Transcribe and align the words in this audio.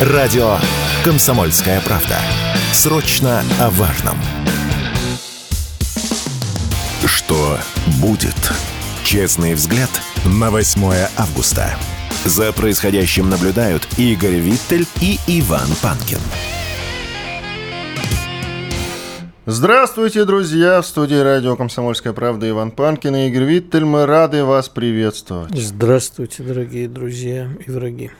Радио 0.00 0.56
«Комсомольская 1.04 1.80
правда». 1.80 2.16
Срочно 2.72 3.44
о 3.60 3.70
важном. 3.70 4.16
Что 7.06 7.56
будет? 8.02 8.34
Честный 9.04 9.54
взгляд 9.54 9.88
на 10.24 10.50
8 10.50 10.82
августа. 11.16 11.76
За 12.24 12.52
происходящим 12.52 13.30
наблюдают 13.30 13.86
Игорь 13.96 14.40
Виттель 14.40 14.84
и 15.00 15.20
Иван 15.28 15.68
Панкин. 15.80 16.18
Здравствуйте, 19.46 20.24
друзья! 20.24 20.82
В 20.82 20.86
студии 20.86 21.14
радио 21.14 21.54
«Комсомольская 21.54 22.12
правда» 22.12 22.50
Иван 22.50 22.72
Панкин 22.72 23.14
и 23.14 23.28
Игорь 23.28 23.44
Виттель. 23.44 23.84
Мы 23.84 24.06
рады 24.06 24.42
вас 24.42 24.68
приветствовать. 24.68 25.54
Здравствуйте, 25.54 26.42
дорогие 26.42 26.88
друзья 26.88 27.48
и 27.64 27.70
враги. 27.70 28.10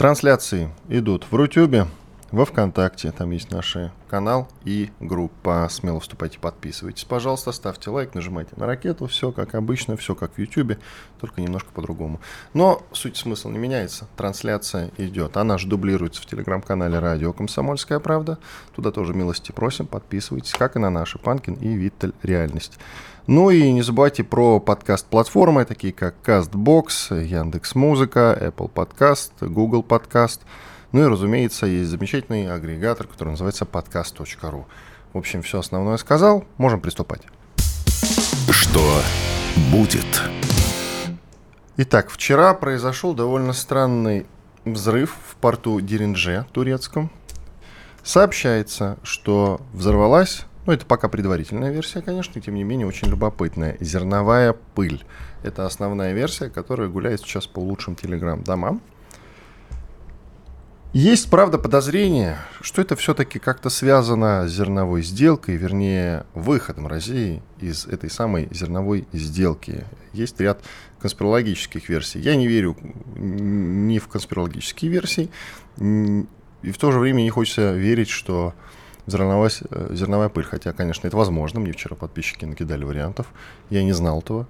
Трансляции 0.00 0.70
идут 0.88 1.26
в 1.30 1.34
Рутюбе, 1.34 1.86
во 2.30 2.46
Вконтакте, 2.46 3.12
там 3.12 3.32
есть 3.32 3.50
наш 3.50 3.76
канал 4.08 4.48
и 4.64 4.88
группа. 4.98 5.68
Смело 5.70 6.00
вступайте, 6.00 6.38
подписывайтесь. 6.38 7.04
Пожалуйста, 7.04 7.52
ставьте 7.52 7.90
лайк, 7.90 8.14
нажимайте 8.14 8.52
на 8.56 8.64
ракету. 8.64 9.06
Все 9.08 9.30
как 9.30 9.54
обычно, 9.54 9.98
все 9.98 10.14
как 10.14 10.32
в 10.32 10.38
Ютубе, 10.38 10.78
только 11.20 11.42
немножко 11.42 11.70
по-другому. 11.74 12.18
Но 12.54 12.82
суть 12.92 13.18
смысла 13.18 13.50
не 13.50 13.58
меняется. 13.58 14.08
Трансляция 14.16 14.90
идет. 14.96 15.36
Она 15.36 15.58
же 15.58 15.68
дублируется 15.68 16.22
в 16.22 16.24
телеграм-канале 16.24 16.98
радио 16.98 17.34
«Комсомольская 17.34 17.98
правда». 17.98 18.38
Туда 18.74 18.92
тоже 18.92 19.12
милости 19.12 19.52
просим, 19.52 19.86
подписывайтесь, 19.86 20.52
как 20.52 20.76
и 20.76 20.78
на 20.78 20.88
наши 20.88 21.18
Панкин 21.18 21.56
и 21.56 21.74
Виттель 21.74 22.14
«Реальность». 22.22 22.78
Ну 23.26 23.50
и 23.50 23.70
не 23.72 23.82
забывайте 23.82 24.24
про 24.24 24.60
подкаст-платформы, 24.60 25.64
такие 25.64 25.92
как 25.92 26.14
CastBox, 26.24 27.24
Яндекс.Музыка, 27.24 28.36
Apple 28.40 28.70
Podcast, 28.72 29.32
Google 29.40 29.82
Podcast– 29.82 30.40
ну 30.92 31.04
и, 31.04 31.08
разумеется, 31.08 31.66
есть 31.66 31.90
замечательный 31.90 32.52
агрегатор, 32.52 33.06
который 33.06 33.30
называется 33.30 33.64
podcast.ru. 33.64 34.64
В 35.12 35.18
общем, 35.18 35.42
все 35.42 35.60
основное 35.60 35.96
сказал. 35.98 36.44
Можем 36.56 36.80
приступать. 36.80 37.22
Что 38.50 39.00
будет? 39.70 40.22
Итак, 41.76 42.10
вчера 42.10 42.54
произошел 42.54 43.14
довольно 43.14 43.52
странный 43.52 44.26
взрыв 44.64 45.16
в 45.28 45.36
порту 45.36 45.80
Диринже 45.80 46.46
турецком. 46.52 47.10
Сообщается, 48.02 48.98
что 49.04 49.60
взорвалась, 49.72 50.44
ну 50.66 50.72
это 50.72 50.86
пока 50.86 51.08
предварительная 51.08 51.70
версия, 51.70 52.02
конечно, 52.02 52.40
тем 52.40 52.54
не 52.54 52.64
менее 52.64 52.86
очень 52.86 53.08
любопытная, 53.08 53.76
зерновая 53.80 54.54
пыль. 54.74 55.04
Это 55.42 55.66
основная 55.66 56.12
версия, 56.12 56.48
которая 56.50 56.88
гуляет 56.88 57.20
сейчас 57.20 57.46
по 57.46 57.60
лучшим 57.60 57.94
телеграм-домам. 57.96 58.82
Есть, 60.92 61.30
правда, 61.30 61.56
подозрение, 61.56 62.38
что 62.60 62.82
это 62.82 62.96
все-таки 62.96 63.38
как-то 63.38 63.70
связано 63.70 64.48
с 64.48 64.50
зерновой 64.50 65.02
сделкой, 65.02 65.54
вернее, 65.54 66.26
выходом 66.34 66.88
России 66.88 67.44
из 67.60 67.86
этой 67.86 68.10
самой 68.10 68.48
зерновой 68.50 69.06
сделки. 69.12 69.84
Есть 70.12 70.40
ряд 70.40 70.64
конспирологических 70.98 71.88
версий. 71.88 72.18
Я 72.18 72.34
не 72.34 72.48
верю 72.48 72.76
ни 73.14 74.00
в 74.00 74.08
конспирологические 74.08 74.90
версии, 74.90 75.30
и 75.78 76.72
в 76.72 76.78
то 76.78 76.90
же 76.90 76.98
время 76.98 77.22
не 77.22 77.30
хочется 77.30 77.72
верить, 77.72 78.08
что 78.08 78.52
зерновая, 79.10 79.50
э, 79.70 79.88
зерновая 79.92 80.28
пыль. 80.28 80.44
Хотя, 80.44 80.72
конечно, 80.72 81.06
это 81.06 81.16
возможно. 81.16 81.60
Мне 81.60 81.72
вчера 81.72 81.96
подписчики 81.96 82.44
накидали 82.44 82.84
вариантов. 82.84 83.26
Я 83.68 83.82
не 83.82 83.92
знал 83.92 84.20
этого. 84.20 84.46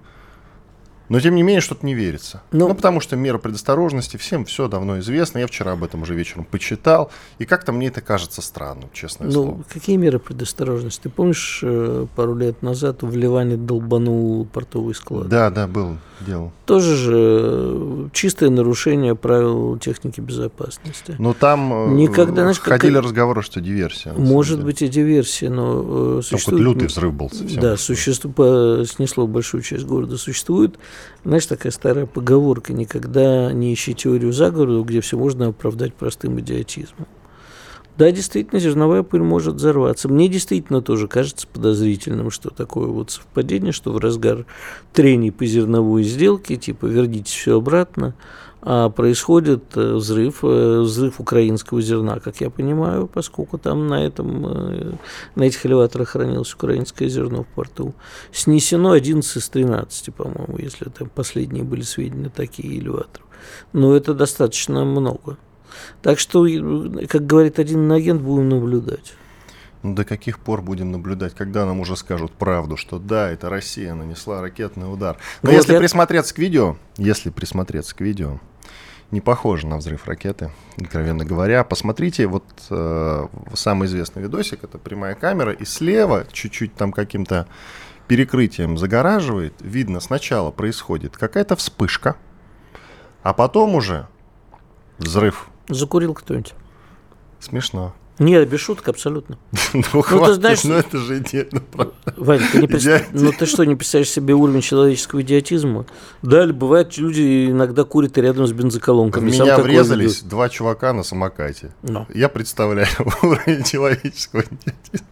Но, 1.10 1.18
тем 1.18 1.34
не 1.34 1.42
менее, 1.42 1.60
что-то 1.60 1.84
не 1.84 1.92
верится. 1.92 2.40
Ну, 2.52 2.68
ну, 2.68 2.74
потому 2.74 3.00
что 3.00 3.16
мера 3.16 3.38
предосторожности, 3.38 4.16
всем 4.16 4.44
все 4.44 4.68
давно 4.68 5.00
известно. 5.00 5.38
Я 5.38 5.48
вчера 5.48 5.72
об 5.72 5.82
этом 5.82 6.02
уже 6.02 6.14
вечером 6.14 6.44
почитал. 6.44 7.10
И 7.40 7.46
как-то 7.46 7.72
мне 7.72 7.88
это 7.88 8.00
кажется 8.00 8.40
странным, 8.40 8.88
честное 8.92 9.26
ну, 9.26 9.32
слово. 9.32 9.64
какие 9.68 9.96
меры 9.96 10.20
предосторожности? 10.20 11.02
Ты 11.02 11.08
помнишь, 11.08 11.60
э, 11.64 12.06
пару 12.14 12.36
лет 12.36 12.62
назад 12.62 13.02
в 13.02 13.16
Ливане 13.16 13.56
долбанул 13.56 14.46
портовый 14.46 14.94
склад? 14.94 15.28
Да, 15.28 15.50
да, 15.50 15.66
был, 15.66 15.96
делал. 16.20 16.52
Тоже 16.64 16.94
же 16.94 17.16
э, 17.16 18.08
чистое 18.12 18.50
нарушение 18.50 19.16
правил 19.16 19.78
техники 19.78 20.20
безопасности. 20.20 21.16
Но 21.18 21.32
там 21.32 21.72
э, 21.72 21.94
Никогда, 21.94 22.42
знаешь, 22.42 22.60
ходили 22.60 22.94
как... 22.94 23.04
разговоры, 23.06 23.42
что 23.42 23.60
диверсия. 23.60 24.12
Может 24.12 24.62
быть 24.62 24.80
и 24.80 24.86
диверсия, 24.86 25.50
но 25.50 26.22
существует... 26.22 26.62
лютый 26.62 26.86
взрыв 26.86 27.12
был 27.14 27.30
совсем. 27.30 27.60
Да, 27.60 27.76
существует, 27.76 28.88
снесло 28.88 29.26
большую 29.26 29.64
часть 29.64 29.86
города. 29.86 30.16
Существует 30.16 30.78
знаешь, 31.24 31.46
такая 31.46 31.72
старая 31.72 32.06
поговорка, 32.06 32.72
никогда 32.72 33.52
не 33.52 33.72
ищи 33.74 33.94
теорию 33.94 34.32
заговора, 34.32 34.82
где 34.82 35.00
все 35.00 35.16
можно 35.16 35.48
оправдать 35.48 35.94
простым 35.94 36.40
идиотизмом. 36.40 37.06
Да, 38.00 38.10
действительно, 38.10 38.58
зерновая 38.60 39.02
пыль 39.02 39.20
может 39.20 39.56
взорваться. 39.56 40.08
Мне 40.08 40.28
действительно 40.28 40.80
тоже 40.80 41.06
кажется 41.06 41.46
подозрительным, 41.46 42.30
что 42.30 42.48
такое 42.48 42.86
вот 42.86 43.10
совпадение, 43.10 43.72
что 43.72 43.92
в 43.92 43.98
разгар 43.98 44.46
трений 44.94 45.30
по 45.30 45.44
зерновой 45.44 46.04
сделке, 46.04 46.56
типа, 46.56 46.86
верните 46.86 47.30
все 47.30 47.58
обратно, 47.58 48.14
происходит 48.60 49.76
э, 49.76 49.94
взрыв, 49.94 50.40
э, 50.42 50.80
взрыв 50.80 51.18
украинского 51.20 51.80
зерна, 51.80 52.20
как 52.20 52.40
я 52.40 52.50
понимаю, 52.50 53.06
поскольку 53.06 53.58
там 53.58 53.88
на, 53.88 54.04
этом, 54.04 54.46
э, 54.46 54.92
на 55.34 55.44
этих 55.44 55.64
элеваторах 55.64 56.10
хранилось 56.10 56.52
украинское 56.52 57.08
зерно 57.08 57.44
в 57.44 57.46
порту. 57.46 57.94
Снесено 58.32 58.92
11 58.92 59.36
из 59.36 59.48
13, 59.48 60.14
по-моему, 60.14 60.58
если 60.58 60.90
там 60.90 61.08
последние 61.08 61.64
были 61.64 61.82
сведения 61.82 62.28
такие 62.28 62.78
элеваторы. 62.78 63.24
Но 63.72 63.96
это 63.96 64.12
достаточно 64.12 64.84
много. 64.84 65.38
Так 66.02 66.18
что, 66.18 66.46
как 67.08 67.26
говорит 67.26 67.58
один 67.58 67.90
агент, 67.90 68.20
будем 68.20 68.50
наблюдать. 68.50 69.14
До 69.82 70.04
каких 70.04 70.40
пор 70.40 70.60
будем 70.60 70.92
наблюдать, 70.92 71.34
когда 71.34 71.64
нам 71.64 71.80
уже 71.80 71.96
скажут 71.96 72.32
правду, 72.32 72.76
что 72.76 72.98
да, 72.98 73.30
это 73.30 73.48
Россия 73.48 73.94
нанесла 73.94 74.42
ракетный 74.42 74.92
удар. 74.92 75.16
Но 75.42 75.50
ну, 75.50 75.56
если 75.56 75.78
присмотреться 75.78 76.34
к 76.34 76.38
видео, 76.38 76.76
если 76.98 77.30
присмотреться 77.30 77.94
к 77.94 78.00
видео, 78.00 78.40
не 79.10 79.20
похоже 79.20 79.66
на 79.66 79.78
взрыв 79.78 80.06
ракеты, 80.06 80.52
откровенно 80.76 81.24
говоря. 81.24 81.64
Посмотрите, 81.64 82.26
вот 82.26 82.44
э, 82.70 83.26
самый 83.54 83.86
известный 83.86 84.22
видосик, 84.22 84.62
это 84.64 84.78
прямая 84.78 85.14
камера, 85.14 85.52
и 85.52 85.64
слева 85.64 86.26
чуть-чуть 86.30 86.74
там 86.74 86.92
каким-то 86.92 87.48
перекрытием 88.06 88.78
загораживает. 88.78 89.54
Видно, 89.60 90.00
сначала 90.00 90.50
происходит 90.50 91.16
какая-то 91.16 91.56
вспышка, 91.56 92.16
а 93.22 93.32
потом 93.32 93.74
уже 93.74 94.06
взрыв. 94.98 95.48
Закурил 95.68 96.14
кто-нибудь? 96.14 96.54
Смешно. 97.40 97.94
Нет, 98.20 98.50
без 98.50 98.60
шуток 98.60 98.88
абсолютно. 98.88 99.38
Ну, 99.72 100.04
ну 100.10 100.26
ты 100.26 100.34
знаешь, 100.34 100.64
ну 100.64 100.74
это 100.74 100.98
же 100.98 101.18
идеально. 101.18 101.62
Вань, 102.16 102.42
ты 102.52 102.58
не 102.60 102.66
представ... 102.66 103.02
ну 103.12 103.32
ты 103.32 103.46
что, 103.46 103.64
не 103.64 103.76
представляешь 103.76 104.10
себе 104.10 104.34
уровень 104.34 104.60
человеческого 104.60 105.22
идиотизма? 105.22 105.86
Да, 106.22 106.46
бывает, 106.48 106.98
люди 106.98 107.46
иногда 107.50 107.84
курят 107.84 108.18
рядом 108.18 108.46
с 108.46 108.52
бензоколонками. 108.52 109.30
В 109.30 109.32
меня 109.32 109.58
врезались 109.58 110.22
два 110.22 110.50
чувака 110.50 110.92
на 110.92 111.02
самокате. 111.02 111.72
No. 111.82 112.04
Я 112.12 112.28
представляю 112.28 112.88
уровень 113.22 113.62
человеческого 113.64 114.42
идиотизма. 114.42 115.06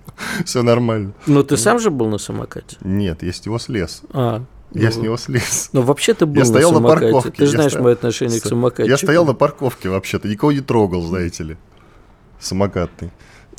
Все 0.44 0.62
нормально. 0.62 1.14
Но 1.26 1.42
ты 1.42 1.56
сам 1.56 1.78
же 1.78 1.90
был 1.90 2.08
на 2.08 2.18
самокате? 2.18 2.76
Нет, 2.82 3.22
я 3.22 3.32
с 3.32 3.46
него 3.46 3.58
слез. 3.58 4.02
А, 4.12 4.44
я 4.72 4.88
ну, 4.88 4.92
с 4.92 4.96
него 4.96 5.16
слез. 5.16 5.70
Ну, 5.72 5.80
вообще 5.80 6.12
ты 6.12 6.26
был 6.26 6.34
я 6.34 6.40
на 6.40 6.46
стоял 6.46 6.72
самокате. 6.74 7.06
на 7.06 7.12
парковке. 7.12 7.38
Ты 7.38 7.46
же 7.46 7.52
знаешь 7.52 7.74
мое 7.74 7.94
отношение 7.94 8.40
к 8.40 8.44
самокатчику. 8.44 8.90
Я 8.90 8.98
стоял 8.98 9.24
на 9.24 9.34
парковке 9.34 9.88
вообще-то, 9.88 10.28
никого 10.28 10.52
не 10.52 10.60
трогал, 10.60 11.00
знаете 11.02 11.44
ли 11.44 11.56
самокатный. 12.40 13.10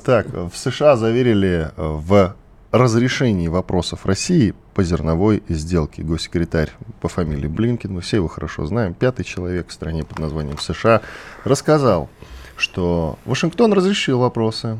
Так, 0.03 0.28
в 0.28 0.51
США 0.56 0.95
заверили 0.95 1.69
э, 1.69 1.72
в 1.78 2.35
разрешении 2.72 3.47
вопросов 3.47 4.06
России 4.06 4.53
по 4.73 4.84
зерновой 4.84 5.44
сделке. 5.50 6.03
Госсекретарь 6.03 6.72
по 7.01 7.09
фамилии 7.09 7.47
Блинкин, 7.47 7.94
мы 7.94 8.01
все 8.01 8.18
его 8.18 8.28
хорошо 8.28 8.66
знаем, 8.66 8.94
пятый 8.94 9.23
человек 9.23 9.69
в 9.69 9.73
стране 9.73 10.03
под 10.03 10.19
названием 10.19 10.57
США, 10.57 11.01
рассказал, 11.44 12.09
что 12.56 13.18
Вашингтон 13.25 13.74
разрешил 13.74 14.19
вопросы 14.19 14.80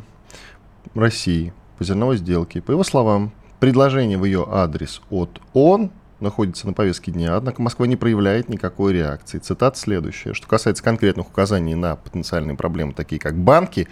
России 0.94 1.54
по 1.78 1.84
зерновой 1.84 2.18
сделке. 2.18 2.62
По 2.62 2.72
его 2.72 2.84
словам, 2.84 3.32
предложение 3.60 4.18
в 4.18 4.26
ее 4.26 4.48
адрес 4.50 5.02
от 5.10 5.42
ООН 5.54 5.92
находится 6.22 6.68
на 6.68 6.74
повестке 6.74 7.12
дня, 7.12 7.36
однако 7.36 7.62
Москва 7.62 7.88
не 7.88 7.96
проявляет 7.96 8.50
никакой 8.50 8.94
реакции. 8.94 9.40
Цитат 9.40 9.78
следующая. 9.78 10.34
Что 10.34 10.48
касается 10.48 10.84
конкретных 10.84 11.28
указаний 11.28 11.76
на 11.76 11.96
потенциальные 11.96 12.56
проблемы, 12.56 12.94
такие 12.94 13.20
как 13.20 13.36
банки, 13.36 13.88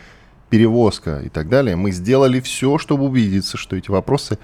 перевозка 0.49 1.21
и 1.23 1.29
так 1.29 1.49
далее, 1.49 1.75
мы 1.75 1.91
сделали 1.91 2.39
все, 2.39 2.77
чтобы 2.77 3.05
убедиться, 3.05 3.57
что 3.57 3.75
эти 3.75 3.91
вопросы 3.91 4.37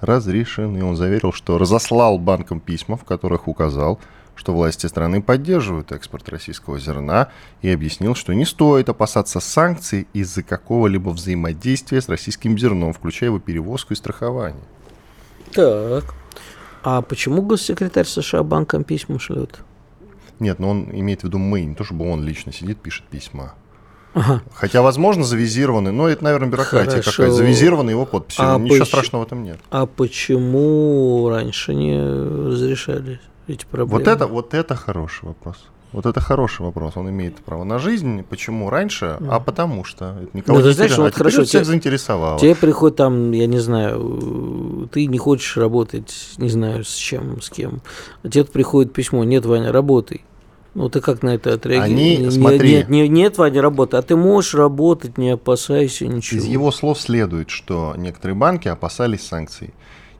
разрешены. 0.00 0.84
Он 0.84 0.96
заверил, 0.96 1.32
что 1.32 1.58
разослал 1.58 2.18
банкам 2.18 2.60
письма, 2.60 2.96
в 2.96 3.04
которых 3.04 3.48
указал, 3.48 3.98
что 4.34 4.52
власти 4.52 4.86
страны 4.86 5.22
поддерживают 5.22 5.92
экспорт 5.92 6.28
российского 6.28 6.78
зерна 6.78 7.28
и 7.62 7.70
объяснил, 7.70 8.14
что 8.14 8.34
не 8.34 8.44
стоит 8.44 8.88
опасаться 8.88 9.40
санкций 9.40 10.06
из-за 10.12 10.42
какого-либо 10.42 11.10
взаимодействия 11.10 12.00
с 12.00 12.08
российским 12.08 12.58
зерном, 12.58 12.92
включая 12.92 13.30
его 13.30 13.38
перевозку 13.38 13.94
и 13.94 13.96
страхование. 13.96 14.62
Так. 15.52 16.14
А 16.88 17.02
почему 17.02 17.42
госсекретарь 17.42 18.06
США 18.06 18.44
банкам 18.44 18.84
письма 18.84 19.18
шлет? 19.18 19.58
Нет, 20.38 20.60
но 20.60 20.70
он 20.70 20.88
имеет 20.92 21.22
в 21.22 21.24
виду 21.24 21.36
мы, 21.36 21.62
не 21.62 21.74
то 21.74 21.82
чтобы 21.82 22.08
он 22.08 22.22
лично 22.22 22.52
сидит, 22.52 22.78
пишет 22.78 23.06
письма. 23.06 23.54
Ага. 24.14 24.40
Хотя, 24.54 24.82
возможно, 24.82 25.24
завизированы, 25.24 25.90
но 25.90 26.08
это, 26.08 26.22
наверное, 26.22 26.48
бюрократия 26.48 27.02
какая-то. 27.02 27.32
Завизированы 27.32 27.90
его 27.90 28.06
подписью. 28.06 28.44
А 28.44 28.56
Ничего 28.56 28.78
поч- 28.78 28.86
страшного 28.86 29.24
в 29.24 29.26
этом 29.26 29.42
нет. 29.42 29.58
А 29.72 29.86
почему 29.86 31.28
раньше 31.28 31.74
не 31.74 32.00
разрешали 32.00 33.18
эти 33.48 33.64
проблемы? 33.64 33.98
Вот 33.98 34.06
это, 34.06 34.28
вот 34.28 34.54
это 34.54 34.76
хороший 34.76 35.24
вопрос. 35.24 35.56
Вот 35.96 36.04
это 36.04 36.20
хороший 36.20 36.60
вопрос. 36.60 36.92
Он 36.96 37.08
имеет 37.08 37.36
право 37.36 37.64
на 37.64 37.78
жизнь. 37.78 38.22
Почему 38.22 38.68
раньше? 38.68 39.16
А 39.30 39.40
потому 39.40 39.82
что. 39.82 40.18
Это 40.22 40.36
никого 40.36 40.58
Ну, 40.58 40.62
ты 40.62 40.68
не 40.68 40.74
знаешь, 40.74 40.98
вот 40.98 41.14
а 41.14 41.16
хорошо, 41.16 41.44
всех 41.44 41.62
те- 41.62 41.64
заинтересовало. 41.64 42.38
Тебе 42.38 42.54
приходит 42.54 42.98
там, 42.98 43.32
я 43.32 43.46
не 43.46 43.58
знаю, 43.58 44.90
ты 44.92 45.06
не 45.06 45.16
хочешь 45.16 45.56
работать, 45.56 46.34
не 46.36 46.50
знаю, 46.50 46.84
с 46.84 46.94
чем, 46.94 47.40
с 47.40 47.48
кем. 47.48 47.80
А 48.22 48.28
тебе 48.28 48.44
приходит 48.44 48.92
письмо, 48.92 49.24
нет, 49.24 49.46
Ваня, 49.46 49.72
работай. 49.72 50.22
Ну, 50.74 50.90
ты 50.90 51.00
как 51.00 51.22
на 51.22 51.30
это 51.30 51.54
отреагируешь? 51.54 51.90
Они, 51.90 52.16
Не- 52.18 52.30
смотри. 52.30 52.70
Нет, 52.74 52.88
не- 52.90 53.08
нет, 53.08 53.38
Ваня, 53.38 53.62
работай. 53.62 53.98
А 53.98 54.02
ты 54.02 54.16
можешь 54.16 54.52
работать, 54.52 55.16
не 55.16 55.30
опасайся 55.30 56.06
ничего. 56.06 56.40
Из 56.40 56.44
его 56.44 56.72
слов 56.72 57.00
следует, 57.00 57.48
что 57.48 57.94
некоторые 57.96 58.36
банки 58.36 58.68
опасались 58.68 59.26
санкций. 59.26 59.72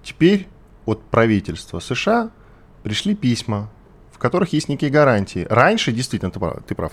Теперь 0.03 0.49
от 0.87 1.03
правительства 1.03 1.81
США 1.81 2.31
пришли 2.83 3.15
письма, 3.15 3.69
в 4.17 4.19
которых 4.19 4.55
есть 4.55 4.71
некие 4.71 4.91
гарантии. 4.91 5.47
Раньше, 5.51 5.93
действительно, 5.93 6.31
ты 6.31 6.41
прав, 6.41 6.57
ты 6.67 6.75
прав, 6.75 6.93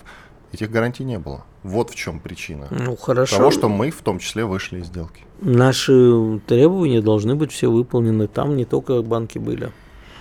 этих 0.52 0.70
гарантий 0.70 1.04
не 1.04 1.18
было. 1.18 1.44
Вот 1.62 1.88
в 1.88 1.94
чем 1.94 2.20
причина. 2.20 2.66
Ну, 2.70 2.96
хорошо. 2.96 3.38
Того, 3.38 3.50
что 3.50 3.70
мы 3.70 3.90
в 3.90 4.02
том 4.02 4.18
числе 4.18 4.44
вышли 4.44 4.80
из 4.80 4.86
сделки. 4.86 5.24
Наши 5.40 6.38
требования 6.46 7.00
должны 7.00 7.34
быть 7.34 7.50
все 7.50 7.70
выполнены. 7.70 8.28
Там 8.28 8.56
не 8.56 8.66
только 8.66 9.00
банки 9.00 9.38
были. 9.38 9.72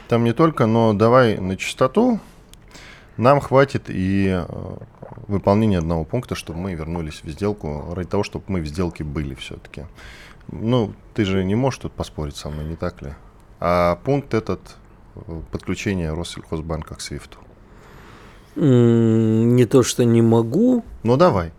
Там 0.08 0.24
не 0.24 0.32
только, 0.32 0.66
но 0.66 0.94
давай 0.94 1.38
на 1.38 1.58
чистоту. 1.58 2.22
Нам 3.18 3.42
хватит 3.42 3.90
и 3.90 4.30
э, 4.30 4.46
выполнения 5.28 5.80
одного 5.80 6.06
пункта, 6.06 6.36
чтобы 6.36 6.60
мы 6.60 6.74
вернулись 6.74 7.22
в 7.22 7.30
сделку, 7.30 7.94
ради 7.94 8.08
того, 8.08 8.24
чтобы 8.24 8.46
мы 8.48 8.62
в 8.62 8.66
сделке 8.66 9.04
были 9.04 9.36
все-таки. 9.36 9.84
Ну, 10.48 10.94
ты 11.14 11.26
же 11.26 11.44
не 11.44 11.56
можешь 11.56 11.80
тут 11.80 11.92
поспорить 11.92 12.38
со 12.38 12.50
мной, 12.50 12.64
не 12.64 12.76
так 12.78 13.02
ли? 13.02 13.14
А 13.60 13.98
пункт 14.06 14.34
этот 14.34 14.78
подключение 15.52 16.14
Россельхозбанка 16.14 16.96
к 16.96 17.02
Свифту. 17.02 17.38
Не 18.56 19.66
то, 19.66 19.84
что 19.84 20.06
не 20.06 20.22
могу, 20.22 20.84
Ну 21.04 21.18
давай. 21.18 21.52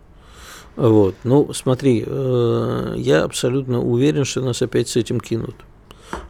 Вот. 0.77 1.15
Ну, 1.23 1.53
смотри, 1.53 2.03
э, 2.05 2.93
я 2.97 3.23
абсолютно 3.23 3.81
уверен, 3.81 4.25
что 4.25 4.41
нас 4.41 4.61
опять 4.61 4.89
с 4.89 4.97
этим 4.97 5.19
кинут. 5.21 5.55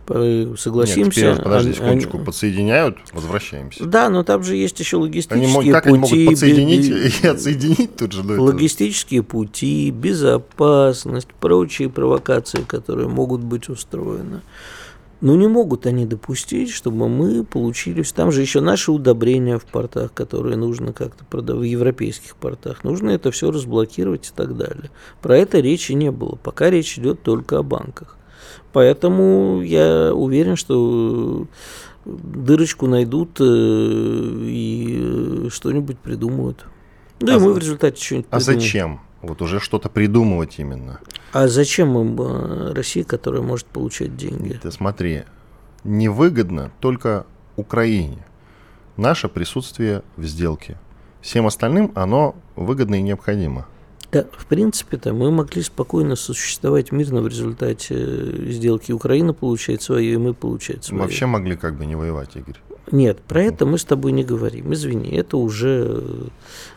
Согласимся. 0.08 1.00
Нет, 1.00 1.14
теперь, 1.36 1.44
подожди 1.44 1.70
они- 1.70 1.78
секундочку, 1.78 2.18
они- 2.18 2.26
подсоединяют, 2.26 2.98
возвращаемся. 3.12 3.86
Да, 3.86 4.10
но 4.10 4.24
там 4.24 4.44
же 4.44 4.56
есть 4.56 4.80
еще 4.80 4.98
Они, 4.98 5.06
логистические 5.08 5.50
могут, 5.54 5.72
как 5.74 5.84
пути. 5.86 5.94
они 5.96 6.00
могут 6.00 6.26
подсоединить 6.30 6.90
бе- 6.92 7.08
и 7.24 7.28
отсоединить 7.28 7.96
тут 7.98 8.12
же? 8.12 8.22
Это- 8.22 8.42
Логистические 8.42 9.24
пути, 9.24 9.90
безопасность, 9.92 11.28
прочие 11.40 11.90
провокации, 11.90 12.62
которые 12.62 13.08
могут 13.08 13.42
быть 13.42 13.68
устроены. 13.70 14.42
Но 15.22 15.36
не 15.36 15.48
могут 15.48 15.86
они 15.86 16.06
допустить, 16.06 16.70
чтобы 16.72 17.08
мы 17.08 17.44
получили... 17.44 18.04
Там 18.04 18.32
же 18.32 18.42
еще 18.42 18.60
наши 18.62 18.92
удобрения 18.92 19.58
в 19.58 19.66
портах, 19.66 20.14
которые 20.14 20.58
нужно 20.58 20.94
как-то 20.94 21.24
продавать, 21.26 21.62
в 21.62 21.66
европейских 21.66 22.36
портах. 22.36 22.84
Нужно 22.84 23.12
это 23.12 23.32
все 23.32 23.50
разблокировать 23.50 24.28
и 24.28 24.32
так 24.36 24.58
далее. 24.58 24.92
Про 25.22 25.38
это 25.38 25.60
речи 25.60 25.94
не 25.94 26.12
было. 26.12 26.36
Пока 26.36 26.70
речь 26.70 27.00
идет 27.00 27.24
только 27.24 27.60
о 27.60 27.64
банках. 27.64 28.18
Поэтому 28.74 29.62
я 29.62 30.14
уверен, 30.14 30.58
что 30.58 31.48
дырочку 32.06 32.88
найдут 32.88 33.38
э, 33.40 33.44
и 33.44 35.00
э, 35.00 35.50
что-нибудь 35.50 35.98
придумают. 35.98 36.66
Да 37.20 37.36
А 37.36 37.38
и 37.38 37.40
мы 37.40 37.54
в 37.54 37.58
результате 37.58 38.02
что-нибудь 38.04 38.28
А 38.30 38.38
придумаем. 38.38 38.62
зачем? 38.62 39.00
Вот 39.26 39.42
уже 39.42 39.60
что-то 39.60 39.90
придумывать 39.90 40.60
именно. 40.60 41.00
А 41.34 41.48
зачем 41.48 41.98
им 41.98 42.22
э, 42.22 42.74
Россия, 42.74 43.04
которая 43.04 43.42
может 43.42 43.66
получать 43.66 44.16
деньги? 44.16 44.60
Ты 44.62 44.72
смотри, 44.72 45.24
невыгодно 45.84 46.72
только 46.80 47.26
Украине 47.56 48.26
наше 48.98 49.28
присутствие 49.28 50.04
в 50.16 50.24
сделке. 50.26 50.78
Всем 51.22 51.48
остальным 51.48 51.92
оно 51.96 52.36
выгодно 52.56 52.96
и 52.96 53.02
необходимо. 53.02 53.68
Да, 54.12 54.26
в 54.32 54.46
принципе-то 54.46 55.14
мы 55.14 55.32
могли 55.32 55.62
спокойно 55.62 56.16
сосуществовать 56.16 56.92
мирно 56.92 57.22
в 57.22 57.28
результате 57.28 57.96
э, 57.98 58.52
сделки. 58.52 58.92
Украина 58.92 59.34
получает 59.34 59.82
свое, 59.82 60.14
и 60.14 60.18
мы 60.18 60.34
получать 60.34 60.86
свое. 60.86 61.02
Вообще 61.02 61.26
могли 61.26 61.58
как 61.58 61.76
бы 61.76 61.86
не 61.86 61.96
воевать, 61.96 62.36
Игорь. 62.36 62.60
Нет, 62.92 63.20
про 63.22 63.42
это 63.44 63.66
мы 63.66 63.78
с 63.80 63.84
тобой 63.84 64.12
не 64.12 64.24
говорим. 64.24 64.72
Извини, 64.74 65.10
это 65.16 65.38
уже 65.38 66.04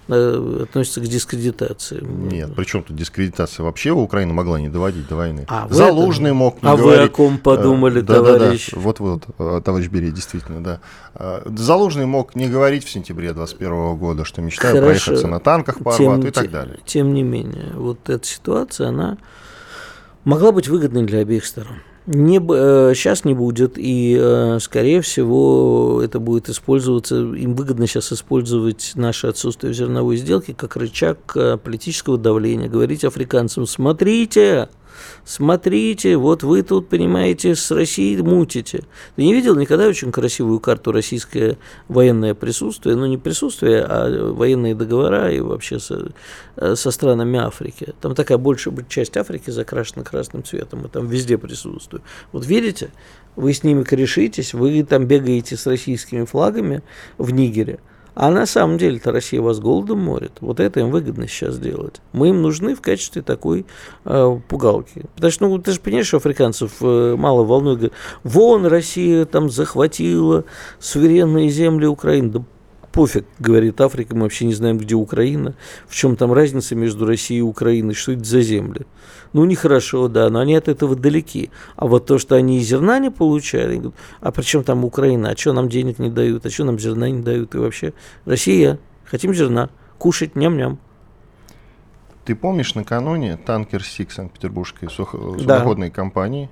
э, 0.09 0.61
относится 0.63 1.01
к 1.01 1.05
дискредитации. 1.05 2.01
Нет, 2.03 2.55
при 2.55 2.65
чем 2.65 2.83
тут 2.83 2.97
дискредитация? 2.97 3.63
Вообще 3.65 3.91
Украина 3.91 4.33
могла 4.33 4.59
не 4.59 4.71
доводить 4.71 5.07
до 5.07 5.17
войны. 5.17 5.45
А 5.49 5.67
вы 5.69 5.75
Залужный 5.75 6.33
мог 6.33 6.63
не 6.63 6.69
А 6.69 6.77
вы 6.77 6.83
говорить. 6.83 7.11
о 7.11 7.15
ком 7.15 7.37
подумали, 7.39 8.01
Э, 8.01 8.05
да-да-да, 8.05 8.39
товарищ? 8.39 8.71
Вот-вот, 8.73 9.25
э, 9.39 9.61
товарищ 9.63 9.89
Берия, 9.89 10.11
действительно, 10.11 10.63
да. 10.65 10.81
Залужный 11.57 12.07
мог 12.07 12.35
не 12.37 12.49
говорить 12.49 12.85
в 12.85 12.91
сентябре 12.91 13.33
21 13.35 13.97
года, 13.97 14.25
что 14.25 14.41
мечтаю 14.41 14.75
Хорошо. 14.77 14.87
проехаться 14.87 15.29
на 15.29 15.41
танках 15.41 15.79
по 15.85 15.93
Тем- 15.95 16.13
Арбату 16.13 16.29
и 16.29 16.31
так 16.31 16.51
далее. 16.51 16.79
Тем 16.87 17.13
не 17.13 17.23
менее, 17.23 17.73
вот 17.75 18.09
эта 18.09 18.27
ситуация, 18.27 18.89
она 18.89 19.19
могла 20.25 20.53
быть 20.53 20.69
выгодной 20.69 21.03
для 21.05 21.19
обеих 21.21 21.45
сторон. 21.45 21.81
Не, 22.11 22.39
э, 22.39 22.95
сейчас 22.95 23.27
не 23.27 23.35
будет, 23.35 23.75
и, 23.77 24.17
э, 24.19 24.59
скорее 24.63 25.03
всего, 25.03 26.01
это 26.03 26.19
будет 26.19 26.49
использоваться, 26.49 27.17
им 27.17 27.55
выгодно 27.55 27.87
сейчас 27.87 28.15
использовать 28.15 28.93
наше 28.95 29.27
отсутствие 29.27 29.75
в 29.75 29.77
зерновой 29.77 30.17
сделке 30.17 30.55
как 30.55 30.77
рычаг 30.77 31.19
э, 31.35 31.59
политического 31.59 32.17
давления, 32.17 32.71
говорить 32.71 33.05
африканцам, 33.05 33.67
смотрите, 33.67 34.71
смотрите, 35.25 36.17
вот 36.17 36.43
вы 36.43 36.63
тут, 36.63 36.89
понимаете, 36.89 37.55
с 37.55 37.71
Россией 37.71 38.21
мутите. 38.23 38.85
Ты 39.17 39.23
не 39.23 39.35
видел 39.35 39.57
никогда 39.57 39.87
очень 39.87 40.13
красивую 40.13 40.61
карту 40.61 40.93
российское 40.93 41.59
военное 41.89 42.35
присутствие, 42.35 42.97
ну 42.97 43.07
не 43.07 43.19
присутствие, 43.19 43.83
а 43.83 44.33
военные 44.33 44.75
договора 44.75 45.31
и 45.31 45.41
вообще 45.41 45.79
со, 45.79 46.13
э, 46.57 46.75
со 46.75 46.91
странами 46.91 47.39
Африки. 47.39 47.95
Там 48.01 48.15
такая 48.15 48.39
большая 48.39 48.75
часть 48.89 49.17
Африки 49.17 49.51
закрашена 49.51 50.05
красным 50.05 50.45
цветом, 50.45 50.85
и 50.85 50.89
там 50.89 51.07
везде 51.07 51.39
присутствует. 51.39 52.03
Вот 52.33 52.47
видите, 52.47 52.91
вы 53.37 53.53
с 53.53 53.63
ними 53.63 53.85
корешитесь, 53.85 54.53
вы 54.53 54.83
там 54.83 55.07
бегаете 55.07 55.57
с 55.57 55.67
российскими 55.67 56.25
флагами 56.25 56.83
в 57.19 57.31
Нигере, 57.31 57.79
а 58.21 58.31
на 58.31 58.47
самом 58.47 58.79
деле-то 58.79 59.13
Россия 59.13 59.41
вас 59.41 59.61
голодом 59.61 60.01
морит. 60.01 60.33
Вот 60.41 60.59
это 60.59 60.81
им 60.81 60.91
выгодно 60.91 61.29
сейчас 61.29 61.57
делать. 61.57 62.01
Мы 62.13 62.31
им 62.31 62.43
нужны 62.43 62.75
в 62.75 62.81
качестве 62.81 63.23
такой 63.23 63.65
э, 64.05 64.41
пугалки. 64.49 65.05
Потому 65.15 65.31
что, 65.31 65.47
ну, 65.47 65.59
ты 65.59 65.71
же 65.71 65.79
понимаешь, 65.79 66.09
что 66.09 66.17
африканцев 66.17 66.73
э, 66.81 67.15
мало 67.17 67.45
волнует. 67.45 67.93
Вон 68.25 68.67
Россия 68.67 69.25
там 69.25 69.49
захватила 69.49 70.45
суверенные 70.81 71.49
земли 71.49 71.87
Украины. 71.87 72.31
Да 72.33 72.45
пофиг, 72.99 73.27
говорит 73.39 73.81
Африка, 73.81 74.17
мы 74.17 74.23
вообще 74.23 74.45
не 74.45 74.55
знаем, 74.55 74.77
где 74.77 74.97
Украина. 74.97 75.55
В 75.87 75.95
чем 75.95 76.17
там 76.17 76.33
разница 76.33 76.75
между 76.75 77.07
Россией 77.07 77.39
и 77.39 77.43
Украиной, 77.43 77.95
что 77.95 78.11
это 78.11 78.25
за 78.25 78.41
земли. 78.41 78.87
Ну, 79.33 79.45
нехорошо, 79.45 80.09
да, 80.09 80.29
но 80.31 80.41
они 80.41 80.57
от 80.57 80.67
этого 80.67 80.97
далеки. 80.97 81.51
А 81.77 81.87
вот 81.87 82.07
то, 82.07 82.19
что 82.19 82.35
они 82.35 82.59
и 82.59 82.61
зерна 82.61 82.99
не 82.99 83.13
получали, 83.13 83.77
говорят, 83.77 83.95
а 84.21 84.33
при 84.33 84.43
чем 84.43 84.65
там 84.65 84.85
Украина, 84.85 85.31
а 85.31 85.37
что 85.37 85.53
нам 85.53 85.69
денег 85.69 86.01
не 86.01 86.11
дают, 86.11 86.45
а 86.45 86.51
что 86.51 86.65
нам 86.65 86.77
зерна 86.81 87.09
не 87.09 87.23
дают, 87.23 87.55
и 87.55 87.59
вообще 87.59 87.93
Россия, 88.25 88.81
хотим 89.05 89.33
зерна, 89.33 89.71
кушать, 89.99 90.35
ням-ням. 90.35 90.81
Ты 92.25 92.35
помнишь, 92.35 92.75
накануне 92.75 93.37
танкер 93.37 93.85
СИК 93.85 94.11
Санкт-Петербургской 94.11 94.89
сухо- 94.89 95.35
Да. 95.37 95.39
судоходной 95.39 95.91
компании 95.91 96.51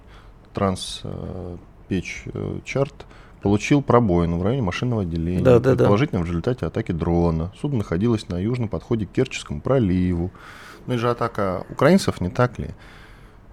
Транспечь 0.55 2.23
Чарт 2.65 3.05
получил 3.47 3.81
пробоину 3.81 4.39
в 4.39 4.43
районе 4.43 4.63
машинного 4.63 5.03
отделения, 5.03 5.41
Да, 5.41 5.61
да, 5.61 5.71
да. 5.71 5.77
предположительно 5.77 6.21
в 6.21 6.27
результате 6.27 6.67
атаки 6.67 6.91
дрона. 6.91 7.53
Судно 7.61 7.79
находилось 7.79 8.29
на 8.29 8.41
южном 8.41 8.69
подходе 8.69 9.07
к 9.07 9.13
Керченскому 9.13 9.61
проливу. 9.61 10.33
Ну 10.89 10.95
и 10.95 10.97
же 10.97 11.09
атака 11.09 11.65
украинцев, 11.71 12.21
не 12.21 12.29
так 12.29 12.59
ли? 12.59 12.71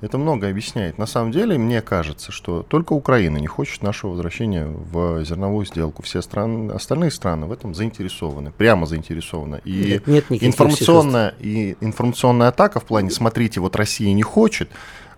Это 0.03 0.17
много 0.17 0.49
объясняет. 0.49 0.97
На 0.97 1.05
самом 1.05 1.31
деле, 1.31 1.57
мне 1.57 1.81
кажется, 1.81 2.33
что 2.33 2.61
только 2.61 2.91
Украина 2.91 3.37
не 3.37 3.47
хочет 3.47 3.81
нашего 3.83 4.11
возвращения 4.11 4.65
в 4.65 5.23
зерновую 5.23 5.65
сделку. 5.65 6.03
Все 6.03 6.21
страны, 6.21 6.73
остальные 6.73 7.09
страны 7.09 7.45
в 7.45 7.53
этом 7.53 7.73
заинтересованы, 7.73 8.51
прямо 8.51 8.85
заинтересованы. 8.85 9.61
И 9.63 10.01
Нет, 10.05 10.07
нет 10.07 10.25
информационная, 10.43 11.33
и 11.39 11.77
информационная 11.79 12.49
атака 12.49 12.81
в 12.81 12.83
плане, 12.83 13.11
смотрите, 13.11 13.61
вот 13.61 13.77
Россия 13.77 14.11
не 14.11 14.23
хочет, 14.23 14.69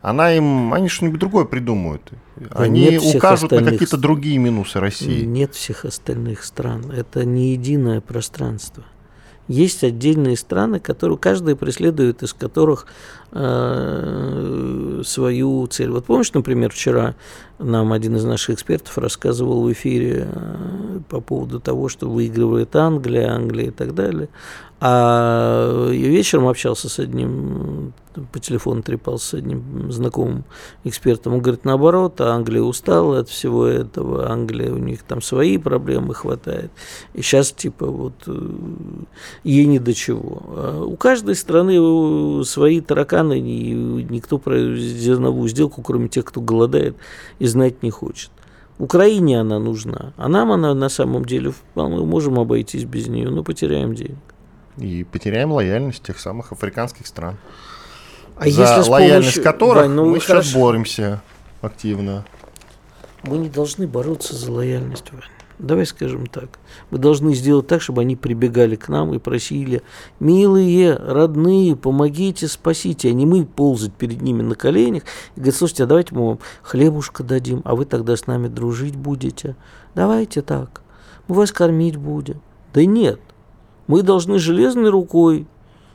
она 0.03 0.31
им, 0.31 0.71
они 0.71 0.87
что-нибудь 0.87 1.19
другое 1.19 1.45
придумают. 1.45 2.11
Они 2.51 2.81
нет 2.81 3.01
укажут 3.15 3.49
на 3.49 3.63
какие-то 3.63 3.97
другие 3.97 4.37
минусы 4.37 4.79
России. 4.79 5.25
Нет 5.25 5.55
всех 5.55 5.85
остальных 5.85 6.43
стран. 6.43 6.91
Это 6.91 7.25
не 7.25 7.53
единое 7.53 8.01
пространство. 8.01 8.83
Есть 9.47 9.83
отдельные 9.83 10.37
страны, 10.37 10.79
которые 10.79 11.19
каждая 11.19 11.55
преследует, 11.55 12.23
из 12.23 12.33
которых 12.33 12.87
э, 13.31 15.01
свою 15.05 15.67
цель. 15.67 15.91
Вот 15.91 16.05
помнишь, 16.05 16.33
например, 16.33 16.71
вчера 16.71 17.15
нам 17.59 17.93
один 17.93 18.15
из 18.15 18.23
наших 18.23 18.55
экспертов 18.55 18.97
рассказывал 18.97 19.61
в 19.61 19.71
эфире, 19.71 20.27
э, 20.31 20.99
по 21.09 21.21
поводу 21.21 21.59
того, 21.59 21.89
что 21.89 22.09
выигрывает 22.09 22.75
Англия, 22.75 23.31
Англия 23.31 23.67
и 23.67 23.71
так 23.71 23.93
далее. 23.93 24.29
А 24.81 25.89
вечером 25.89 26.47
общался 26.49 26.89
с 26.89 26.99
одним, 26.99 27.93
по 28.33 28.39
телефону 28.39 28.83
трепался 28.83 29.27
с 29.27 29.33
одним 29.35 29.89
знакомым 29.89 30.43
экспертом. 30.83 31.33
Он 31.33 31.41
говорит, 31.41 31.63
наоборот, 31.63 32.19
Англия 32.19 32.61
устала 32.61 33.19
от 33.19 33.29
всего 33.29 33.65
этого, 33.65 34.29
Англия, 34.29 34.73
у 34.73 34.77
них 34.77 35.03
там 35.03 35.21
свои 35.21 35.57
проблемы 35.57 36.13
хватает. 36.13 36.71
И 37.13 37.21
сейчас, 37.21 37.53
типа, 37.53 37.85
вот, 37.87 38.15
э, 38.27 38.49
ей 39.45 39.65
не 39.65 39.79
до 39.79 39.93
чего. 39.93 40.43
А 40.49 40.83
у 40.83 40.97
каждой 40.97 41.35
страны 41.35 42.43
свои 42.43 42.81
тараканы, 42.81 43.39
и 43.39 43.73
никто 43.73 44.37
про 44.37 44.75
зерновую 44.75 45.47
сделку, 45.47 45.81
кроме 45.83 46.09
тех, 46.09 46.25
кто 46.25 46.41
голодает, 46.41 46.97
и 47.39 47.47
знать 47.47 47.81
не 47.81 47.91
хочет. 47.91 48.29
Украине 48.77 49.39
она 49.39 49.57
нужна, 49.57 50.11
а 50.17 50.27
нам 50.27 50.51
она 50.51 50.73
на 50.73 50.89
самом 50.89 51.23
деле, 51.23 51.53
мы 51.75 52.05
можем 52.05 52.37
обойтись 52.37 52.83
без 52.83 53.07
нее, 53.07 53.29
но 53.29 53.41
потеряем 53.41 53.95
денег. 53.95 54.34
И 54.77 55.03
потеряем 55.03 55.51
лояльность 55.51 56.03
тех 56.03 56.19
самых 56.19 56.51
африканских 56.51 57.07
стран. 57.07 57.37
А 58.37 58.49
за 58.49 58.61
если 58.61 58.89
лояльность 58.89 59.35
помощью- 59.35 59.43
которых 59.43 59.83
Вань, 59.83 59.91
ну 59.91 60.05
мы 60.09 60.19
сейчас 60.19 60.27
хорошо. 60.27 60.59
боремся 60.59 61.21
активно. 61.61 62.25
Мы 63.23 63.37
не 63.37 63.49
должны 63.49 63.87
бороться 63.87 64.35
за 64.35 64.51
лояльность, 64.51 65.11
Вань. 65.11 65.21
Давай 65.57 65.85
скажем 65.85 66.27
так. 66.27 66.59
Мы 66.91 66.97
должны 66.97 67.33
сделать 67.33 67.67
так, 67.67 67.81
чтобы 67.81 68.01
они 68.01 68.17
прибегали 68.17 68.75
к 68.75 68.89
нам 68.89 69.13
и 69.13 69.19
просили, 69.19 69.83
милые, 70.19 70.95
родные, 70.97 71.77
помогите, 71.77 72.49
спасите, 72.49 73.09
а 73.09 73.13
не 73.13 73.25
мы 73.25 73.45
ползать 73.45 73.93
перед 73.93 74.21
ними 74.21 74.41
на 74.41 74.55
коленях 74.55 75.03
и 75.35 75.39
говорить, 75.39 75.55
слушайте, 75.55 75.85
а 75.85 75.87
давайте 75.87 76.13
мы 76.13 76.27
вам 76.27 76.39
хлебушка 76.61 77.23
дадим, 77.23 77.61
а 77.63 77.75
вы 77.75 77.85
тогда 77.85 78.17
с 78.17 78.27
нами 78.27 78.49
дружить 78.49 78.97
будете. 78.97 79.55
Давайте 79.95 80.41
так. 80.41 80.81
Мы 81.29 81.35
вас 81.35 81.53
кормить 81.53 81.95
будем. 81.95 82.41
Да 82.73 82.83
нет. 82.83 83.21
Мы 83.87 84.01
должны 84.01 84.39
железной 84.39 84.89
рукой 84.89 85.45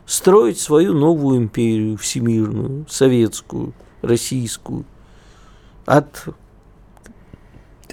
строить 0.07 0.59
свою 0.59 0.95
новую 0.95 1.39
империю 1.39 1.97
всемирную, 1.97 2.87
советскую, 2.89 3.73
российскую. 4.03 4.85
От 5.87 6.25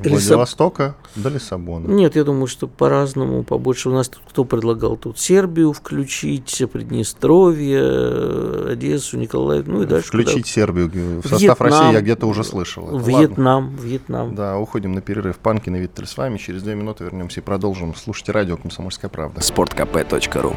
Лиссаб- 0.01 0.09
Владивостока 0.11 0.95
до 1.15 1.29
Лиссабона. 1.29 1.87
нет, 1.87 2.15
я 2.15 2.23
думаю, 2.23 2.47
что 2.47 2.67
по-разному, 2.67 3.43
побольше. 3.43 3.89
У 3.89 3.93
нас 3.93 4.09
тут 4.09 4.21
кто 4.29 4.43
предлагал 4.45 4.97
тут 4.97 5.19
Сербию 5.19 5.73
включить, 5.73 6.63
Приднестровье, 6.71 8.71
Одессу, 8.71 9.17
Николаев, 9.17 9.67
ну 9.67 9.83
и 9.83 9.85
дальше. 9.85 10.07
Включить 10.07 10.47
Сербию 10.47 10.89
в 11.21 11.27
состав 11.27 11.41
Вьетнам. 11.41 11.67
России 11.67 11.93
я 11.93 12.01
где-то 12.01 12.27
уже 12.27 12.43
слышал. 12.43 12.83
куда? 12.85 12.97
это. 12.99 13.11
Ладно. 13.11 13.17
Вьетнам, 13.27 13.75
Вьетнам. 13.77 14.35
Да, 14.35 14.57
уходим 14.57 14.93
на 14.93 15.01
перерыв. 15.01 15.37
Панкин 15.37 15.75
и 15.75 15.79
Виттель 15.79 16.07
с 16.07 16.17
вами. 16.17 16.37
Через 16.37 16.63
две 16.63 16.75
минуты 16.75 17.03
вернемся 17.03 17.39
и 17.39 17.43
продолжим. 17.43 17.95
Слушайте 17.95 18.31
радио 18.31 18.57
«Комсомольская 18.57 19.09
правда». 19.09 19.41
sportkp.ru 19.41 20.55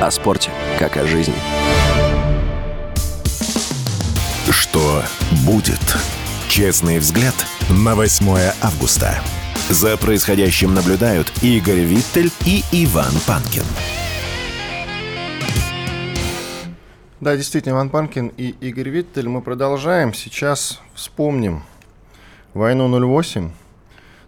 О 0.00 0.10
спорте, 0.10 0.50
как 0.78 0.96
о 0.96 1.06
жизни. 1.06 1.34
Что 4.50 5.02
будет? 5.46 5.80
Честный 6.48 6.98
взгляд 6.98 7.34
на 7.68 7.96
8 7.96 8.26
августа. 8.62 9.20
За 9.70 9.96
происходящим 9.96 10.72
наблюдают 10.72 11.32
Игорь 11.42 11.80
Виттель 11.80 12.30
и 12.46 12.62
Иван 12.70 13.12
Панкин. 13.26 13.64
Да, 17.20 17.36
действительно, 17.36 17.72
Иван 17.72 17.90
Панкин 17.90 18.28
и 18.36 18.50
Игорь 18.60 18.90
Виттель. 18.90 19.28
Мы 19.28 19.40
продолжаем. 19.40 20.14
Сейчас 20.14 20.80
вспомним 20.94 21.64
войну 22.52 22.88
08. 22.88 23.50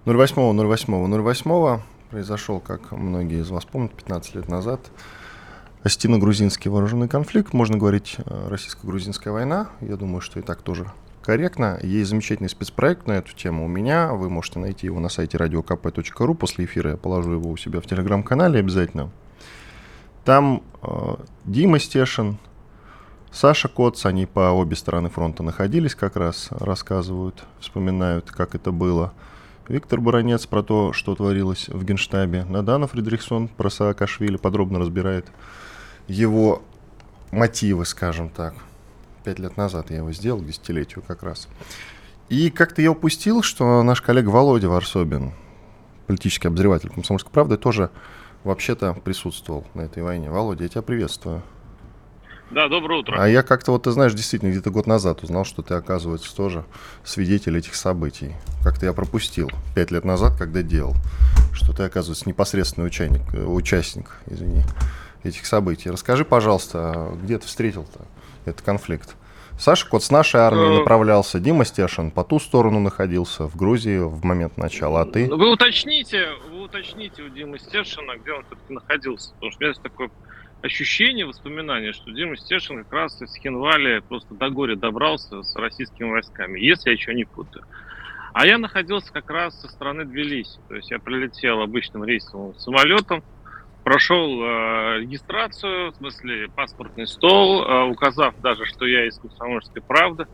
08 0.07 0.35
08 0.57 1.23
08 1.23 1.81
произошел, 2.11 2.59
как 2.59 2.91
многие 2.93 3.41
из 3.41 3.51
вас 3.51 3.65
помнят, 3.65 3.93
15 3.93 4.35
лет 4.35 4.49
назад. 4.49 4.81
Остино-грузинский 5.85 6.71
вооруженный 6.71 7.09
конфликт. 7.09 7.53
Можно 7.53 7.79
говорить 7.79 8.17
э, 8.19 8.49
российско-грузинская 8.49 9.33
война. 9.33 9.69
Я 9.81 9.97
думаю, 9.97 10.21
что 10.21 10.41
и 10.41 10.43
так 10.43 10.63
тоже 10.63 10.91
корректно. 11.27 11.81
Есть 11.83 12.11
замечательный 12.11 12.49
спецпроект 12.49 13.09
на 13.09 13.13
эту 13.13 13.35
тему 13.35 13.65
у 13.65 13.69
меня. 13.69 14.13
Вы 14.13 14.31
можете 14.31 14.61
найти 14.61 14.87
его 14.87 15.01
на 15.01 15.09
сайте 15.09 15.37
radiokp.ru. 15.37 16.35
После 16.35 16.67
эфира 16.67 16.93
я 16.93 16.97
положу 16.97 17.33
его 17.33 17.51
у 17.51 17.57
себя 17.57 17.81
в 17.81 17.87
телеграм-канале 17.87 18.61
обязательно. 18.61 19.11
Там 20.25 20.63
э, 20.83 21.17
Дима 21.45 21.81
Стешин, 21.81 22.39
Саша 23.33 23.67
Коц, 23.69 24.07
они 24.07 24.25
по 24.27 24.53
обе 24.53 24.77
стороны 24.77 25.11
фронта 25.11 25.43
находились 25.43 25.97
как 25.97 26.15
раз, 26.15 26.49
рассказывают, 26.51 27.43
вспоминают, 27.59 28.31
как 28.31 28.55
это 28.55 28.71
было. 28.71 29.13
Виктор 29.69 30.01
Баранец 30.01 30.47
про 30.47 30.63
то, 30.63 30.93
что 30.93 31.17
творилось 31.17 31.69
в 31.69 31.85
Генштабе. 31.85 32.45
Надана 32.45 32.87
Фридрихсон 32.87 33.49
про 33.49 33.69
Саакашвили 33.69 34.37
подробно 34.37 34.79
разбирает 34.79 35.27
его 36.07 36.63
мотивы, 37.33 37.85
скажем 37.85 38.29
так. 38.29 38.55
Пять 39.27 39.41
лет 39.41 39.57
назад 39.57 39.91
я 39.91 39.97
его 39.97 40.13
сделал, 40.13 40.41
к 40.41 40.47
десятилетию 40.47 41.03
как 41.05 41.25
раз. 41.25 41.49
И 42.29 42.49
как-то 42.49 42.81
я 42.81 42.93
упустил, 42.93 43.43
что 43.43 43.83
наш 43.83 44.01
коллега 44.01 44.29
Володя 44.29 44.69
Варсобин, 44.69 45.33
политический 46.07 46.47
обозреватель 46.47 46.91
«Комсомольской 46.91 47.33
правды», 47.33 47.57
тоже 47.57 47.91
вообще-то 48.45 48.95
присутствовал 48.95 49.67
на 49.75 49.81
этой 49.81 50.05
войне. 50.05 50.31
Володя, 50.31 50.63
я 50.63 50.69
тебя 50.69 50.83
приветствую. 50.83 51.43
Да, 52.53 52.69
доброе 52.69 53.01
утро. 53.01 53.17
А 53.19 53.27
я 53.27 53.43
как-то, 53.43 53.73
вот 53.73 53.83
ты 53.83 53.91
знаешь, 53.91 54.15
действительно, 54.15 54.51
где-то 54.51 54.71
год 54.71 54.87
назад 54.87 55.25
узнал, 55.25 55.45
что 55.45 55.63
ты, 55.63 55.75
оказывается, 55.75 56.33
тоже 56.37 56.65
свидетель 57.03 57.59
этих 57.59 57.75
событий. 57.75 58.33
Как-то 58.63 58.87
я 58.87 58.93
пропустил 58.93 59.51
пять 59.75 59.91
лет 59.91 60.05
назад, 60.05 60.37
когда 60.39 60.63
делал, 60.63 60.95
что 61.53 61.73
ты, 61.73 61.83
оказывается, 61.83 62.29
непосредственный 62.29 62.87
участник, 62.87 63.23
э, 63.35 63.45
участник 63.45 64.19
извини, 64.27 64.63
этих 65.25 65.47
событий. 65.47 65.91
Расскажи, 65.91 66.25
пожалуйста, 66.25 66.79
а 66.95 67.19
где 67.21 67.41
ты 67.41 67.49
встретил-то 67.49 68.07
этот 68.47 68.63
конфликт? 68.63 69.17
Саша 69.59 69.89
Кот 69.89 70.03
с 70.03 70.11
нашей 70.11 70.41
армией 70.41 70.79
направлялся, 70.79 71.41
Дима 71.41 71.65
Стешин 71.65 72.11
по 72.11 72.25
ту 72.25 72.39
сторону 72.39 72.79
находился, 72.79 73.49
в 73.49 73.57
Грузии 73.57 73.99
в 73.99 74.23
момент 74.23 74.59
начала, 74.59 75.01
а 75.03 75.07
ты? 75.07 75.29
Вы 75.35 75.51
уточните, 75.51 76.29
вы 76.51 76.65
уточните 76.65 77.23
у 77.23 77.31
Димы 77.31 77.59
Стешина, 77.59 78.17
где 78.17 78.33
он 78.33 78.45
все-таки 78.45 78.73
находился. 78.75 79.33
Потому 79.35 79.51
что 79.53 79.59
у 79.59 79.61
меня 79.63 79.69
есть 79.71 79.83
такое 79.83 80.11
ощущение, 80.63 81.25
воспоминание, 81.25 81.95
что 81.95 82.11
Дима 82.11 82.37
Стешин 82.37 82.85
как 82.85 82.93
раз 82.93 83.23
из 83.23 83.35
Хинвали 83.37 84.01
просто 84.01 84.35
до 84.35 84.51
горя 84.51 84.77
добрался 84.77 85.43
с 85.43 85.57
российскими 85.57 86.11
войсками, 86.11 86.61
если 86.61 86.91
я 86.91 86.93
еще 86.93 87.15
не 87.15 87.25
путаю. 87.25 87.65
А 88.35 88.47
я 88.47 88.59
находился 88.59 89.11
как 89.11 89.31
раз 89.31 89.59
со 89.59 89.69
стороны 89.69 90.05
Тбилиси. 90.05 90.61
То 90.69 90.75
есть 90.75 90.91
я 90.91 90.99
прилетел 90.99 91.63
обычным 91.63 92.05
рейсовым 92.05 92.55
самолетом, 92.57 93.25
прошел 93.87 94.43
э, 94.43 94.99
регистрацию, 95.03 95.93
в 95.93 95.95
смысле 95.95 96.49
паспортный 96.49 97.07
стол, 97.07 97.63
э, 97.63 97.85
указав 97.85 98.35
даже, 98.41 98.65
что 98.67 98.85
я 98.85 99.07
из 99.07 99.17
комсомольской 99.17 99.81
правды, 99.81 100.27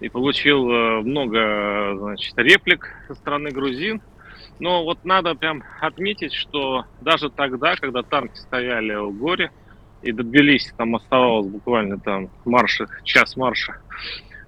и 0.00 0.08
получил 0.08 0.70
э, 0.70 1.00
много, 1.02 1.98
значит, 1.98 2.32
реплик 2.38 2.88
со 3.06 3.14
стороны 3.14 3.50
грузин. 3.50 4.00
Но 4.58 4.84
вот 4.84 5.04
надо 5.04 5.34
прям 5.34 5.62
отметить, 5.82 6.32
что 6.32 6.86
даже 7.02 7.28
тогда, 7.28 7.76
когда 7.76 8.02
танки 8.02 8.38
стояли 8.38 8.94
у 8.94 9.10
горе, 9.10 9.52
и 10.00 10.10
до 10.10 10.22
Тбилиси 10.22 10.72
там 10.74 10.96
оставалось 10.96 11.46
буквально 11.46 12.00
там 12.00 12.30
марша, 12.46 12.86
час 13.04 13.36
марша, 13.36 13.82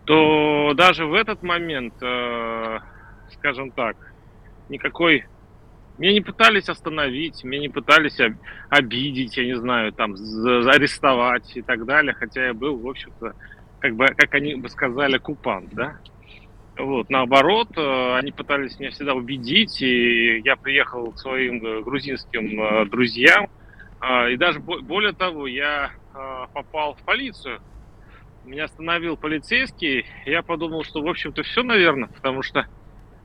то 0.07 0.73
даже 0.75 1.05
в 1.05 1.13
этот 1.13 1.43
момент, 1.43 1.93
э, 2.01 2.79
скажем 3.35 3.71
так, 3.73 3.99
никакой... 4.71 5.27
Меня 6.01 6.15
не 6.15 6.23
пытались 6.23 6.71
остановить, 6.71 7.45
меня 7.45 7.61
не 7.61 7.69
пытались 7.69 8.19
об- 8.21 8.39
обидеть, 8.71 9.37
я 9.37 9.45
не 9.45 9.55
знаю, 9.59 9.93
там, 9.93 10.15
арестовать 10.15 11.55
и 11.55 11.61
так 11.61 11.85
далее, 11.85 12.15
хотя 12.15 12.47
я 12.47 12.55
был, 12.55 12.79
в 12.79 12.89
общем-то, 12.89 13.35
как 13.81 13.97
бы, 13.97 14.07
как 14.07 14.35
они 14.35 14.55
бы 14.55 14.71
сказали, 14.71 15.19
купант, 15.19 15.69
да? 15.75 15.99
Вот, 16.79 17.11
наоборот, 17.11 17.69
э, 17.77 18.15
они 18.17 18.33
пытались 18.33 18.79
меня 18.79 18.93
всегда 18.93 19.13
убедить, 19.13 19.83
и 19.83 20.39
я 20.39 20.57
приехал 20.57 21.13
к 21.13 21.19
своим 21.19 21.63
э, 21.67 21.83
грузинским 21.83 22.59
э, 22.59 22.87
друзьям, 22.87 23.51
и 24.31 24.37
даже 24.39 24.61
бо- 24.61 24.81
более 24.81 25.13
того, 25.13 25.47
я 25.47 25.91
попал 26.55 26.95
в 26.95 27.05
полицию. 27.05 27.61
Меня 28.47 28.65
остановил 28.65 29.19
полицейский, 29.19 30.07
я 30.25 30.41
подумал, 30.41 30.85
что, 30.85 31.03
в 31.03 31.07
общем-то, 31.07 31.43
все, 31.43 31.63
наверное, 31.63 32.09
потому 32.09 32.43
что 32.43 32.67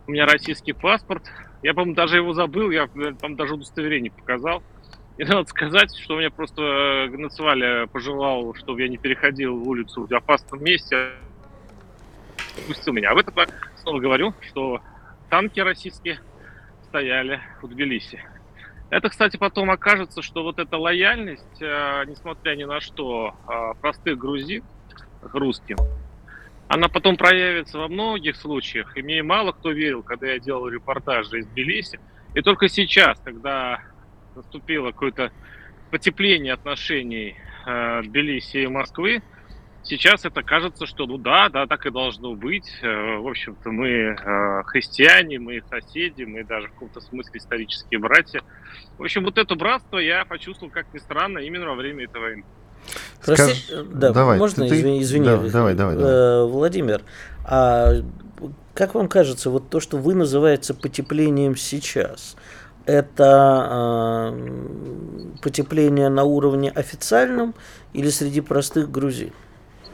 у 0.08 0.12
меня 0.12 0.26
российский 0.26 0.74
паспорт, 0.74 1.24
я, 1.64 1.74
по-моему, 1.74 1.96
даже 1.96 2.18
его 2.18 2.34
забыл, 2.34 2.70
я, 2.70 2.88
по 2.88 3.30
даже 3.30 3.56
удостоверение 3.56 4.12
показал. 4.12 4.62
И 5.18 5.24
надо 5.24 5.48
сказать, 5.50 5.96
что 5.98 6.18
мне 6.18 6.30
просто 6.30 6.62
э, 6.62 7.08
Гнацваля 7.08 7.88
пожелал, 7.88 8.54
чтобы 8.54 8.82
я 8.82 8.90
не 8.90 8.98
переходил 8.98 9.56
улицу 9.68 10.06
в 10.06 10.14
опасном 10.14 10.64
месте, 10.64 11.14
пустил 12.68 12.94
меня. 12.94 13.12
А 13.12 13.16
в 13.16 13.18
этом 13.18 13.34
снова 13.78 14.00
говорю, 14.00 14.34
что 14.42 14.82
танки 15.30 15.60
российские 15.60 16.20
стояли 16.84 17.40
в 17.62 17.68
Тбилиси. 17.68 18.24
Это, 18.90 19.10
кстати, 19.10 19.38
потом 19.38 19.72
окажется, 19.72 20.22
что 20.22 20.44
вот 20.44 20.60
эта 20.60 20.78
лояльность, 20.78 21.62
э, 21.62 22.04
несмотря 22.08 22.56
ни 22.56 22.66
на 22.66 22.82
что, 22.82 23.36
э, 23.48 23.80
простых 23.82 24.18
грузин 24.18 24.64
русским, 25.22 25.78
она 26.68 26.88
потом 26.88 27.16
проявится 27.16 27.78
во 27.78 27.88
многих 27.88 28.36
случаях. 28.36 28.98
И 28.98 29.02
мне 29.02 29.22
мало 29.22 29.52
кто 29.52 29.72
верил, 29.72 30.04
когда 30.04 30.28
я 30.28 30.40
делал 30.40 30.68
репортажи 30.68 31.40
из 31.40 31.48
Тбилиси. 31.48 32.00
И 32.34 32.42
только 32.42 32.68
сейчас, 32.68 33.20
когда 33.24 33.82
наступило 34.36 34.92
какое-то 34.92 35.32
потепление 35.92 36.54
отношений 36.54 37.36
э, 37.66 38.02
Тбилиси 38.04 38.58
и 38.58 38.68
Москвы, 38.68 39.22
сейчас 39.84 40.26
это 40.26 40.42
кажется, 40.42 40.86
что 40.88 41.06
ну 41.06 41.18
да, 41.18 41.50
да, 41.50 41.68
так 41.68 41.86
и 41.86 41.92
должно 41.92 42.34
быть. 42.34 42.70
Э, 42.82 43.18
в 43.18 43.28
общем-то, 43.28 43.72
мы 43.72 43.88
э, 43.88 44.64
христиане, 44.64 45.40
мы 45.40 45.62
соседи, 45.70 46.24
мы 46.24 46.44
даже 46.44 46.68
в 46.68 46.74
каком-то 46.74 47.00
смысле 47.00 47.38
исторические 47.38 48.00
братья. 48.00 48.42
В 48.98 49.04
общем, 49.04 49.24
вот 49.24 49.38
это 49.38 49.56
братство 49.56 50.00
я 50.00 50.26
почувствовал, 50.26 50.72
как 50.72 50.92
ни 50.94 50.98
странно, 50.98 51.38
именно 51.38 51.68
во 51.68 51.76
время 51.76 52.06
этой 52.06 52.20
войны. 52.20 52.44
Прости, 53.24 53.54
Скаж... 53.54 53.86
да, 53.92 54.12
давай, 54.12 54.38
можно, 54.38 54.68
ты, 54.68 54.76
извини, 54.76 55.02
извини 55.02 55.26
да, 55.26 55.38
давай, 55.38 55.74
давай, 55.74 55.96
давай. 55.96 56.14
Э, 56.14 56.46
Владимир, 56.46 57.02
а 57.44 58.02
как 58.74 58.94
вам 58.94 59.08
кажется, 59.08 59.50
вот 59.50 59.70
то, 59.70 59.80
что 59.80 59.98
вы 59.98 60.14
называете 60.14 60.74
потеплением 60.74 61.56
сейчас, 61.56 62.36
это 62.86 64.34
э, 64.34 65.38
потепление 65.42 66.10
на 66.10 66.24
уровне 66.24 66.70
официальном 66.70 67.56
или 67.94 68.10
среди 68.10 68.42
простых 68.42 68.92
грузин, 68.92 69.32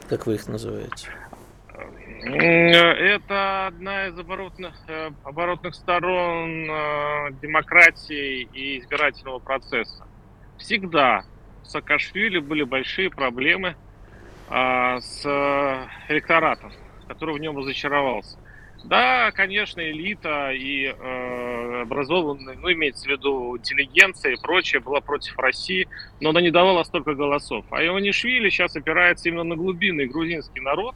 как 0.10 0.26
вы 0.26 0.36
их 0.36 0.48
называете? 0.48 1.08
Это 2.24 3.68
одна 3.68 4.08
из 4.08 4.20
оборотных, 4.20 4.74
э, 4.88 5.10
оборотных 5.24 5.74
сторон 5.74 6.70
э, 6.70 7.32
демократии 7.42 8.48
и 8.54 8.80
избирательного 8.80 9.40
процесса. 9.40 10.06
Всегда 10.58 11.24
Саакашвили 11.72 12.40
были 12.40 12.64
большие 12.64 13.10
проблемы 13.10 13.76
а, 14.50 15.00
с 15.00 15.26
электоратом, 16.10 16.72
который 17.08 17.36
в 17.36 17.40
нем 17.40 17.58
разочаровался. 17.58 18.38
Да, 18.84 19.32
конечно, 19.32 19.80
элита 19.80 20.52
и 20.52 20.86
э, 20.86 21.82
образованная, 21.84 22.56
ну, 22.56 22.72
имеется 22.72 23.06
в 23.06 23.12
виду 23.12 23.58
интеллигенция 23.58 24.34
и 24.34 24.42
прочее, 24.42 24.82
была 24.82 25.02
против 25.02 25.38
России, 25.38 25.88
но 26.20 26.32
она 26.32 26.42
не 26.42 26.50
давала 26.50 26.84
столько 26.84 27.14
голосов. 27.14 27.64
А 27.70 27.86
Иванишвили 27.86 28.50
сейчас 28.50 28.76
опирается 28.76 29.30
именно 29.30 29.44
на 29.44 29.56
глубинный 29.56 30.08
грузинский 30.08 30.62
народ, 30.62 30.96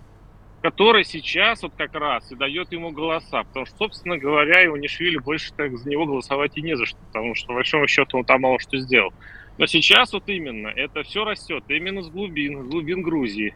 который 0.64 1.04
сейчас 1.04 1.62
вот 1.62 1.74
как 1.78 1.94
раз 1.94 2.32
и 2.32 2.36
дает 2.36 2.72
ему 2.72 2.90
голоса. 2.90 3.44
Потому 3.44 3.68
что, 3.68 3.78
собственно 3.78 4.18
говоря, 4.18 4.66
Иванишвили 4.66 5.18
больше 5.18 5.54
так 5.54 5.78
за 5.78 5.88
него 5.88 6.08
голосовать 6.08 6.58
и 6.58 6.64
не 6.64 6.76
за 6.76 6.88
что, 6.88 6.98
потому 7.14 7.36
что, 7.36 7.50
по 7.50 7.54
большому 7.54 7.88
счету, 7.88 8.18
он 8.18 8.26
там 8.26 8.42
мало 8.42 8.60
что 8.60 8.80
сделал. 8.80 9.14
Но 9.58 9.66
сейчас 9.68 10.12
вот 10.14 10.28
именно 10.28 10.68
это 10.68 11.04
все 11.04 11.24
растет 11.24 11.64
именно 11.70 12.02
с 12.02 12.10
глубин, 12.10 12.64
с 12.64 12.68
глубин 12.68 13.02
Грузии, 13.02 13.56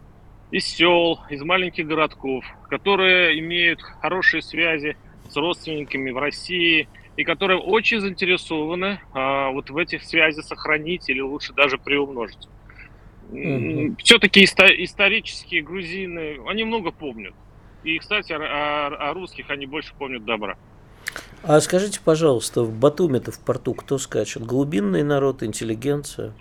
из 0.52 0.66
сел, 0.66 1.20
из 1.30 1.42
маленьких 1.42 1.86
городков, 1.88 2.46
которые 2.70 3.38
имеют 3.40 3.82
хорошие 3.82 4.42
связи 4.42 4.96
с 5.30 5.36
родственниками 5.36 6.12
в 6.12 6.18
России 6.18 6.88
и 7.18 7.24
которые 7.24 7.60
очень 7.60 8.00
заинтересованы 8.00 9.02
а, 9.14 9.50
вот 9.50 9.70
в 9.70 9.78
этих 9.78 10.04
связях 10.04 10.46
сохранить 10.46 11.10
или 11.10 11.20
лучше 11.20 11.54
даже 11.54 11.78
приумножить. 11.78 12.48
Mm-hmm. 13.32 13.98
Все-таки 14.04 14.44
исто- 14.44 14.74
исторические 14.76 15.62
грузины, 15.62 16.40
они 16.48 16.64
много 16.64 16.92
помнят. 16.92 17.34
И, 17.84 17.98
кстати, 18.00 18.32
о, 18.34 18.38
о, 18.40 19.10
о 19.10 19.14
русских 19.14 19.50
они 19.50 19.66
больше 19.66 19.94
помнят 19.98 20.26
добра. 20.26 20.58
А 21.44 21.60
скажите, 21.62 22.00
пожалуйста, 22.04 22.64
в 22.64 22.74
Батуме-то 22.74 23.32
в 23.32 23.40
порту 23.40 23.74
кто 23.74 23.98
скачет? 23.98 24.46
Глубинный 24.46 25.04
народ, 25.04 25.42
интеллигенция? 25.44 26.34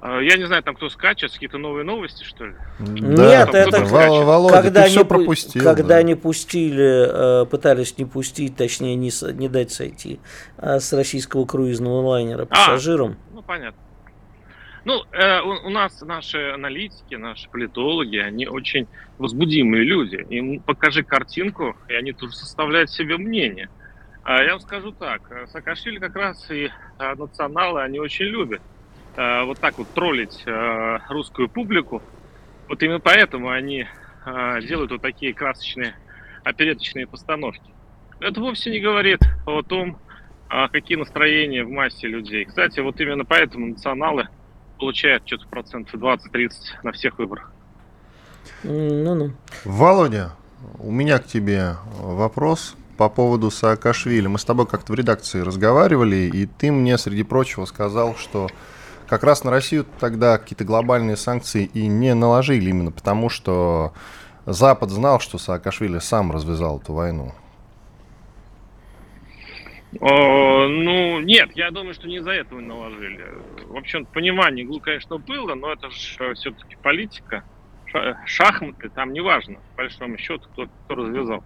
А, 0.00 0.20
я 0.20 0.36
не 0.36 0.44
знаю, 0.44 0.62
там 0.62 0.74
кто 0.74 0.90
скачет, 0.90 1.32
какие-то 1.32 1.56
новые 1.56 1.84
новости, 1.84 2.24
что 2.24 2.44
ли? 2.44 2.54
Да, 2.78 3.46
Нет, 3.46 3.54
это 3.54 3.84
Володя, 3.84 4.60
когда, 4.60 4.82
ты 4.82 4.88
все 4.90 5.04
пропустил, 5.06 5.64
когда 5.64 5.96
да. 5.96 6.02
не 6.02 6.14
пустили, 6.14 7.42
э, 7.42 7.46
пытались 7.46 7.96
не 7.96 8.04
пустить, 8.04 8.54
точнее 8.54 8.96
не, 8.96 9.10
не 9.32 9.48
дать 9.48 9.72
сойти 9.72 10.20
а 10.58 10.78
с 10.78 10.92
российского 10.92 11.46
круизного 11.46 12.02
лайнера 12.02 12.42
а, 12.42 12.46
пассажирам. 12.46 13.12
А, 13.12 13.34
ну, 13.34 13.42
понятно. 13.42 13.80
Ну, 14.84 15.02
э, 15.12 15.40
у, 15.40 15.66
у 15.66 15.70
нас 15.70 16.00
наши 16.02 16.50
аналитики, 16.50 17.14
наши 17.14 17.48
политологи, 17.48 18.18
они 18.18 18.46
очень 18.46 18.86
возбудимые 19.18 19.82
люди. 19.82 20.16
Им 20.28 20.60
покажи 20.60 21.02
картинку, 21.02 21.74
и 21.88 21.94
они 21.94 22.12
тоже 22.12 22.34
составляют 22.34 22.90
себе 22.90 23.16
мнение. 23.16 23.70
А 24.24 24.42
я 24.42 24.52
вам 24.52 24.60
скажу 24.60 24.92
так, 24.92 25.22
э, 25.30 25.46
Саакашвили 25.46 25.98
как 25.98 26.14
раз 26.16 26.50
и 26.50 26.70
э, 26.98 27.14
националы, 27.14 27.82
они 27.82 27.98
очень 27.98 28.26
любят 28.26 28.60
э, 29.16 29.44
вот 29.44 29.58
так 29.58 29.78
вот 29.78 29.88
троллить 29.94 30.42
э, 30.44 30.98
русскую 31.08 31.48
публику. 31.48 32.02
Вот 32.68 32.82
именно 32.82 33.00
поэтому 33.00 33.48
они 33.48 33.86
э, 34.26 34.60
делают 34.66 34.90
вот 34.90 35.00
такие 35.00 35.32
красочные 35.32 35.94
опереточные 36.42 37.06
постановки. 37.06 37.70
Это 38.20 38.38
вовсе 38.38 38.70
не 38.70 38.80
говорит 38.80 39.20
о 39.46 39.62
том, 39.62 39.98
э, 40.50 40.68
какие 40.68 40.98
настроения 40.98 41.64
в 41.64 41.70
массе 41.70 42.06
людей. 42.06 42.44
Кстати, 42.44 42.80
вот 42.80 43.00
именно 43.00 43.24
поэтому 43.24 43.68
националы 43.68 44.28
получает 44.78 45.22
что-то 45.26 45.46
процентов 45.48 45.94
20-30 45.94 46.50
на 46.82 46.92
всех 46.92 47.18
выборах. 47.18 47.50
Ну-ну. 48.62 49.32
Володя, 49.64 50.32
у 50.78 50.90
меня 50.90 51.18
к 51.18 51.26
тебе 51.26 51.76
вопрос 51.98 52.76
по 52.96 53.08
поводу 53.08 53.50
Саакашвили. 53.50 54.26
Мы 54.26 54.38
с 54.38 54.44
тобой 54.44 54.66
как-то 54.66 54.92
в 54.92 54.94
редакции 54.94 55.40
разговаривали, 55.40 56.30
и 56.32 56.46
ты 56.46 56.70
мне, 56.70 56.96
среди 56.98 57.22
прочего, 57.22 57.64
сказал, 57.64 58.16
что 58.16 58.48
как 59.08 59.24
раз 59.24 59.44
на 59.44 59.50
Россию 59.50 59.86
тогда 60.00 60.38
какие-то 60.38 60.64
глобальные 60.64 61.16
санкции 61.16 61.64
и 61.64 61.86
не 61.86 62.14
наложили 62.14 62.70
именно 62.70 62.92
потому, 62.92 63.28
что 63.28 63.92
Запад 64.46 64.90
знал, 64.90 65.20
что 65.20 65.38
Саакашвили 65.38 65.98
сам 65.98 66.30
развязал 66.32 66.78
эту 66.78 66.92
войну. 66.92 67.32
О, 70.00 70.66
ну, 70.68 71.20
нет, 71.20 71.50
я 71.54 71.70
думаю, 71.70 71.94
что 71.94 72.08
не 72.08 72.16
из-за 72.16 72.32
этого 72.32 72.60
наложили. 72.60 73.24
В 73.66 73.76
общем, 73.76 74.06
понимание, 74.06 74.66
конечно, 74.80 75.18
было, 75.18 75.54
но 75.54 75.72
это 75.72 75.90
же 75.90 76.34
все-таки 76.34 76.76
политика. 76.82 77.44
Шахматы, 78.26 78.88
там 78.88 79.12
неважно, 79.12 79.54
по 79.76 79.82
большому 79.82 80.18
счету, 80.18 80.48
кто, 80.52 80.66
кто 80.66 80.94
развязал. 80.96 81.44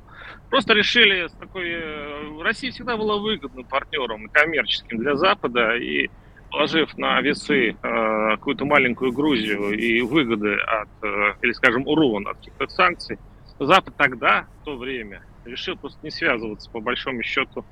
Просто 0.48 0.72
решили 0.72 1.26
с 1.26 1.32
такой... 1.32 1.68
Э, 1.68 2.42
Россия 2.42 2.70
всегда 2.70 2.96
была 2.96 3.18
выгодным 3.18 3.64
партнером 3.64 4.28
коммерческим 4.30 4.96
для 4.98 5.14
Запада, 5.14 5.76
и 5.76 6.08
положив 6.50 6.96
на 6.96 7.20
весы 7.20 7.70
э, 7.70 8.36
какую-то 8.36 8.64
маленькую 8.64 9.12
Грузию 9.12 9.78
и 9.78 10.00
выгоды 10.00 10.54
от, 10.54 10.88
э, 11.02 11.34
или, 11.42 11.52
скажем, 11.52 11.86
урон 11.86 12.26
от 12.26 12.38
каких-то 12.38 12.66
санкций, 12.68 13.18
Запад 13.58 13.94
тогда, 13.96 14.46
в 14.62 14.64
то 14.64 14.76
время, 14.76 15.22
решил 15.44 15.76
просто 15.76 15.98
не 16.02 16.10
связываться, 16.10 16.70
по 16.70 16.80
большому 16.80 17.22
счету, 17.22 17.64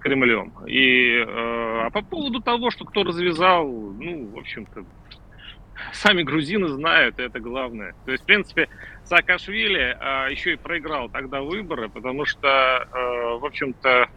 Кремлем. 0.00 0.52
И, 0.66 1.16
э, 1.16 1.24
а 1.26 1.90
по 1.90 2.02
поводу 2.02 2.40
того, 2.40 2.70
что 2.70 2.84
кто 2.84 3.04
развязал, 3.04 3.66
ну, 3.68 4.26
в 4.34 4.38
общем-то, 4.38 4.84
сами 5.92 6.22
грузины 6.22 6.68
знают, 6.68 7.18
это 7.18 7.40
главное. 7.40 7.94
То 8.04 8.12
есть, 8.12 8.24
в 8.24 8.26
принципе, 8.26 8.68
Саакашвили 9.04 9.96
э, 9.98 10.32
еще 10.32 10.54
и 10.54 10.56
проиграл 10.56 11.08
тогда 11.08 11.42
выборы, 11.42 11.88
потому 11.88 12.24
что, 12.24 12.48
э, 12.48 13.38
в 13.38 13.44
общем-то, 13.44 14.08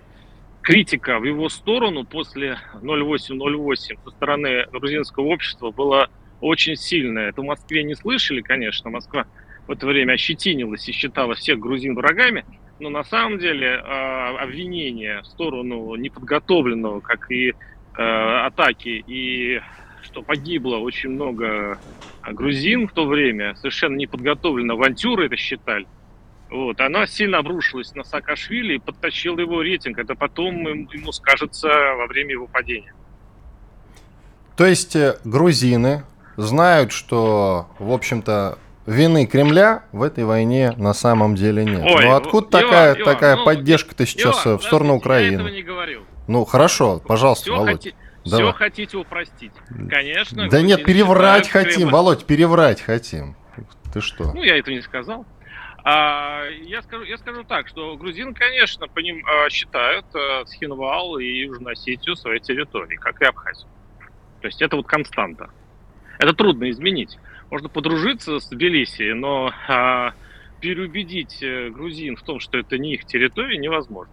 критика 0.62 1.20
в 1.20 1.26
его 1.26 1.50
сторону 1.50 2.06
после 2.06 2.58
08-08 2.82 3.98
со 4.04 4.10
стороны 4.12 4.66
грузинского 4.72 5.26
общества 5.26 5.72
была 5.72 6.08
очень 6.40 6.76
сильная. 6.76 7.30
Это 7.30 7.42
в 7.42 7.46
Москве 7.46 7.84
не 7.84 7.96
слышали, 7.96 8.42
конечно. 8.42 8.90
Москва 8.90 9.26
в 9.68 9.72
это 9.72 9.86
время 9.86 10.14
ощетинилась 10.14 10.88
и 10.88 10.92
считала 10.92 11.36
всех 11.36 11.60
грузин 11.60 11.96
врагами 11.96 12.46
но 12.84 12.90
на 12.90 13.06
самом 13.06 13.40
деле 13.40 13.82
а, 13.82 14.38
обвинение 14.42 15.22
в 15.22 15.26
сторону 15.26 15.96
неподготовленного, 15.96 17.00
как 17.00 17.32
и 17.32 17.54
а, 17.98 18.48
атаки, 18.48 19.04
и 19.08 19.62
что 20.02 20.22
погибло 20.22 20.76
очень 20.78 21.12
много 21.12 21.80
грузин 22.30 22.90
в 22.90 22.92
то 22.92 23.06
время, 23.06 23.56
совершенно 23.56 23.96
неподготовленно, 23.96 24.74
авантюры 24.74 25.28
это 25.28 25.38
считали, 25.38 25.88
вот, 26.50 26.82
она 26.82 27.08
сильно 27.08 27.38
обрушилась 27.38 27.96
на 27.96 28.04
Саакашвили 28.04 28.76
и 28.76 28.80
подтащила 28.80 29.40
его 29.40 29.62
рейтинг. 29.62 29.98
Это 29.98 30.14
потом 30.14 30.68
ему 30.90 31.12
скажется 31.12 31.68
во 31.68 32.06
время 32.06 32.32
его 32.32 32.48
падения. 32.48 32.94
То 34.56 34.66
есть 34.66 34.96
э, 34.96 35.18
грузины 35.24 36.04
знают, 36.38 36.92
что, 36.92 37.70
в 37.80 37.92
общем-то, 37.92 38.60
вины 38.86 39.26
Кремля 39.26 39.84
в 39.92 40.04
этой 40.04 40.26
войне 40.26 40.74
на 40.78 40.94
самом 40.94 41.36
деле 41.36 41.64
нет. 41.66 41.84
Ой, 41.84 42.06
ну 42.06 42.16
откуда 42.16 42.48
Иван, 42.60 42.64
такая, 42.64 42.96
Иван, 42.96 43.04
такая 43.06 43.36
ну, 43.38 43.46
поддержка-то 43.46 44.06
сейчас 44.06 44.46
Иван, 44.46 44.58
в 44.60 44.64
сторону 44.64 44.96
Украины? 44.96 45.32
Я 45.32 45.40
этого 45.40 45.48
не 45.48 45.64
говорил. 45.64 46.02
Ну 46.28 46.46
хорошо, 46.46 47.02
пожалуйста, 47.06 47.44
все 47.44 47.56
Володь. 47.56 47.84
Хоти... 47.84 47.96
Давай. 48.26 48.52
Все 48.52 48.54
хотите 48.54 48.98
упростить. 48.98 49.52
Конечно. 49.90 50.50
Да 50.50 50.62
нет, 50.62 50.86
переврать 50.86 51.50
хотим, 51.50 51.74
Кремль. 51.74 51.92
Володь, 51.92 52.26
переврать 52.26 52.82
хотим. 52.82 53.36
Ты 53.94 54.02
что? 54.02 54.32
Ну, 54.34 54.42
я 54.42 54.58
это 54.58 54.72
не 54.72 54.82
сказал. 54.82 55.26
А, 55.84 56.46
я, 56.64 56.82
скажу, 56.82 57.04
я 57.04 57.18
скажу 57.18 57.44
так, 57.44 57.68
что 57.68 57.98
грузин, 57.98 58.34
конечно, 58.34 58.88
по 58.88 59.00
ним 59.00 59.22
а, 59.26 59.50
считают 59.50 60.06
а, 60.16 60.46
Схинвал 60.46 61.18
и 61.18 61.26
Южную 61.26 61.74
Осетию 61.74 62.16
своей 62.16 62.40
территорией, 62.40 62.98
как 62.98 63.22
и 63.22 63.26
Абхазию. 63.26 63.68
То 64.40 64.48
есть 64.48 64.62
это 64.62 64.78
вот 64.78 64.88
константа. 64.88 65.50
Это 66.20 66.34
трудно 66.34 66.70
изменить 66.70 67.18
можно 67.54 67.70
подружиться 67.70 68.40
с 68.40 68.48
Тбилиси, 68.50 69.12
но 69.12 69.54
а, 69.68 70.14
переубедить 70.60 71.38
э, 71.44 71.70
грузин 71.70 72.16
в 72.16 72.24
том, 72.24 72.40
что 72.40 72.58
это 72.58 72.80
не 72.80 72.96
их 72.96 73.06
территория, 73.06 73.60
невозможно. 73.60 74.12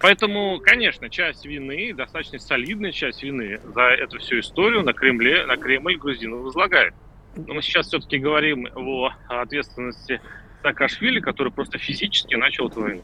Поэтому, 0.00 0.58
конечно, 0.64 1.10
часть 1.10 1.44
вины, 1.44 1.92
достаточно 1.92 2.38
солидная 2.38 2.90
часть 2.90 3.22
вины 3.22 3.60
за 3.74 3.82
эту 3.82 4.18
всю 4.18 4.40
историю 4.40 4.82
на 4.82 4.94
Кремле, 4.94 5.44
на 5.44 5.58
Кремль 5.58 5.98
грузины 5.98 6.36
возлагает. 6.36 6.94
Но 7.36 7.52
мы 7.52 7.60
сейчас 7.60 7.88
все-таки 7.88 8.16
говорим 8.16 8.66
о 8.74 9.10
ответственности 9.28 10.22
Саакашвили, 10.62 11.20
который 11.20 11.52
просто 11.52 11.76
физически 11.76 12.34
начал 12.34 12.68
эту 12.68 12.80
войну. 12.80 13.02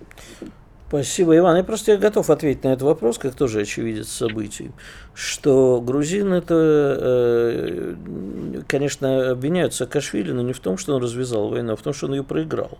Спасибо, 0.88 1.36
Иван. 1.36 1.56
Я 1.56 1.64
просто 1.64 1.92
я 1.92 1.98
готов 1.98 2.30
ответить 2.30 2.62
на 2.62 2.68
этот 2.68 2.82
вопрос, 2.82 3.18
как 3.18 3.34
тоже 3.34 3.62
очевидец 3.62 4.08
событий, 4.08 4.70
что 5.14 5.80
грузин 5.84 6.32
это, 6.32 6.54
э, 6.54 7.94
конечно, 8.68 9.32
обвиняют 9.32 9.74
Саакашвили, 9.74 10.30
но 10.30 10.42
не 10.42 10.52
в 10.52 10.60
том, 10.60 10.78
что 10.78 10.94
он 10.94 11.02
развязал 11.02 11.48
войну, 11.48 11.72
а 11.72 11.76
в 11.76 11.82
том, 11.82 11.92
что 11.92 12.06
он 12.06 12.14
ее 12.14 12.22
проиграл. 12.22 12.78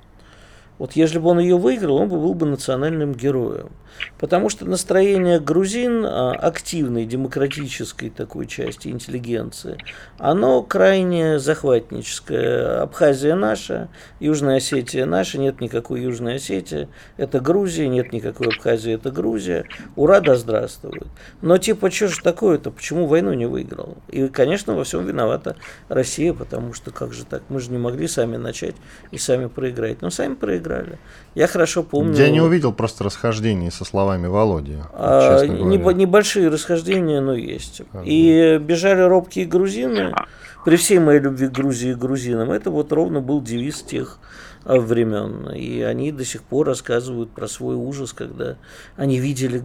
Вот 0.79 0.93
если 0.93 1.19
бы 1.19 1.31
он 1.31 1.39
ее 1.39 1.57
выиграл, 1.57 1.97
он 1.97 2.09
бы 2.09 2.19
был 2.19 2.35
бы 2.35 2.47
национальным 2.47 3.13
героем. 3.15 3.71
Потому 4.19 4.51
что 4.51 4.67
настроение 4.67 5.41
грузин, 5.41 6.05
а, 6.05 6.33
активной 6.33 7.07
демократической 7.07 8.11
такой 8.11 8.47
части 8.47 8.89
интеллигенции, 8.89 9.79
оно 10.19 10.63
крайне 10.63 11.39
захватническое. 11.39 12.83
Абхазия 12.83 13.35
наша, 13.35 13.89
Южная 14.21 14.57
Осетия 14.57 15.07
наша, 15.07 15.39
нет 15.39 15.61
никакой 15.61 16.03
Южной 16.03 16.37
Осетии, 16.37 16.89
это 17.17 17.41
Грузия, 17.41 17.89
нет 17.89 18.13
никакой 18.13 18.49
Абхазии, 18.49 18.93
это 18.93 19.11
Грузия. 19.11 19.65
Ура, 19.97 20.21
да 20.21 20.37
здравствует. 20.37 21.07
Но 21.41 21.59
типа, 21.59 21.91
что 21.91 22.09
же 22.09 22.21
такое-то, 22.23 22.71
почему 22.71 23.07
войну 23.07 23.33
не 23.33 23.47
выиграл? 23.47 23.97
И, 24.09 24.29
конечно, 24.29 24.75
во 24.75 24.85
всем 24.85 25.07
виновата 25.07 25.57
Россия, 25.89 26.33
потому 26.33 26.73
что 26.75 26.91
как 26.91 27.13
же 27.13 27.25
так, 27.25 27.43
мы 27.49 27.61
же 27.61 27.71
не 27.71 27.79
могли 27.79 28.09
сами 28.09 28.37
начать 28.37 28.77
и 29.11 29.19
сами 29.19 29.47
проиграть. 29.47 30.03
Но 30.03 30.11
сами 30.11 30.35
проиграли. 30.35 30.66
Я 31.35 31.47
хорошо 31.47 31.83
помню... 31.83 32.15
Я 32.15 32.31
не 32.31 32.41
увидел 32.41 32.73
просто 32.73 33.05
расхождений 33.05 33.71
со 33.71 33.85
словами 33.85 34.27
Володи. 34.27 34.77
А, 34.93 35.45
небольшие 35.45 36.49
расхождения, 36.49 37.21
но 37.21 37.35
есть. 37.35 37.83
А, 37.93 38.03
и 38.05 38.59
бежали 38.59 39.03
робкие 39.03 39.47
грузины. 39.47 40.15
При 40.65 40.77
всей 40.77 40.99
моей 40.99 41.21
любви 41.21 41.47
к 41.47 41.53
Грузии 41.53 41.91
и 41.91 41.95
грузинам, 41.95 42.51
это 42.51 42.71
вот 42.71 42.91
ровно 42.93 43.21
был 43.21 43.41
девиз 43.41 43.83
тех 43.83 44.19
времен. 44.67 45.49
И 45.51 45.81
они 45.83 46.11
до 46.11 46.25
сих 46.25 46.43
пор 46.43 46.67
рассказывают 46.67 47.31
про 47.31 47.47
свой 47.47 47.77
ужас, 47.77 48.13
когда 48.13 48.57
они 48.97 49.19
видели 49.19 49.59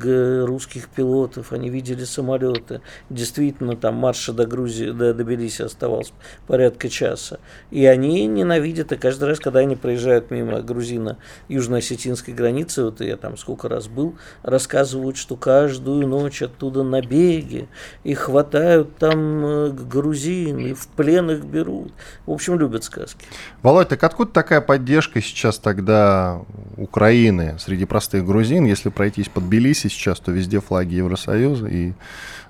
русских 0.46 0.90
пилотов, 0.90 1.52
они 1.52 1.70
видели 1.70 2.04
самолеты. 2.04 2.82
Действительно, 3.10 3.76
там 3.76 3.96
марша 3.96 4.32
до 4.32 4.46
Грузии, 4.46 4.92
до, 4.92 5.14
до 5.14 5.24
Тбилиси 5.24 5.64
оставалось 5.64 6.14
порядка 6.46 6.88
часа. 6.90 7.40
И 7.72 7.86
они 7.86 8.28
ненавидят, 8.28 8.92
и 8.92 8.96
каждый 8.96 9.30
раз, 9.30 9.40
когда 9.40 9.60
они 9.60 9.76
проезжают 9.76 10.30
мимо 10.30 10.62
грузина 10.62 11.18
южно-осетинской 11.48 12.34
границы, 12.34 12.84
вот 12.84 13.02
я 13.02 13.18
там 13.18 13.38
сколько 13.38 13.68
раз 13.68 13.88
был, 13.88 14.16
рассказывают, 14.44 15.18
что 15.18 15.36
каждую 15.36 16.08
ночь 16.08 16.44
оттуда 16.44 16.84
набеги, 16.84 17.68
и 18.04 18.14
хватают 18.14 18.98
там 18.98 19.46
э, 19.46 19.70
грузин, 19.72 20.60
и 20.60 20.74
в 20.74 20.88
плен 20.90 21.32
их 21.32 21.44
берут. 21.44 21.92
В 22.28 22.32
общем, 22.32 22.60
любят 22.60 22.84
сказки. 22.84 23.26
Володь, 23.64 23.90
так 23.90 24.04
откуда 24.04 24.32
такая 24.32 24.62
поддержка 24.62 24.91
поддержка 24.92 25.22
сейчас 25.22 25.58
тогда 25.58 26.42
Украины 26.76 27.58
среди 27.60 27.86
простых 27.86 28.26
грузин, 28.26 28.66
если 28.66 28.90
пройтись 28.90 29.30
под 29.30 29.46
Тбилиси 29.46 29.88
сейчас, 29.88 30.20
то 30.20 30.34
везде 30.34 30.60
флаги 30.60 30.96
Евросоюза 30.96 31.68
и 31.68 31.94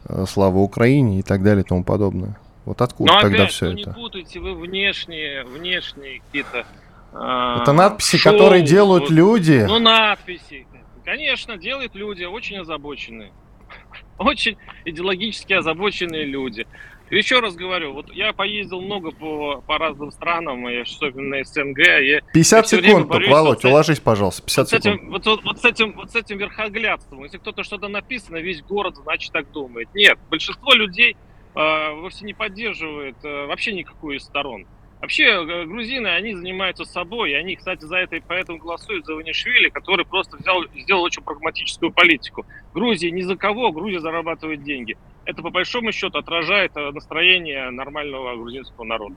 э, 0.05 0.25
слава 0.27 0.57
Украине 0.57 1.19
и 1.19 1.21
так 1.21 1.43
далее 1.43 1.63
и 1.63 1.67
тому 1.67 1.83
подобное. 1.83 2.39
Вот 2.65 2.81
откуда 2.81 3.13
Но 3.13 3.21
тогда 3.21 3.43
опять, 3.43 3.51
все 3.51 3.65
ну, 3.65 3.71
это? 3.73 3.89
Не 3.91 3.93
путайте 3.93 4.39
вы 4.39 4.55
внешние, 4.55 5.43
внешние 5.43 6.21
какие-то. 6.21 6.65
Э, 7.13 7.61
это 7.61 7.73
надписи, 7.73 8.17
шоу, 8.17 8.33
которые 8.33 8.63
делают 8.63 9.03
вот, 9.03 9.11
люди. 9.11 9.63
Ну 9.67 9.77
надписи, 9.77 10.65
конечно, 11.05 11.57
делают 11.57 11.93
люди 11.93 12.23
очень 12.23 12.57
озабоченные, 12.57 13.33
очень 14.17 14.57
идеологически 14.85 15.53
озабоченные 15.53 16.25
люди. 16.25 16.65
Еще 17.11 17.41
раз 17.41 17.55
говорю, 17.55 17.91
вот 17.91 18.09
я 18.13 18.31
поездил 18.31 18.79
много 18.79 19.11
по, 19.11 19.61
по 19.67 19.77
разным 19.77 20.11
странам, 20.11 20.67
и 20.69 20.77
особенно 20.77 21.43
СНГ. 21.43 21.77
Я, 21.77 22.21
50 22.33 22.71
я 22.71 22.81
секунд, 22.81 23.07
борюсь, 23.07 23.29
Володь, 23.29 23.63
вот 23.63 23.69
уложись, 23.69 23.99
пожалуйста, 23.99 24.43
50 24.43 24.57
вот 24.57 24.69
секунд. 24.69 24.83
С 24.83 24.87
этим, 24.87 25.11
вот, 25.11 25.25
вот, 25.25 25.43
вот, 25.43 25.59
с 25.59 25.65
этим, 25.65 25.93
вот 25.93 26.11
с 26.11 26.15
этим 26.15 26.37
верхоглядством. 26.37 27.23
Если 27.23 27.37
кто-то 27.37 27.63
что-то 27.63 27.89
написано, 27.89 28.37
весь 28.37 28.61
город, 28.61 28.95
значит, 28.95 29.33
так 29.33 29.51
думает. 29.51 29.89
Нет, 29.93 30.17
большинство 30.29 30.73
людей 30.73 31.17
э, 31.53 31.93
вовсе 31.95 32.23
не 32.23 32.33
поддерживает 32.33 33.17
э, 33.23 33.45
вообще 33.45 33.73
никакую 33.73 34.15
из 34.15 34.23
сторон. 34.23 34.65
Вообще, 35.01 35.23
э, 35.25 35.65
грузины, 35.65 36.07
они 36.07 36.33
занимаются 36.33 36.85
собой, 36.85 37.31
и 37.31 37.33
они, 37.33 37.57
кстати, 37.57 37.83
за 37.83 37.97
это 37.97 38.15
и 38.15 38.21
поэтому 38.25 38.59
голосуют 38.59 39.05
за 39.05 39.15
Ванишвили, 39.15 39.67
который 39.67 40.05
просто 40.05 40.37
взял, 40.37 40.63
сделал 40.75 41.01
очень 41.01 41.23
прагматическую 41.23 41.91
политику. 41.91 42.45
Грузия 42.73 43.11
ни 43.11 43.21
за 43.21 43.35
кого, 43.35 43.73
Грузия 43.73 43.99
зарабатывает 43.99 44.63
деньги. 44.63 44.97
Это, 45.25 45.41
по 45.41 45.49
большому 45.51 45.91
счету, 45.91 46.17
отражает 46.17 46.71
э, 46.75 46.91
настроение 46.91 47.69
нормального 47.69 48.35
грузинского 48.35 48.83
народа. 48.83 49.15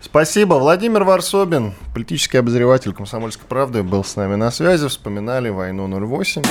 Спасибо. 0.00 0.54
Владимир 0.54 1.04
Варсобин, 1.04 1.72
политический 1.94 2.38
обозреватель 2.38 2.92
«Комсомольской 2.92 3.46
правды», 3.46 3.82
был 3.82 4.04
с 4.04 4.16
нами 4.16 4.34
на 4.34 4.50
связи. 4.50 4.88
Вспоминали 4.88 5.48
войну 5.48 5.86
08. 5.88 6.42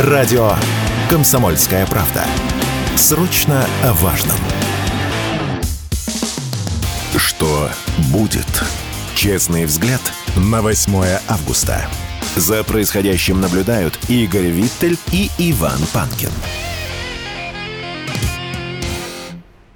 Радио 0.00 0.52
«Комсомольская 1.10 1.86
правда». 1.86 2.24
Срочно 2.96 3.64
о 3.84 3.92
важном. 3.94 4.36
Что 7.16 7.68
будет? 8.12 8.46
Честный 9.14 9.64
взгляд 9.64 10.00
на 10.36 10.62
8 10.62 10.92
августа. 11.28 11.88
За 12.36 12.62
происходящим 12.62 13.40
наблюдают 13.40 13.98
Игорь 14.08 14.50
Виттель 14.50 14.98
и 15.12 15.30
Иван 15.38 15.80
Панкин. 15.92 16.30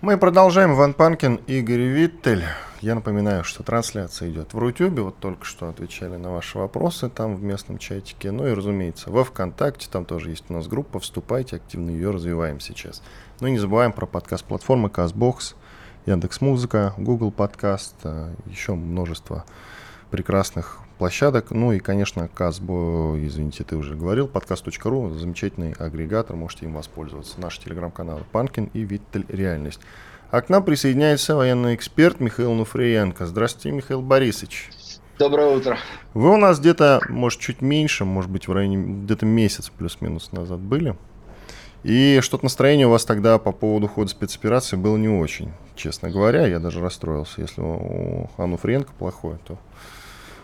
Мы 0.02 0.18
продолжаем. 0.18 0.72
Иван 0.72 0.94
Панкин, 0.94 1.36
Игорь 1.46 1.82
Виттель. 1.82 2.42
Я 2.80 2.96
напоминаю, 2.96 3.44
что 3.44 3.62
трансляция 3.62 4.30
идет 4.30 4.52
в 4.52 4.58
Рутюбе. 4.58 5.00
Вот 5.00 5.18
только 5.18 5.44
что 5.44 5.68
отвечали 5.68 6.16
на 6.16 6.32
ваши 6.32 6.58
вопросы 6.58 7.08
там 7.08 7.36
в 7.36 7.42
местном 7.44 7.78
чатике. 7.78 8.32
Ну 8.32 8.48
и, 8.48 8.52
разумеется, 8.52 9.12
во 9.12 9.22
ВКонтакте. 9.22 9.86
Там 9.88 10.04
тоже 10.04 10.30
есть 10.30 10.46
у 10.48 10.54
нас 10.54 10.66
группа. 10.66 10.98
Вступайте, 10.98 11.54
активно 11.54 11.90
ее 11.90 12.10
развиваем 12.10 12.58
сейчас. 12.58 13.00
Ну 13.38 13.46
и 13.46 13.52
не 13.52 13.58
забываем 13.58 13.92
про 13.92 14.06
подкаст-платформы 14.06 14.88
CastBox, 14.88 15.54
Яндекс 16.06 16.40
Музыка, 16.40 16.94
Google 16.98 17.30
Подкаст, 17.30 17.94
э, 18.02 18.34
еще 18.46 18.74
множество 18.74 19.44
прекрасных 20.10 20.80
площадок. 20.92 21.50
Ну 21.50 21.72
и, 21.72 21.78
конечно, 21.78 22.28
Казбо, 22.28 23.16
извините, 23.18 23.64
ты 23.64 23.76
уже 23.76 23.94
говорил, 23.94 24.28
подкаст.ру, 24.28 25.10
замечательный 25.14 25.72
агрегатор, 25.72 26.36
можете 26.36 26.66
им 26.66 26.74
воспользоваться. 26.74 27.40
Наши 27.40 27.60
телеграм-каналы 27.60 28.22
Панкин 28.32 28.70
и 28.72 28.80
Виттель 28.80 29.26
Реальность. 29.28 29.80
А 30.30 30.40
к 30.40 30.48
нам 30.48 30.64
присоединяется 30.64 31.36
военный 31.36 31.74
эксперт 31.74 32.18
Михаил 32.20 32.54
Нуфриенко. 32.54 33.26
Здравствуйте, 33.26 33.76
Михаил 33.76 34.00
Борисович. 34.00 34.70
Доброе 35.18 35.54
утро. 35.54 35.76
Вы 36.14 36.30
у 36.30 36.36
нас 36.36 36.58
где-то, 36.58 37.00
может, 37.08 37.38
чуть 37.38 37.60
меньше, 37.60 38.04
может 38.04 38.30
быть, 38.30 38.48
в 38.48 38.52
районе 38.52 39.02
где-то 39.04 39.26
месяц 39.26 39.68
плюс-минус 39.68 40.32
назад 40.32 40.58
были. 40.60 40.96
И 41.82 42.20
что-то 42.22 42.44
настроение 42.44 42.86
у 42.86 42.90
вас 42.90 43.04
тогда 43.04 43.38
по 43.38 43.52
поводу 43.52 43.88
хода 43.88 44.08
спецоперации 44.08 44.76
было 44.76 44.96
не 44.96 45.08
очень, 45.08 45.52
честно 45.74 46.10
говоря. 46.10 46.46
Я 46.46 46.60
даже 46.60 46.80
расстроился. 46.80 47.40
Если 47.40 47.60
у 47.60 48.30
Анну 48.36 48.56
Френко 48.56 48.92
плохое, 48.98 49.38
то, 49.44 49.58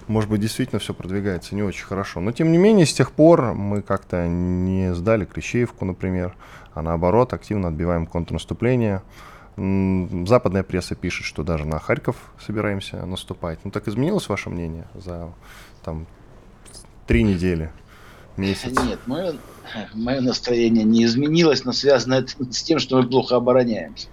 может 0.08 0.30
быть, 0.30 0.40
действительно 0.40 0.78
все 0.78 0.94
продвигается 0.94 1.54
не 1.54 1.62
очень 1.62 1.84
хорошо. 1.84 2.20
Но, 2.20 2.32
тем 2.32 2.50
не 2.50 2.58
менее, 2.58 2.86
с 2.86 2.94
тех 2.94 3.12
пор 3.12 3.54
мы 3.54 3.82
как-то 3.82 4.26
не 4.26 4.94
сдали 4.94 5.24
Клещеевку, 5.24 5.84
например, 5.84 6.34
а 6.74 6.82
наоборот, 6.82 7.32
активно 7.32 7.68
отбиваем 7.68 8.06
контрнаступление. 8.06 9.02
Западная 9.56 10.62
пресса 10.62 10.94
пишет, 10.94 11.26
что 11.26 11.42
даже 11.42 11.64
на 11.64 11.78
Харьков 11.78 12.16
собираемся 12.44 13.04
наступать. 13.04 13.58
Ну 13.64 13.70
так 13.70 13.88
изменилось 13.88 14.28
ваше 14.28 14.50
мнение 14.50 14.86
за 14.94 15.32
там 15.84 16.06
три 17.06 17.22
недели, 17.22 17.72
месяц? 18.36 18.78
Нет, 18.84 19.00
мое 19.06 19.34
мое 19.94 20.20
настроение 20.20 20.84
не 20.84 21.04
изменилось, 21.04 21.64
но 21.64 21.72
связано 21.72 22.14
это 22.14 22.32
с 22.52 22.62
тем, 22.62 22.78
что 22.78 22.96
мы 22.96 23.08
плохо 23.08 23.36
обороняемся. 23.36 24.08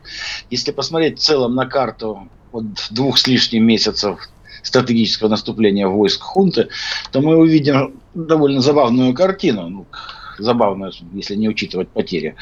Если 0.50 0.72
посмотреть 0.72 1.20
в 1.20 1.24
целом 1.24 1.56
на 1.56 1.66
карту 1.66 2.28
от 2.52 2.66
двух 2.92 3.18
с 3.18 3.28
лишним 3.28 3.66
месяцев 3.66 4.20
стратегического 4.66 5.30
наступления 5.30 5.88
войск 5.88 6.22
хунты, 6.22 6.70
то 7.12 7.22
мы 7.22 7.38
увидим 7.38 8.02
довольно 8.14 8.62
забавную 8.62 9.14
картину. 9.14 9.70
Ну, 9.70 9.86
забавную, 10.38 10.92
если 11.14 11.36
не 11.36 11.48
учитывать 11.48 11.90
потери 11.90 12.36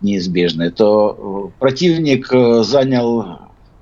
неизбежные, 0.00 0.70
то 0.70 1.50
э, 1.56 1.60
противник 1.60 2.32
э, 2.32 2.62
занял 2.62 3.40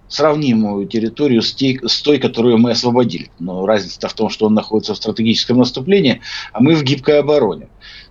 сравнимую 0.08 0.86
территорию 0.86 1.40
с, 1.40 2.02
той, 2.02 2.18
которую 2.18 2.58
мы 2.58 2.72
освободили. 2.72 3.30
Но 3.38 3.64
разница 3.64 4.08
в 4.08 4.14
том, 4.14 4.28
что 4.28 4.46
он 4.46 4.54
находится 4.54 4.94
в 4.94 4.96
стратегическом 4.96 5.58
наступлении, 5.58 6.20
а 6.52 6.60
мы 6.60 6.74
в 6.74 6.82
гибкой 6.82 7.20
обороне. 7.20 7.68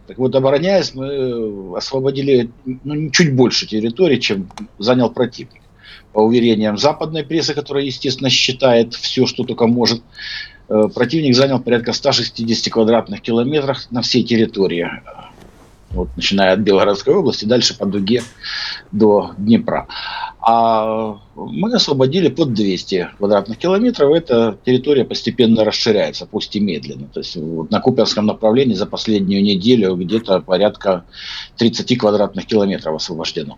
Так 0.07 0.17
вот, 0.17 0.33
обороняясь, 0.33 0.95
мы 0.95 1.75
освободили 1.75 2.51
ну, 2.65 3.11
чуть 3.11 3.35
больше 3.35 3.67
территории, 3.67 4.17
чем 4.17 4.49
занял 4.79 5.11
противник. 5.11 5.61
По 6.13 6.19
уверениям 6.19 6.77
западной 6.77 7.23
прессы, 7.23 7.53
которая, 7.53 7.83
естественно, 7.83 8.29
считает 8.29 8.93
все, 8.93 9.25
что 9.25 9.43
только 9.43 9.67
может, 9.67 10.01
э, 10.69 10.89
противник 10.93 11.35
занял 11.35 11.59
порядка 11.59 11.93
160 11.93 12.73
квадратных 12.73 13.21
километров 13.21 13.79
на 13.91 14.01
всей 14.01 14.23
территории. 14.23 14.89
Вот, 15.91 16.09
начиная 16.15 16.53
от 16.53 16.59
Белгородской 16.59 17.15
области, 17.15 17.45
дальше 17.45 17.75
по 17.75 17.85
дуге 17.85 18.21
до 18.91 19.31
Днепра. 19.37 19.87
А 20.39 21.17
мы 21.35 21.73
освободили 21.73 22.29
под 22.29 22.53
200 22.53 23.09
квадратных 23.17 23.57
километров. 23.57 24.13
Эта 24.13 24.57
территория 24.63 25.03
постепенно 25.03 25.63
расширяется, 25.65 26.27
пусть 26.27 26.55
и 26.55 26.59
медленно. 26.59 27.07
То 27.07 27.21
есть 27.21 27.35
вот 27.35 27.71
на 27.71 27.81
Купинском 27.81 28.27
направлении 28.27 28.75
за 28.75 28.85
последнюю 28.85 29.43
неделю 29.43 29.95
где-то 29.95 30.41
порядка 30.41 31.05
30 31.57 31.97
квадратных 31.97 32.45
километров 32.45 32.95
освобождено. 32.95 33.57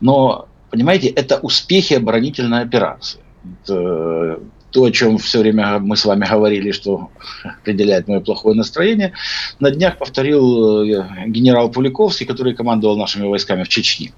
Но, 0.00 0.48
понимаете, 0.70 1.08
это 1.08 1.38
успехи 1.38 1.94
оборонительной 1.94 2.62
операции. 2.62 3.20
Это 3.64 4.40
то, 4.70 4.84
о 4.84 4.90
чем 4.90 5.16
все 5.18 5.40
время 5.40 5.78
мы 5.78 5.96
с 5.96 6.04
вами 6.04 6.26
говорили, 6.28 6.70
что 6.70 7.10
определяет 7.44 8.08
мое 8.08 8.20
плохое 8.20 8.54
настроение, 8.54 9.12
на 9.60 9.70
днях 9.70 9.98
повторил 9.98 10.82
э, 10.82 11.28
генерал 11.28 11.70
Пуликовский, 11.70 12.26
который 12.26 12.54
командовал 12.54 12.98
нашими 12.98 13.26
войсками 13.26 13.62
в 13.62 13.68
Чечне. 13.68 14.12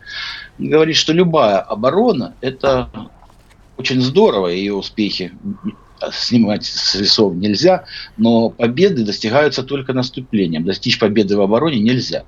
Говорит, 0.58 0.96
что 0.96 1.12
любая 1.12 1.58
оборона– 1.58 2.34
это 2.40 2.90
очень 3.76 4.00
здорово, 4.00 4.48
ее 4.48 4.74
успехи 4.74 5.32
снимать 6.12 6.64
с 6.64 6.94
весов 6.94 7.34
нельзя, 7.34 7.84
но 8.16 8.50
победы 8.50 9.04
достигаются 9.04 9.62
только 9.62 9.92
наступлением. 9.92 10.64
Достичь 10.64 10.98
победы 10.98 11.36
в 11.36 11.40
обороне 11.40 11.78
нельзя. 11.78 12.24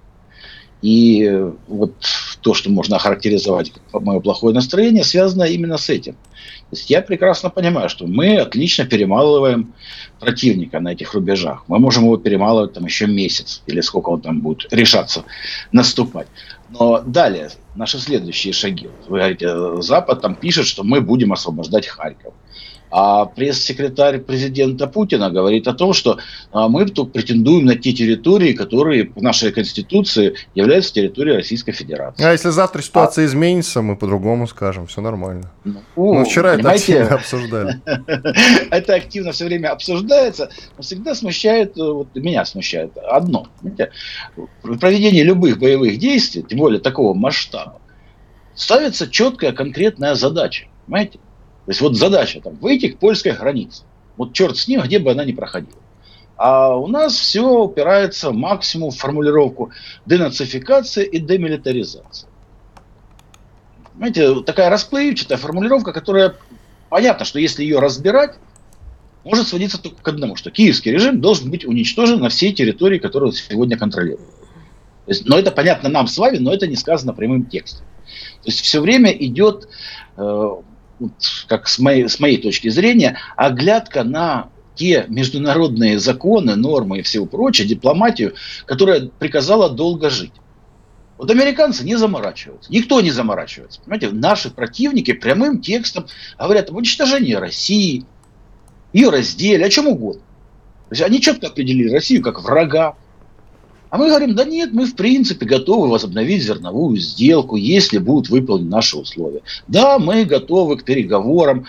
И 0.83 1.31
вот 1.69 1.95
то, 2.41 2.55
что 2.55 2.71
можно 2.71 2.97
охарактеризовать 2.97 3.73
как 3.93 4.03
мое 4.03 4.21
плохое 4.21 4.55
настроение, 4.55 5.05
связано 5.05 5.45
именно 5.45 5.77
с 5.77 5.91
этим. 5.91 6.15
То 6.15 6.77
есть 6.77 6.89
я 6.89 7.03
прекрасно 7.03 7.51
понимаю, 7.51 7.89
что 7.89 8.07
мы 8.07 8.39
отлично 8.39 8.87
перемалываем 8.87 9.75
противника 10.21 10.81
на 10.81 10.93
этих 10.93 11.15
рубежах. 11.15 11.65
Мы 11.67 11.79
можем 11.79 12.05
его 12.05 12.17
перемалывать 12.17 12.73
там 12.73 12.85
еще 12.85 13.07
месяц, 13.07 13.63
или 13.67 13.81
сколько 13.81 14.11
он 14.11 14.21
там 14.21 14.41
будет 14.41 14.73
решаться 14.73 15.25
наступать. 15.73 16.29
Но 16.71 17.01
далее, 17.01 17.51
наши 17.75 17.99
следующие 17.99 18.53
шаги. 18.53 18.89
Вы 19.09 19.19
говорите, 19.19 19.83
Запад 19.83 20.23
там 20.23 20.37
пишет, 20.37 20.67
что 20.67 20.85
мы 20.85 21.01
будем 21.01 21.33
освобождать 21.33 21.89
Харьков. 21.89 22.33
А 22.91 23.27
пресс-секретарь 23.27 24.19
президента 24.19 24.87
Путина 24.89 25.31
говорит 25.31 25.69
о 25.69 25.75
том, 25.75 25.93
что 25.93 26.19
а, 26.53 26.69
мы 26.69 26.87
тут 26.87 27.13
претендуем 27.13 27.67
на 27.67 27.77
те 27.77 27.93
территории, 27.93 28.53
которые 28.53 29.13
в 29.15 29.23
нашей 29.23 29.53
Конституции 29.53 30.35
являются 30.55 30.95
территорией 30.95 31.37
Российской 31.37 31.73
Федерации. 31.73 32.25
А 32.25 32.33
если 32.33 32.51
завтра 32.51 32.83
ситуация 32.83 33.25
а... 33.25 33.27
изменится, 33.27 33.81
мы 33.81 33.97
по-другому 33.97 34.49
скажем, 34.49 34.89
все 34.89 35.01
нормально. 35.01 35.53
Ну, 35.65 35.83
ну 35.97 36.25
вчера 36.25 36.55
это 36.55 36.71
активно 36.71 37.15
обсуждали. 37.15 37.81
Это 38.71 38.95
активно 38.95 39.33
все 39.33 39.45
время 39.45 39.69
обсуждается, 39.69 40.51
но 40.77 40.83
всегда 40.83 41.15
смущает, 41.15 41.77
э, 41.77 41.83
вот 41.83 42.15
меня 42.15 42.45
смущает 42.45 42.97
одно. 42.97 43.49
В 44.63 44.79
проведении 44.79 45.23
любых 45.23 45.59
боевых 45.59 45.99
действий, 45.99 46.43
тем 46.43 46.59
более 46.59 46.81
такого 46.81 47.15
масштаба, 47.15 47.81
ставится 48.55 49.09
четкая 49.09 49.53
конкретная 49.53 50.15
задача. 50.15 50.67
Понимаете? 50.87 51.19
То 51.71 51.73
есть 51.73 51.83
вот 51.83 51.97
задача 51.97 52.41
там 52.41 52.57
выйти 52.57 52.89
к 52.89 52.99
польской 52.99 53.31
границе. 53.31 53.85
Вот 54.17 54.33
черт 54.33 54.57
с 54.57 54.67
ним, 54.67 54.81
где 54.81 54.99
бы 54.99 55.13
она 55.13 55.25
ни 55.25 55.31
проходила. 55.31 55.79
А 56.37 56.75
у 56.75 56.89
нас 56.89 57.15
все 57.15 57.49
упирается 57.49 58.33
максимум 58.33 58.91
в 58.91 58.97
формулировку 58.97 59.71
денацификация 60.05 61.05
и 61.05 61.21
демилитаризация. 61.21 62.29
Знаете, 63.97 64.41
такая 64.41 64.69
расплывчатая 64.69 65.39
формулировка, 65.39 65.93
которая 65.93 66.35
понятно, 66.89 67.25
что 67.25 67.39
если 67.39 67.63
ее 67.63 67.79
разбирать, 67.79 68.35
может 69.23 69.47
сводиться 69.47 69.81
только 69.81 70.03
к 70.03 70.09
одному, 70.09 70.35
что 70.35 70.51
киевский 70.51 70.91
режим 70.91 71.21
должен 71.21 71.53
быть 71.53 71.65
уничтожен 71.65 72.19
на 72.19 72.31
всей 72.31 72.53
территории, 72.53 72.99
которую 72.99 73.31
сегодня 73.31 73.79
контролирует. 73.79 74.29
То 75.07 75.13
есть, 75.13 75.25
но 75.25 75.39
это 75.39 75.53
понятно 75.53 75.89
нам 75.89 76.09
с 76.09 76.19
вами, 76.19 76.39
но 76.39 76.53
это 76.53 76.67
не 76.67 76.75
сказано 76.75 77.13
прямым 77.13 77.47
текстом. 77.47 77.87
То 78.43 78.49
есть 78.49 78.61
все 78.61 78.81
время 78.81 79.13
идет 79.13 79.69
э, 80.17 80.51
как 81.47 81.69
с 81.69 81.79
моей, 81.79 82.09
с 82.09 82.21
моей 82.21 82.37
точки 82.39 82.69
зрения, 82.69 83.19
оглядка 83.37 84.05
на 84.05 84.51
те 84.75 85.05
международные 85.09 85.99
законы, 85.99 86.57
нормы 86.57 87.01
и 87.01 87.03
все 87.03 87.25
прочее, 87.27 87.69
дипломатию, 87.69 88.35
которая 88.67 89.11
приказала 89.19 89.69
долго 89.69 90.11
жить. 90.11 90.33
Вот 91.19 91.31
американцы 91.31 91.85
не 91.85 91.97
заморачиваются. 91.97 92.73
Никто 92.73 93.03
не 93.03 93.11
заморачивается. 93.11 93.81
Понимаете, 93.83 94.11
наши 94.11 94.51
противники 94.51 95.13
прямым 95.13 95.61
текстом 95.61 96.07
говорят 96.39 96.71
об 96.71 96.77
уничтожении 96.77 97.35
России, 97.35 98.07
ее 98.95 99.11
разделе, 99.11 99.67
о 99.67 99.69
чем 99.69 99.89
угодно. 99.89 100.23
То 100.89 100.95
есть 100.95 101.03
они 101.03 101.21
четко 101.21 101.49
определили 101.49 101.93
Россию 101.93 102.23
как 102.23 102.43
врага, 102.43 102.97
а 103.91 103.99
мы 103.99 104.09
говорим, 104.09 104.37
да 104.37 104.45
нет, 104.45 104.73
мы 104.73 104.87
в 104.87 104.95
принципе 104.95 105.45
готовы 105.45 105.89
возобновить 105.89 106.45
зерновую 106.45 106.97
сделку, 106.97 107.57
если 107.57 107.99
будут 107.99 108.31
выполнены 108.31 108.71
наши 108.71 108.97
условия. 108.97 109.43
Да, 109.67 109.99
мы 109.99 110.25
готовы 110.25 110.77
к 110.77 110.85
переговорам 110.85 111.67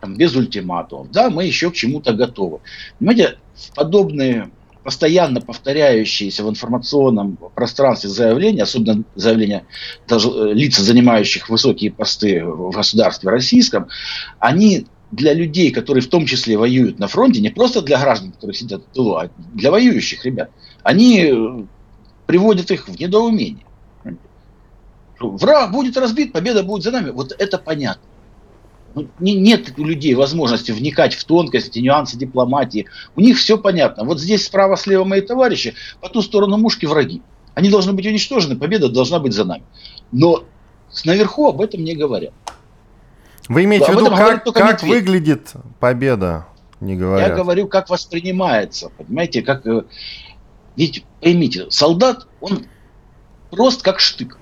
там, 0.00 0.16
без 0.16 0.36
ультиматумов. 0.36 1.10
Да, 1.10 1.30
мы 1.30 1.46
еще 1.46 1.70
к 1.70 1.74
чему-то 1.74 2.12
готовы. 2.12 2.60
Понимаете, 2.98 3.38
подобные 3.74 4.50
постоянно 4.84 5.40
повторяющиеся 5.40 6.44
в 6.44 6.50
информационном 6.50 7.38
пространстве 7.54 8.10
заявления, 8.10 8.62
особенно 8.62 9.04
заявления 9.14 9.64
даже 10.06 10.28
э, 10.28 10.52
лиц, 10.52 10.76
занимающих 10.76 11.48
высокие 11.48 11.90
посты 11.90 12.44
в 12.44 12.70
государстве 12.70 13.30
российском, 13.30 13.88
они 14.38 14.86
для 15.10 15.32
людей, 15.32 15.70
которые 15.72 16.02
в 16.02 16.08
том 16.08 16.26
числе 16.26 16.58
воюют 16.58 16.98
на 16.98 17.08
фронте, 17.08 17.40
не 17.40 17.50
просто 17.50 17.80
для 17.80 17.98
граждан, 17.98 18.32
которые 18.32 18.54
сидят 18.54 18.82
в 18.82 18.94
тылу, 18.94 19.16
а 19.16 19.30
для 19.54 19.70
воюющих 19.70 20.26
ребят– 20.26 20.50
они 20.82 21.24
э, 21.24 21.64
приводят 22.26 22.70
их 22.70 22.88
в 22.88 22.98
недоумение. 22.98 23.64
Враг 25.20 25.72
будет 25.72 25.96
разбит, 25.96 26.32
победа 26.32 26.62
будет 26.62 26.84
за 26.84 26.92
нами. 26.92 27.10
Вот 27.10 27.34
это 27.36 27.58
понятно. 27.58 28.02
Ну, 28.94 29.08
нет 29.18 29.74
у 29.76 29.84
людей 29.84 30.14
возможности 30.14 30.72
вникать 30.72 31.14
в 31.14 31.24
тонкости, 31.24 31.78
нюансы 31.78 32.16
дипломатии. 32.16 32.86
У 33.16 33.20
них 33.20 33.38
все 33.38 33.58
понятно. 33.58 34.04
Вот 34.04 34.20
здесь 34.20 34.46
справа-слева 34.46 35.04
мои 35.04 35.20
товарищи, 35.20 35.74
по 36.00 36.08
ту 36.08 36.22
сторону 36.22 36.56
мушки 36.56 36.86
враги. 36.86 37.22
Они 37.54 37.70
должны 37.70 37.92
быть 37.92 38.06
уничтожены, 38.06 38.56
победа 38.56 38.88
должна 38.88 39.18
быть 39.18 39.32
за 39.32 39.44
нами. 39.44 39.64
Но 40.12 40.44
наверху 41.04 41.48
об 41.48 41.60
этом 41.60 41.84
не 41.84 41.94
говорят. 41.94 42.32
Вы 43.48 43.64
имеете 43.64 43.92
в 43.92 43.96
виду, 43.96 44.06
как, 44.06 44.44
как 44.44 44.82
выглядит 44.82 45.52
победа, 45.80 46.46
не 46.80 46.96
говорят? 46.96 47.28
Я 47.28 47.34
говорю, 47.34 47.66
как 47.66 47.88
воспринимается. 47.90 48.90
Понимаете, 48.96 49.42
как 49.42 49.66
э, 49.66 49.84
ведь 50.78 51.04
поймите, 51.20 51.66
солдат, 51.70 52.28
он 52.40 52.66
прост 53.50 53.82
как 53.82 53.98
штык. 53.98 54.38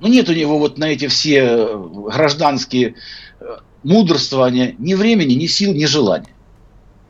Ну 0.00 0.08
нет 0.08 0.28
у 0.28 0.32
него 0.32 0.58
вот 0.58 0.76
на 0.76 0.86
эти 0.86 1.06
все 1.06 1.38
э, 1.38 1.78
гражданские 2.12 2.96
э, 3.38 3.44
мудрствования 3.84 4.74
ни 4.78 4.94
времени, 4.94 5.34
ни 5.34 5.46
сил, 5.46 5.72
ни 5.72 5.84
желания. 5.84 6.34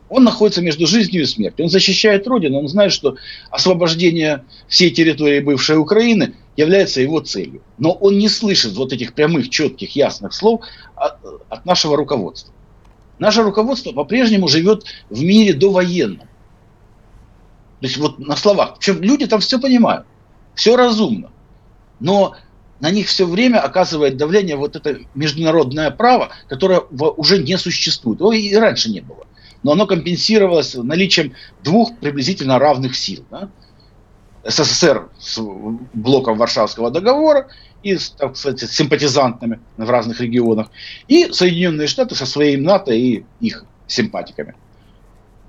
Он 0.09 0.23
находится 0.23 0.61
между 0.61 0.85
жизнью 0.85 1.23
и 1.23 1.25
смертью. 1.25 1.65
Он 1.65 1.71
защищает 1.71 2.27
Родину, 2.27 2.59
он 2.59 2.67
знает, 2.67 2.93
что 2.93 3.17
освобождение 3.49 4.45
всей 4.67 4.91
территории 4.91 5.39
бывшей 5.39 5.79
Украины 5.79 6.35
является 6.55 7.01
его 7.01 7.21
целью. 7.21 7.63
Но 7.79 7.91
он 7.91 8.19
не 8.19 8.29
слышит 8.29 8.73
вот 8.73 8.93
этих 8.93 9.15
прямых, 9.15 9.49
четких, 9.49 9.95
ясных 9.95 10.33
слов 10.33 10.61
от, 10.95 11.65
нашего 11.65 11.97
руководства. 11.97 12.53
Наше 13.17 13.41
руководство 13.41 13.93
по-прежнему 13.93 14.47
живет 14.47 14.85
в 15.09 15.23
мире 15.23 15.53
довоенном. 15.53 16.27
То 17.79 17.85
есть 17.85 17.97
вот 17.97 18.19
на 18.19 18.35
словах. 18.35 18.75
Причем 18.79 19.01
люди 19.01 19.27
там 19.27 19.39
все 19.39 19.59
понимают, 19.59 20.05
все 20.55 20.75
разумно. 20.75 21.29
Но 21.99 22.35
на 22.79 22.91
них 22.91 23.07
все 23.07 23.25
время 23.25 23.59
оказывает 23.59 24.17
давление 24.17 24.55
вот 24.55 24.75
это 24.75 24.99
международное 25.15 25.91
право, 25.91 26.29
которое 26.47 26.79
уже 26.79 27.41
не 27.41 27.57
существует. 27.57 28.19
Его 28.19 28.33
и 28.33 28.53
раньше 28.55 28.89
не 28.89 29.01
было. 29.01 29.25
Но 29.63 29.71
оно 29.71 29.85
компенсировалось 29.85 30.75
наличием 30.75 31.33
двух 31.63 31.97
приблизительно 31.97 32.59
равных 32.59 32.95
сил. 32.95 33.25
Да? 33.29 33.49
СССР 34.43 35.09
с 35.19 35.39
блоком 35.93 36.37
Варшавского 36.37 36.89
договора 36.89 37.47
и 37.83 37.97
так 38.17 38.35
сказать, 38.37 38.59
с 38.61 38.71
симпатизантами 38.71 39.59
в 39.77 39.89
разных 39.89 40.21
регионах, 40.21 40.71
и 41.07 41.31
Соединенные 41.31 41.87
Штаты 41.87 42.15
со 42.15 42.25
своим 42.25 42.63
НАТО 42.63 42.91
и 42.91 43.23
их 43.39 43.65
симпатиками. 43.87 44.55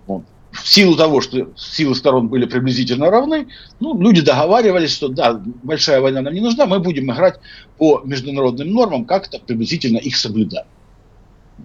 Вот 0.07 0.25
в 0.63 0.69
силу 0.69 0.97
того, 0.97 1.21
что 1.21 1.49
силы 1.57 1.95
сторон 1.95 2.29
были 2.29 2.47
приблизительно 2.47 3.11
равны, 3.11 3.49
ну, 3.81 3.99
люди 4.01 4.21
договаривались, 4.21 4.93
что 4.93 5.09
да, 5.09 5.41
большая 5.63 6.01
война 6.01 6.21
нам 6.21 6.35
не 6.35 6.41
нужна, 6.41 6.67
мы 6.67 6.81
будем 6.81 7.11
играть 7.13 7.39
по 7.77 8.03
международным 8.05 8.71
нормам, 8.73 9.05
как-то 9.05 9.39
приблизительно 9.39 9.99
их 9.99 10.17
соблюдать. 10.17 10.67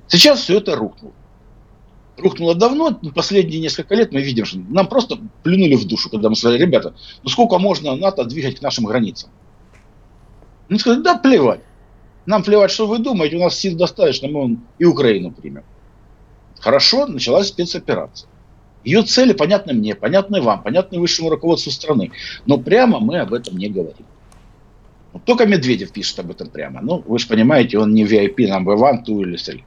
Сейчас 0.07 0.41
все 0.41 0.57
это 0.57 0.75
рухнуло. 0.75 1.13
Рухнуло 2.17 2.53
давно, 2.53 2.99
последние 3.15 3.59
несколько 3.59 3.95
лет 3.95 4.11
мы 4.11 4.21
видим, 4.21 4.45
что 4.45 4.59
нам 4.59 4.87
просто 4.87 5.17
плюнули 5.41 5.75
в 5.75 5.85
душу, 5.87 6.09
когда 6.09 6.29
мы 6.29 6.35
сказали, 6.35 6.59
ребята, 6.59 6.93
ну 7.23 7.29
сколько 7.29 7.57
можно 7.57 7.95
НАТО 7.95 8.23
двигать 8.25 8.59
к 8.59 8.61
нашим 8.61 8.85
границам? 8.85 9.31
Мы 10.69 10.77
сказали, 10.79 11.01
да 11.01 11.17
плевать. 11.17 11.61
Нам 12.25 12.43
плевать, 12.43 12.71
что 12.71 12.87
вы 12.87 12.99
думаете, 12.99 13.37
у 13.37 13.39
нас 13.39 13.57
сил 13.57 13.75
достаточно, 13.75 14.27
мы 14.27 14.59
и 14.77 14.85
Украину 14.85 15.31
примем. 15.31 15.63
Хорошо, 16.59 17.07
началась 17.07 17.47
спецоперация. 17.47 18.29
Ее 18.83 19.03
цели 19.03 19.33
понятны 19.33 19.73
мне, 19.73 19.95
понятны 19.95 20.41
вам, 20.41 20.61
понятны 20.63 20.99
высшему 20.99 21.29
руководству 21.29 21.71
страны. 21.71 22.11
Но 22.45 22.57
прямо 22.57 22.99
мы 22.99 23.19
об 23.19 23.33
этом 23.33 23.57
не 23.57 23.69
говорим. 23.69 24.05
Вот 25.13 25.23
только 25.25 25.45
Медведев 25.45 25.91
пишет 25.91 26.19
об 26.19 26.31
этом 26.31 26.49
прямо. 26.49 26.81
Ну, 26.81 27.03
вы 27.05 27.19
же 27.19 27.27
понимаете, 27.27 27.77
он 27.77 27.93
не 27.93 28.03
VIP 28.03 28.37
number 28.37 28.75
one, 28.75 29.03
two 29.05 29.21
или 29.21 29.37
three. 29.37 29.63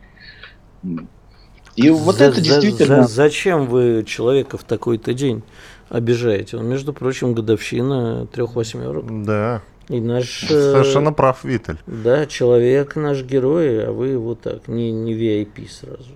И 1.77 1.91
вот 1.91 2.17
за, 2.17 2.25
это 2.25 2.41
действительно... 2.41 3.03
За, 3.03 3.15
зачем 3.15 3.67
вы 3.67 4.05
человека 4.07 4.59
в 4.59 4.65
такой-то 4.65 5.15
день 5.15 5.43
обижаете? 5.89 6.57
Он, 6.57 6.67
между 6.67 6.93
прочим, 6.93 7.35
годовщина 7.35 8.27
трех 8.27 8.57
восьмерок. 8.57 9.25
Да. 9.25 9.63
И 9.89 10.01
наш... 10.01 10.47
Совершенно 10.49 11.13
прав, 11.13 11.45
Виталь. 11.45 11.79
Да, 11.87 12.27
человек 12.27 12.97
наш 12.97 13.23
герой, 13.23 13.87
а 13.87 13.93
вы 13.93 14.09
его 14.09 14.35
так, 14.35 14.67
не, 14.69 14.91
не 14.91 15.13
VIP 15.13 15.69
сразу. 15.69 16.11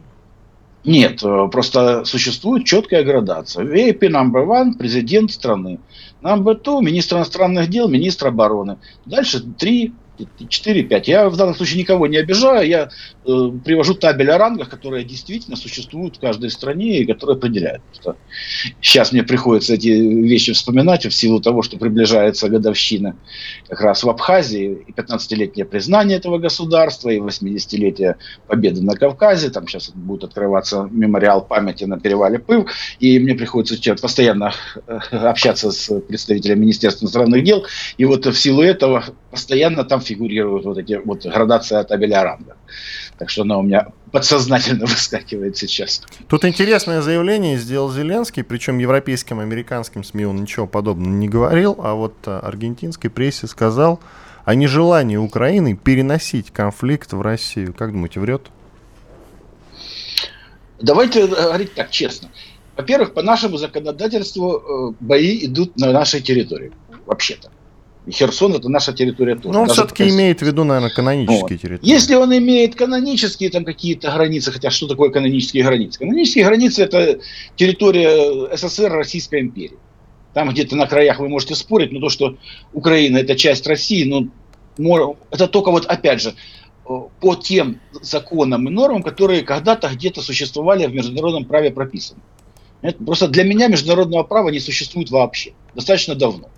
Нет, 0.84 1.22
э, 1.22 1.48
просто 1.52 2.04
существует 2.04 2.64
четкая 2.64 3.04
градация. 3.04 3.64
VIP 3.64 4.00
number 4.08 4.46
one– 4.46 4.72
президент 4.78 5.30
страны. 5.30 5.78
Number 6.22 6.60
two– 6.60 6.80
министр 6.82 7.16
иностранных 7.16 7.68
дел, 7.68 7.88
министр 7.88 8.28
обороны. 8.28 8.78
Дальше 9.04 9.40
три 9.40 9.92
4-5. 10.38 11.02
Я 11.06 11.28
в 11.28 11.36
данном 11.36 11.54
случае 11.54 11.80
никого 11.80 12.06
не 12.06 12.16
обижаю, 12.16 12.68
я 12.68 12.88
э, 13.26 13.50
привожу 13.64 13.94
табель 13.94 14.30
о 14.30 14.38
рангах, 14.38 14.68
которые 14.68 15.04
действительно 15.04 15.56
существуют 15.56 16.16
в 16.16 16.20
каждой 16.20 16.50
стране 16.50 17.00
и 17.00 17.06
которые 17.06 17.36
определяют. 17.36 17.82
Сейчас 18.80 19.12
мне 19.12 19.22
приходится 19.22 19.74
эти 19.74 19.88
вещи 19.88 20.52
вспоминать 20.52 21.06
в 21.06 21.12
силу 21.12 21.40
того, 21.40 21.62
что 21.62 21.78
приближается 21.78 22.48
годовщина 22.48 23.16
как 23.68 23.80
раз 23.80 24.02
в 24.02 24.08
Абхазии, 24.08 24.84
и 24.86 24.92
15-летнее 24.92 25.64
признание 25.64 26.18
этого 26.18 26.38
государства, 26.38 27.10
и 27.10 27.18
80-летие 27.18 28.16
победы 28.46 28.82
на 28.82 28.94
Кавказе, 28.94 29.50
там 29.50 29.66
сейчас 29.66 29.90
будет 29.90 30.24
открываться 30.24 30.88
мемориал 30.90 31.44
памяти 31.44 31.84
на 31.84 31.98
перевале 31.98 32.38
Пыв, 32.38 32.70
и 32.98 33.18
мне 33.18 33.34
приходится 33.34 33.94
постоянно 33.94 34.52
э, 34.86 34.98
общаться 35.10 35.70
с 35.70 36.00
представителями 36.00 36.60
Министерства 36.60 37.04
иностранных 37.04 37.44
дел, 37.44 37.66
и 37.98 38.04
вот 38.04 38.26
в 38.26 38.34
силу 38.34 38.62
этого 38.62 39.04
постоянно 39.30 39.84
там 39.84 40.00
фигурируют 40.00 40.64
вот 40.64 40.78
эти 40.78 41.00
вот 41.04 41.24
градация 41.24 41.82
табеля 41.84 42.24
ранга. 42.24 42.56
Так 43.18 43.30
что 43.30 43.42
она 43.42 43.58
у 43.58 43.62
меня 43.62 43.88
подсознательно 44.12 44.86
выскакивает 44.86 45.56
сейчас. 45.56 46.02
Тут 46.28 46.44
интересное 46.44 47.02
заявление 47.02 47.56
сделал 47.56 47.90
Зеленский, 47.90 48.42
причем 48.42 48.78
европейским, 48.78 49.40
американским 49.40 50.04
СМИ 50.04 50.24
он 50.24 50.36
ничего 50.36 50.66
подобного 50.66 51.12
не 51.12 51.28
говорил, 51.28 51.78
а 51.82 51.94
вот 51.94 52.14
э, 52.26 52.30
аргентинской 52.30 53.10
прессе 53.10 53.46
сказал 53.46 54.00
о 54.44 54.54
нежелании 54.54 55.16
Украины 55.16 55.76
переносить 55.76 56.50
конфликт 56.50 57.12
в 57.12 57.20
Россию. 57.20 57.74
Как 57.74 57.92
думаете, 57.92 58.20
врет? 58.20 58.42
Давайте 60.80 61.26
говорить 61.26 61.74
так 61.74 61.90
честно. 61.90 62.30
Во-первых, 62.76 63.12
по 63.12 63.22
нашему 63.22 63.58
законодательству 63.58 64.56
э, 64.56 64.94
бои 65.00 65.44
идут 65.44 65.76
на 65.78 65.92
нашей 65.92 66.22
территории, 66.22 66.72
вообще-то. 67.04 67.50
Херсон 68.08 68.54
это 68.54 68.68
наша 68.68 68.92
территория 68.92 69.36
тоже. 69.36 69.52
Но 69.52 69.62
он 69.62 69.68
все-таки 69.68 70.08
имеет 70.08 70.40
в 70.40 70.46
виду, 70.46 70.64
наверное, 70.64 70.90
канонические 70.90 71.40
вот. 71.40 71.48
территории. 71.48 71.80
Если 71.82 72.14
он 72.14 72.36
имеет 72.36 72.74
канонические 72.74 73.50
там 73.50 73.64
какие-то 73.64 74.10
границы, 74.10 74.52
хотя 74.52 74.70
что 74.70 74.86
такое 74.88 75.10
канонические 75.10 75.64
границы? 75.64 75.98
Канонические 75.98 76.44
границы 76.46 76.82
это 76.82 77.20
территория 77.56 78.56
СССР, 78.56 78.90
Российской 78.90 79.40
империи. 79.40 79.76
Там 80.32 80.48
где-то 80.48 80.76
на 80.76 80.86
краях 80.86 81.18
вы 81.18 81.28
можете 81.28 81.54
спорить, 81.54 81.92
но 81.92 82.00
то, 82.00 82.08
что 82.08 82.36
Украина 82.72 83.18
это 83.18 83.36
часть 83.36 83.66
России, 83.66 84.04
ну, 84.04 85.16
это 85.30 85.46
только 85.46 85.70
вот 85.70 85.86
опять 85.86 86.22
же 86.22 86.34
по 87.20 87.36
тем 87.36 87.80
законам 88.00 88.66
и 88.66 88.70
нормам, 88.70 89.02
которые 89.02 89.42
когда-то 89.42 89.88
где-то 89.88 90.22
существовали 90.22 90.86
в 90.86 90.94
международном 90.94 91.44
праве 91.44 91.70
прописаны. 91.70 92.20
Это 92.80 93.02
просто 93.04 93.28
для 93.28 93.44
меня 93.44 93.68
международного 93.68 94.22
права 94.22 94.48
не 94.48 94.58
существует 94.58 95.10
вообще. 95.10 95.52
Достаточно 95.74 96.14
давно. 96.14 96.48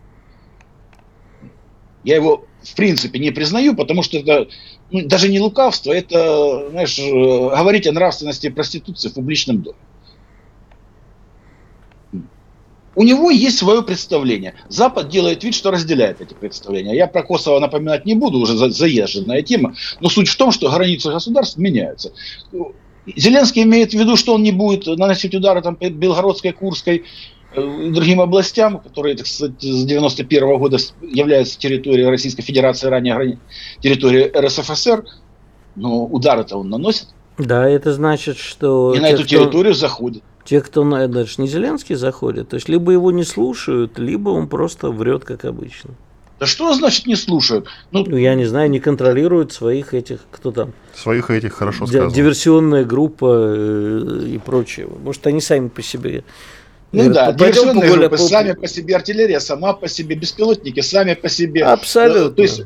Я 2.05 2.17
его 2.17 2.45
в 2.63 2.75
принципе 2.75 3.19
не 3.19 3.31
признаю, 3.31 3.75
потому 3.75 4.03
что 4.03 4.19
это 4.19 4.49
ну, 4.91 5.07
даже 5.07 5.29
не 5.29 5.41
лукавство, 5.41 5.93
это, 5.93 6.71
знаешь, 6.71 6.99
э, 6.99 7.03
говорить 7.03 7.87
о 7.87 7.93
нравственности 7.93 8.51
проституции 8.51 9.09
в 9.09 9.15
публичном 9.15 9.63
доме. 9.63 9.79
У 12.95 13.05
него 13.05 13.31
есть 13.31 13.57
свое 13.57 13.83
представление. 13.83 14.55
Запад 14.69 15.09
делает 15.09 15.43
вид, 15.45 15.55
что 15.55 15.71
разделяет 15.71 16.21
эти 16.21 16.35
представления. 16.35 16.95
Я 16.95 17.07
про 17.07 17.23
Косово 17.23 17.59
напоминать 17.59 18.05
не 18.05 18.15
буду, 18.15 18.39
уже 18.39 18.71
заезженная 18.71 19.41
тема. 19.41 19.75
Но 20.01 20.11
суть 20.11 20.29
в 20.29 20.37
том, 20.37 20.53
что 20.53 20.71
границы 20.71 21.11
государств 21.11 21.57
меняются. 21.57 22.13
Зеленский 23.17 23.63
имеет 23.63 23.93
в 23.93 23.99
виду, 23.99 24.17
что 24.17 24.35
он 24.35 24.43
не 24.43 24.53
будет 24.53 24.87
наносить 24.87 25.35
удары 25.35 25.63
там, 25.63 25.77
Белгородской, 25.81 26.53
Курской 26.53 27.05
Э, 27.55 27.91
другим 27.91 28.21
областям, 28.21 28.81
которые, 28.81 29.17
так 29.17 29.27
сказать, 29.27 29.61
с 29.61 29.85
91 29.85 30.45
-го 30.45 30.59
года 30.59 30.79
являются 31.03 31.59
территорией 31.59 32.09
Российской 32.09 32.43
Федерации, 32.43 32.89
ранее 32.89 33.39
территорией 33.81 34.31
РСФСР, 34.35 35.05
но 35.77 36.05
удары-то 36.05 36.57
он 36.57 36.71
наносит. 36.71 37.09
Да, 37.39 37.69
это 37.69 37.93
значит, 37.93 38.39
что... 38.39 38.95
И 38.95 39.01
на 39.01 39.09
эту 39.09 39.25
территорию 39.25 39.75
кто... 39.75 39.81
заходит. 39.81 40.23
Те, 40.45 40.61
кто 40.61 40.85
на 40.85 41.07
даже 41.09 41.35
не 41.39 41.47
Зеленский 41.47 41.95
заходит, 41.95 42.49
то 42.49 42.57
есть 42.57 42.69
либо 42.69 42.93
его 42.93 43.13
не 43.13 43.25
слушают, 43.25 43.99
либо 43.99 44.31
он 44.31 44.49
просто 44.49 44.91
врет, 44.91 45.25
как 45.25 45.45
обычно. 45.45 45.91
Да 46.41 46.47
что 46.47 46.75
значит 46.75 47.07
не 47.07 47.15
слушают? 47.15 47.69
Ну, 47.93 48.05
ну 48.05 48.17
я 48.17 48.35
не 48.35 48.47
знаю, 48.47 48.69
не 48.69 48.81
контролируют 48.81 49.53
своих 49.53 49.95
этих, 49.95 50.21
кто 50.33 50.51
там? 50.51 50.73
Своих 50.93 51.31
этих, 51.31 51.53
хорошо 51.53 51.87
сказано. 51.87 52.13
Диверсионная 52.13 52.85
группа 52.85 53.27
э, 53.33 54.25
и 54.27 54.39
прочее. 54.39 54.89
Может, 55.05 55.25
они 55.29 55.41
сами 55.41 55.69
по 55.69 55.83
себе 55.83 56.25
ну 56.93 57.11
да, 57.11 57.33
диверсионные 57.33 57.91
группы 57.91 58.09
по... 58.11 58.19
сами 58.19 58.53
по 58.53 58.69
себе, 58.69 58.97
артиллерия 58.97 59.41
сама 59.41 59.73
по 59.73 59.89
себе, 59.89 60.15
беспилотники 60.15 60.81
сами 60.81 61.15
по 61.15 61.29
себе. 61.29 61.65
Абсолютно. 61.65 62.31
То 62.31 62.43
есть, 62.43 62.63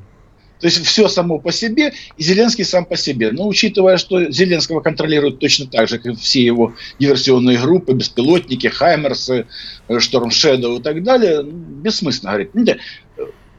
то 0.58 0.66
есть 0.66 0.84
все 0.84 1.08
само 1.08 1.38
по 1.38 1.52
себе, 1.52 1.92
и 2.16 2.22
Зеленский 2.22 2.64
сам 2.64 2.86
по 2.86 2.96
себе. 2.96 3.30
Но 3.30 3.46
учитывая, 3.46 3.98
что 3.98 4.30
Зеленского 4.30 4.80
контролируют 4.80 5.38
точно 5.38 5.66
так 5.66 5.88
же, 5.88 5.98
как 5.98 6.16
все 6.16 6.42
его 6.42 6.74
диверсионные 6.98 7.58
группы, 7.58 7.92
беспилотники, 7.92 8.66
Хаймерсы, 8.66 9.46
Шторм 9.98 10.30
Шэдоу 10.30 10.78
и 10.78 10.82
так 10.82 11.02
далее, 11.02 11.42
ну, 11.42 11.50
бессмысленно 11.50 12.32
говорить. 12.32 12.50
Ну, 12.54 12.64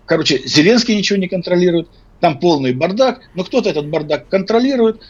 короче, 0.05 0.41
Зеленский 0.45 0.95
ничего 0.95 1.17
не 1.17 1.27
контролирует, 1.27 1.87
там 2.19 2.39
полный 2.39 2.73
бардак, 2.73 3.21
но 3.35 3.43
кто-то 3.43 3.69
этот 3.69 3.87
бардак 3.87 4.27
контролирует, 4.27 5.01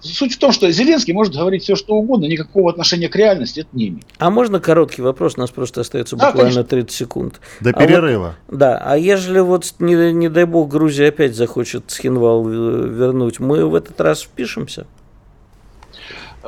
Суть 0.00 0.34
в 0.34 0.38
том, 0.38 0.52
что 0.52 0.70
Зеленский 0.70 1.14
может 1.14 1.34
говорить 1.34 1.62
все, 1.62 1.74
что 1.74 1.94
угодно, 1.94 2.26
никакого 2.26 2.70
отношения 2.70 3.08
к 3.08 3.16
реальности 3.16 3.60
это 3.60 3.70
не 3.72 3.88
имеет. 3.88 4.04
А 4.18 4.30
можно 4.30 4.60
короткий 4.60 5.02
вопрос? 5.02 5.34
У 5.36 5.40
нас 5.40 5.50
просто 5.50 5.80
остается 5.80 6.16
да, 6.16 6.26
буквально 6.26 6.52
конечно. 6.52 6.64
30 6.64 6.90
секунд. 6.92 7.40
До 7.60 7.70
а 7.70 7.72
перерыва. 7.72 8.36
Вот, 8.46 8.58
да, 8.58 8.78
а 8.78 8.96
ежели 8.96 9.40
вот, 9.40 9.74
не, 9.78 10.12
не 10.12 10.28
дай 10.28 10.44
бог, 10.44 10.68
Грузия 10.68 11.08
опять 11.08 11.34
захочет 11.34 11.90
Схинвал 11.90 12.46
вернуть, 12.46 13.40
мы 13.40 13.66
в 13.66 13.74
этот 13.74 14.00
раз 14.00 14.22
впишемся? 14.22 14.86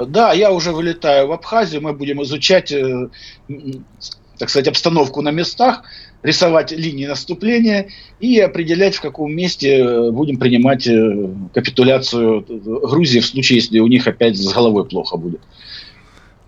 Да, 0.06 0.32
я 0.32 0.52
уже 0.52 0.72
вылетаю 0.72 1.26
в 1.26 1.32
Абхазию, 1.32 1.82
мы 1.82 1.92
будем 1.92 2.22
изучать, 2.22 2.70
э, 2.70 3.08
так 4.38 4.50
сказать, 4.50 4.68
обстановку 4.68 5.22
на 5.22 5.30
местах 5.30 5.82
рисовать 6.22 6.72
линии 6.72 7.06
наступления 7.06 7.88
и 8.20 8.38
определять, 8.40 8.96
в 8.96 9.00
каком 9.00 9.32
месте 9.34 9.78
э, 9.78 10.10
будем 10.10 10.38
принимать 10.38 10.86
э, 10.86 11.28
капитуляцию 11.54 12.44
Грузии 12.88 13.20
в 13.20 13.26
случае, 13.26 13.56
если 13.56 13.78
у 13.78 13.86
них 13.86 14.06
опять 14.06 14.36
с 14.36 14.52
головой 14.52 14.84
плохо 14.84 15.16
будет. 15.16 15.40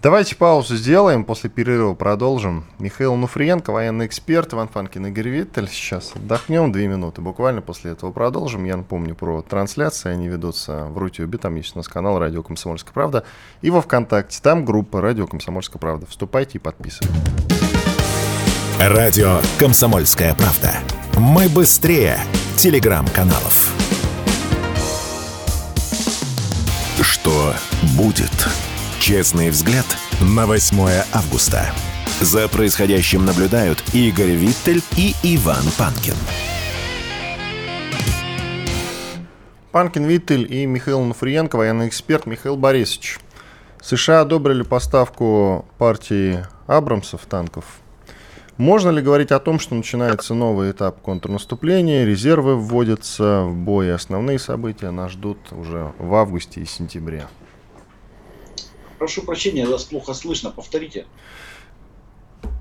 Давайте 0.02 0.34
паузу 0.34 0.76
сделаем, 0.76 1.24
после 1.24 1.50
перерыва 1.50 1.92
продолжим. 1.92 2.64
Михаил 2.78 3.16
Нуфриенко, 3.16 3.70
военный 3.70 4.06
эксперт, 4.06 4.54
Иван 4.54 4.68
Фанкин, 4.68 5.08
Игорь 5.08 5.28
Виттель. 5.28 5.68
Сейчас 5.68 6.12
отдохнем 6.14 6.72
две 6.72 6.88
минуты, 6.88 7.20
буквально 7.20 7.60
после 7.60 7.90
этого 7.90 8.10
продолжим. 8.10 8.64
Я 8.64 8.78
напомню 8.78 9.14
про 9.14 9.42
трансляции, 9.42 10.10
они 10.10 10.28
ведутся 10.28 10.86
в 10.86 10.96
Рутюбе, 10.96 11.36
там 11.36 11.54
есть 11.56 11.76
у 11.76 11.80
нас 11.80 11.86
канал 11.86 12.18
«Радио 12.18 12.42
Комсомольская 12.42 12.94
правда», 12.94 13.24
и 13.60 13.68
во 13.68 13.82
Вконтакте, 13.82 14.40
там 14.42 14.64
группа 14.64 15.02
«Радио 15.02 15.26
Комсомольская 15.26 15.78
правда». 15.78 16.06
Вступайте 16.06 16.56
и 16.56 16.60
подписывайтесь. 16.62 17.59
Радио 18.88 19.40
«Комсомольская 19.58 20.34
правда». 20.34 20.72
Мы 21.18 21.50
быстрее 21.50 22.16
телеграм-каналов. 22.56 23.74
Что 27.02 27.52
будет? 27.98 28.32
Честный 28.98 29.50
взгляд 29.50 29.84
на 30.22 30.46
8 30.46 30.78
августа. 31.12 31.66
За 32.22 32.48
происходящим 32.48 33.26
наблюдают 33.26 33.84
Игорь 33.92 34.30
Виттель 34.30 34.82
и 34.96 35.14
Иван 35.24 35.64
Панкин. 35.76 36.14
Панкин 39.72 40.04
Виттель 40.04 40.50
и 40.50 40.64
Михаил 40.64 41.02
Нуфриенко, 41.02 41.56
военный 41.56 41.86
эксперт 41.86 42.24
Михаил 42.24 42.56
Борисович. 42.56 43.18
США 43.82 44.22
одобрили 44.22 44.62
поставку 44.62 45.66
партии 45.76 46.46
Абрамсов 46.66 47.26
танков 47.26 47.66
можно 48.60 48.90
ли 48.90 49.00
говорить 49.00 49.32
о 49.32 49.40
том, 49.40 49.58
что 49.58 49.74
начинается 49.74 50.34
новый 50.34 50.70
этап 50.72 51.00
контрнаступления, 51.00 52.04
резервы 52.04 52.56
вводятся 52.56 53.44
в 53.44 53.56
бой, 53.56 53.92
основные 53.92 54.38
события 54.38 54.90
нас 54.90 55.12
ждут 55.12 55.38
уже 55.50 55.92
в 55.98 56.14
августе 56.14 56.60
и 56.60 56.66
сентябре? 56.66 57.26
Прошу 58.98 59.22
прощения, 59.22 59.66
вас 59.66 59.84
плохо 59.84 60.12
слышно. 60.12 60.50
Повторите. 60.50 61.06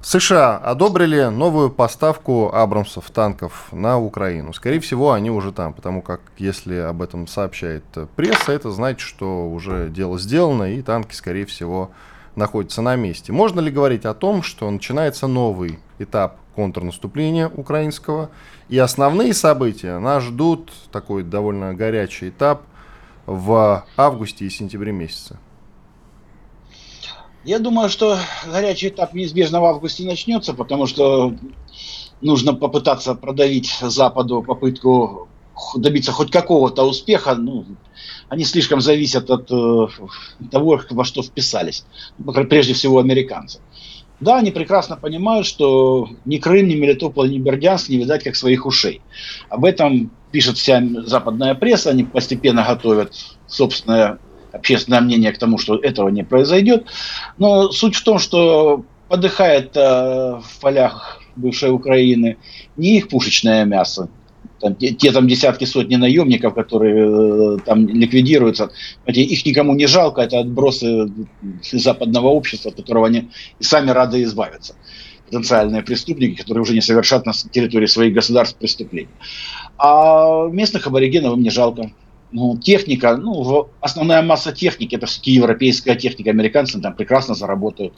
США 0.01 0.57
одобрили 0.57 1.23
новую 1.25 1.69
поставку 1.69 2.49
Абрамсов 2.53 3.11
танков 3.11 3.67
на 3.73 3.99
Украину. 3.99 4.53
Скорее 4.53 4.79
всего, 4.79 5.11
они 5.11 5.29
уже 5.29 5.51
там, 5.51 5.73
потому 5.73 6.01
как 6.01 6.21
если 6.37 6.75
об 6.75 7.01
этом 7.01 7.27
сообщает 7.27 7.83
пресса, 8.15 8.53
это 8.53 8.71
значит, 8.71 9.01
что 9.01 9.49
уже 9.49 9.89
дело 9.89 10.17
сделано, 10.17 10.73
и 10.73 10.81
танки, 10.81 11.13
скорее 11.13 11.45
всего, 11.45 11.91
находятся 12.37 12.81
на 12.81 12.95
месте. 12.95 13.33
Можно 13.33 13.59
ли 13.59 13.69
говорить 13.69 14.05
о 14.05 14.13
том, 14.13 14.43
что 14.43 14.71
начинается 14.71 15.27
новый 15.27 15.79
этап 15.99 16.39
контрнаступления 16.55 17.47
украинского, 17.47 18.31
и 18.67 18.77
основные 18.77 19.33
события 19.33 19.99
нас 19.99 20.23
ждут, 20.23 20.71
такой 20.91 21.23
довольно 21.23 21.73
горячий 21.73 22.29
этап, 22.29 22.63
в 23.25 23.85
августе 23.95 24.45
и 24.45 24.49
сентябре 24.49 24.91
месяце? 24.91 25.37
Я 27.45 27.59
думаю, 27.59 27.89
что 27.89 28.17
горячий 28.45 28.89
этап 28.89 29.13
неизбежно 29.13 29.61
в 29.61 29.65
августе 29.65 30.03
начнется, 30.03 30.53
потому 30.53 30.87
что 30.87 31.33
нужно 32.21 32.53
попытаться 32.53 33.15
продавить 33.15 33.77
Западу 33.81 34.43
попытку 34.43 35.29
добиться 35.75 36.11
хоть 36.11 36.31
какого-то 36.31 36.83
успеха. 36.83 37.35
Ну, 37.35 37.65
они 38.29 38.45
слишком 38.45 38.81
зависят 38.81 39.29
от 39.29 39.51
э, 39.51 39.87
того, 40.51 40.81
во 40.89 41.03
что 41.05 41.21
вписались. 41.21 41.85
Прежде 42.49 42.73
всего, 42.73 42.99
американцы. 42.99 43.59
Да, 44.19 44.37
они 44.37 44.51
прекрасно 44.51 44.97
понимают, 44.97 45.47
что 45.47 46.09
ни 46.25 46.37
Крым, 46.37 46.67
ни 46.67 46.75
Мелитополь, 46.75 47.31
ни 47.31 47.39
Бердянск 47.39 47.89
не 47.89 47.97
видать 47.97 48.23
как 48.23 48.35
своих 48.35 48.65
ушей. 48.65 49.01
Об 49.49 49.63
этом 49.63 50.11
пишет 50.31 50.57
вся 50.57 50.83
западная 51.05 51.55
пресса, 51.55 51.91
они 51.91 52.03
постепенно 52.03 52.65
готовят 52.67 53.13
собственное 53.47 54.19
общественное 54.51 55.01
мнение 55.01 55.31
к 55.31 55.37
тому, 55.37 55.57
что 55.57 55.77
этого 55.77 56.09
не 56.09 56.23
произойдет. 56.23 56.85
Но 57.37 57.71
суть 57.71 57.95
в 57.95 58.03
том, 58.03 58.19
что 58.19 58.83
подыхает 59.07 59.75
э, 59.75 59.79
в 59.79 60.59
полях 60.61 61.21
бывшей 61.35 61.71
Украины 61.71 62.37
не 62.75 62.97
их 62.97 63.07
пушечное 63.07 63.63
мясо, 63.65 64.09
там, 64.59 64.75
те, 64.75 64.91
те 64.91 65.11
там 65.11 65.27
десятки, 65.27 65.65
сотни 65.65 65.95
наемников, 65.95 66.53
которые 66.53 67.55
э, 67.55 67.57
там 67.65 67.87
ликвидируются, 67.87 68.71
их 69.05 69.45
никому 69.45 69.75
не 69.75 69.87
жалко, 69.87 70.21
это 70.21 70.39
отбросы 70.39 71.11
западного 71.71 72.27
общества, 72.27 72.71
от 72.71 72.77
которого 72.77 73.07
они 73.07 73.29
и 73.59 73.63
сами 73.63 73.91
рады 73.91 74.23
избавиться. 74.23 74.75
Потенциальные 75.25 75.83
преступники, 75.83 76.39
которые 76.39 76.63
уже 76.63 76.73
не 76.73 76.81
совершат 76.81 77.25
на 77.25 77.33
территории 77.33 77.85
своих 77.85 78.13
государств 78.13 78.57
преступлений. 78.57 79.09
А 79.77 80.47
местных 80.47 80.87
аборигенов 80.87 81.37
им 81.37 81.43
не 81.43 81.51
жалко 81.51 81.91
ну, 82.31 82.57
техника, 82.57 83.17
ну, 83.17 83.69
основная 83.81 84.21
масса 84.21 84.51
техники, 84.51 84.95
это 84.95 85.05
все-таки 85.05 85.31
европейская 85.31 85.95
техника, 85.95 86.29
американцы 86.29 86.79
там 86.79 86.93
прекрасно 86.93 87.33
заработают. 87.33 87.93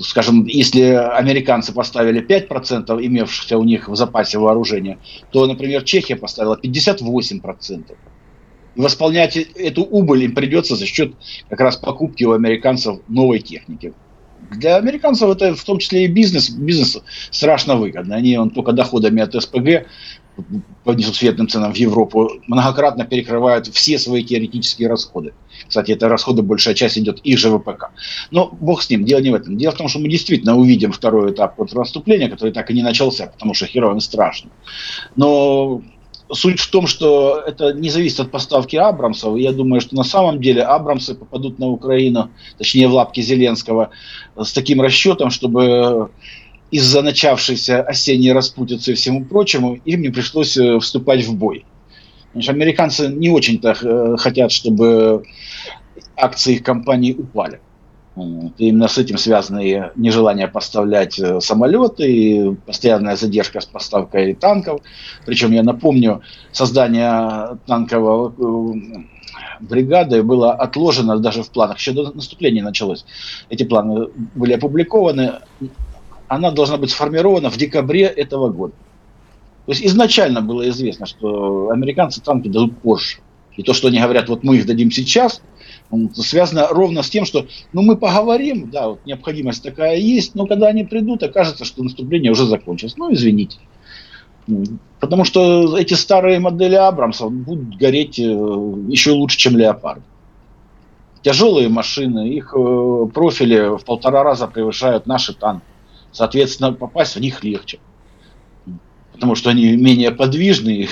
Скажем, 0.00 0.46
если 0.46 0.82
американцы 0.82 1.72
поставили 1.72 2.24
5% 2.24 3.04
имевшихся 3.04 3.58
у 3.58 3.64
них 3.64 3.88
в 3.88 3.96
запасе 3.96 4.38
вооружения, 4.38 4.98
то, 5.30 5.46
например, 5.46 5.82
Чехия 5.82 6.16
поставила 6.16 6.58
58%. 6.62 7.96
И 8.74 8.80
восполнять 8.80 9.36
эту 9.36 9.82
убыль 9.82 10.24
им 10.24 10.34
придется 10.34 10.76
за 10.76 10.86
счет 10.86 11.14
как 11.48 11.60
раз 11.60 11.76
покупки 11.76 12.24
у 12.24 12.32
американцев 12.32 13.00
новой 13.08 13.38
техники. 13.38 13.94
Для 14.50 14.76
американцев 14.76 15.30
это 15.30 15.54
в 15.54 15.64
том 15.64 15.78
числе 15.78 16.04
и 16.04 16.08
бизнес. 16.08 16.50
Бизнес 16.50 16.98
страшно 17.30 17.76
выгодно. 17.76 18.16
Они 18.16 18.36
он, 18.36 18.50
только 18.50 18.72
доходами 18.72 19.22
от 19.22 19.34
СПГ 19.34 19.86
по 20.84 20.90
несусветным 20.90 21.48
ценам 21.48 21.72
в 21.72 21.76
Европу 21.76 22.30
многократно 22.46 23.04
перекрывают 23.04 23.66
все 23.68 23.98
свои 23.98 24.24
теоретические 24.24 24.88
расходы. 24.88 25.32
Кстати, 25.68 25.92
это 25.92 26.08
расходы, 26.08 26.42
большая 26.42 26.74
часть 26.74 26.98
идет 26.98 27.20
их 27.20 27.38
же 27.38 27.50
ВПК. 27.50 27.90
Но 28.30 28.48
бог 28.60 28.82
с 28.82 28.90
ним, 28.90 29.04
дело 29.04 29.20
не 29.20 29.30
в 29.30 29.34
этом. 29.34 29.56
Дело 29.56 29.72
в 29.72 29.76
том, 29.76 29.88
что 29.88 30.00
мы 30.00 30.08
действительно 30.08 30.56
увидим 30.56 30.92
второй 30.92 31.32
этап 31.32 31.56
контрнаступления, 31.56 32.28
который 32.28 32.52
так 32.52 32.70
и 32.70 32.74
не 32.74 32.82
начался, 32.82 33.26
потому 33.26 33.54
что 33.54 33.66
героям 33.66 34.00
страшно. 34.00 34.50
Но 35.16 35.82
суть 36.32 36.60
в 36.60 36.70
том, 36.70 36.86
что 36.86 37.42
это 37.46 37.72
не 37.72 37.90
зависит 37.90 38.20
от 38.20 38.30
поставки 38.30 38.76
Абрамсов. 38.76 39.36
Я 39.36 39.52
думаю, 39.52 39.80
что 39.80 39.94
на 39.94 40.04
самом 40.04 40.40
деле 40.40 40.62
Абрамсы 40.62 41.14
попадут 41.14 41.58
на 41.58 41.68
Украину, 41.68 42.30
точнее 42.58 42.88
в 42.88 42.94
лапки 42.94 43.20
Зеленского, 43.20 43.90
с 44.36 44.52
таким 44.52 44.80
расчетом, 44.80 45.30
чтобы 45.30 46.10
из-за 46.74 47.02
начавшейся 47.02 47.82
осенней 47.82 48.32
распутицы 48.32 48.90
и 48.90 48.94
всему 48.94 49.24
прочему, 49.24 49.78
им 49.84 50.02
не 50.02 50.08
пришлось 50.08 50.56
э, 50.56 50.80
вступать 50.80 51.24
в 51.24 51.36
бой. 51.36 51.64
Значит, 52.32 52.50
американцы 52.50 53.06
не 53.06 53.30
очень-то 53.30 53.76
э, 53.80 54.16
хотят, 54.16 54.50
чтобы 54.50 55.22
акции 56.16 56.54
их 56.54 56.64
компании 56.64 57.12
упали. 57.12 57.60
И 58.58 58.70
именно 58.70 58.88
с 58.88 58.98
этим 58.98 59.18
связано 59.18 59.60
и 59.60 59.82
нежелание 59.94 60.48
поставлять 60.48 61.16
э, 61.20 61.40
самолеты, 61.40 62.10
и 62.10 62.54
постоянная 62.66 63.14
задержка 63.14 63.60
с 63.60 63.66
поставкой 63.66 64.34
танков. 64.34 64.80
Причем, 65.26 65.52
я 65.52 65.62
напомню, 65.62 66.22
создание 66.50 67.56
танкового 67.68 68.34
бригады 69.60 70.24
было 70.24 70.52
отложено 70.52 71.20
даже 71.20 71.44
в 71.44 71.50
планах. 71.50 71.78
Еще 71.78 71.92
до 71.92 72.12
наступления 72.12 72.64
началось. 72.64 73.04
Эти 73.48 73.62
планы 73.62 74.08
были 74.34 74.54
опубликованы 74.54 75.34
она 76.28 76.50
должна 76.50 76.76
быть 76.76 76.90
сформирована 76.90 77.50
в 77.50 77.56
декабре 77.56 78.04
этого 78.04 78.48
года. 78.48 78.74
То 79.66 79.72
есть 79.72 79.84
изначально 79.84 80.42
было 80.42 80.68
известно, 80.68 81.06
что 81.06 81.70
американцы 81.70 82.20
танки 82.20 82.48
дадут 82.48 82.78
позже. 82.78 83.18
И 83.56 83.62
то, 83.62 83.72
что 83.72 83.88
они 83.88 84.00
говорят, 84.00 84.28
вот 84.28 84.42
мы 84.42 84.56
их 84.56 84.66
дадим 84.66 84.90
сейчас, 84.90 85.40
связано 86.14 86.68
ровно 86.68 87.02
с 87.02 87.10
тем, 87.10 87.24
что 87.24 87.46
ну, 87.72 87.82
мы 87.82 87.96
поговорим, 87.96 88.70
да, 88.70 88.88
вот 88.88 89.06
необходимость 89.06 89.62
такая 89.62 89.96
есть, 89.96 90.34
но 90.34 90.46
когда 90.46 90.68
они 90.68 90.84
придут, 90.84 91.22
окажется, 91.22 91.64
что 91.64 91.82
наступление 91.82 92.32
уже 92.32 92.46
закончилось. 92.46 92.96
Ну, 92.96 93.12
извините. 93.12 93.58
Потому 95.00 95.24
что 95.24 95.78
эти 95.78 95.94
старые 95.94 96.38
модели 96.40 96.74
Абрамсов 96.74 97.32
будут 97.32 97.76
гореть 97.76 98.18
э, 98.18 98.22
еще 98.22 99.12
лучше, 99.12 99.38
чем 99.38 99.56
Леопард. 99.56 100.02
Тяжелые 101.22 101.70
машины, 101.70 102.28
их 102.28 102.52
э, 102.54 103.06
профили 103.14 103.76
в 103.78 103.84
полтора 103.84 104.22
раза 104.22 104.46
превышают 104.46 105.06
наши 105.06 105.32
танки. 105.32 105.64
Соответственно, 106.14 106.72
попасть 106.72 107.16
в 107.16 107.20
них 107.20 107.42
легче. 107.42 107.80
Потому 109.12 109.34
что 109.34 109.50
они 109.50 109.76
менее 109.76 110.12
подвижны 110.12 110.70
и 110.70 110.88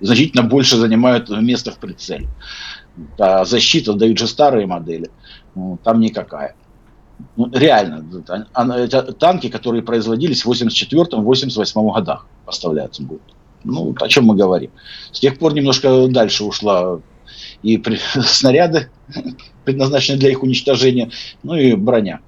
значительно 0.00 0.42
больше 0.42 0.76
занимают 0.76 1.28
место 1.28 1.70
в 1.70 1.78
прицеле. 1.78 2.28
А 3.18 3.44
защита 3.44 3.92
дают 3.92 4.18
же 4.18 4.26
старые 4.26 4.66
модели. 4.66 5.10
Ну, 5.54 5.78
там 5.84 6.00
никакая. 6.00 6.56
Ну, 7.36 7.50
реально, 7.52 8.06
это 8.54 9.12
танки, 9.12 9.48
которые 9.48 9.82
производились 9.82 10.44
в 10.44 10.50
84-88 10.50 11.94
годах, 11.94 12.26
поставляются 12.46 13.02
будут. 13.02 13.22
Ну, 13.64 13.94
о 14.00 14.08
чем 14.08 14.26
мы 14.26 14.36
говорим. 14.36 14.70
С 15.12 15.20
тех 15.20 15.38
пор 15.38 15.52
немножко 15.52 16.06
дальше 16.08 16.44
ушла 16.44 17.00
и 17.62 17.76
при, 17.76 17.96
снаряды, 18.22 18.88
предназначенные 19.64 20.18
для 20.18 20.30
их 20.30 20.42
уничтожения, 20.42 21.10
ну 21.42 21.54
и 21.54 21.74
броня. 21.74 22.20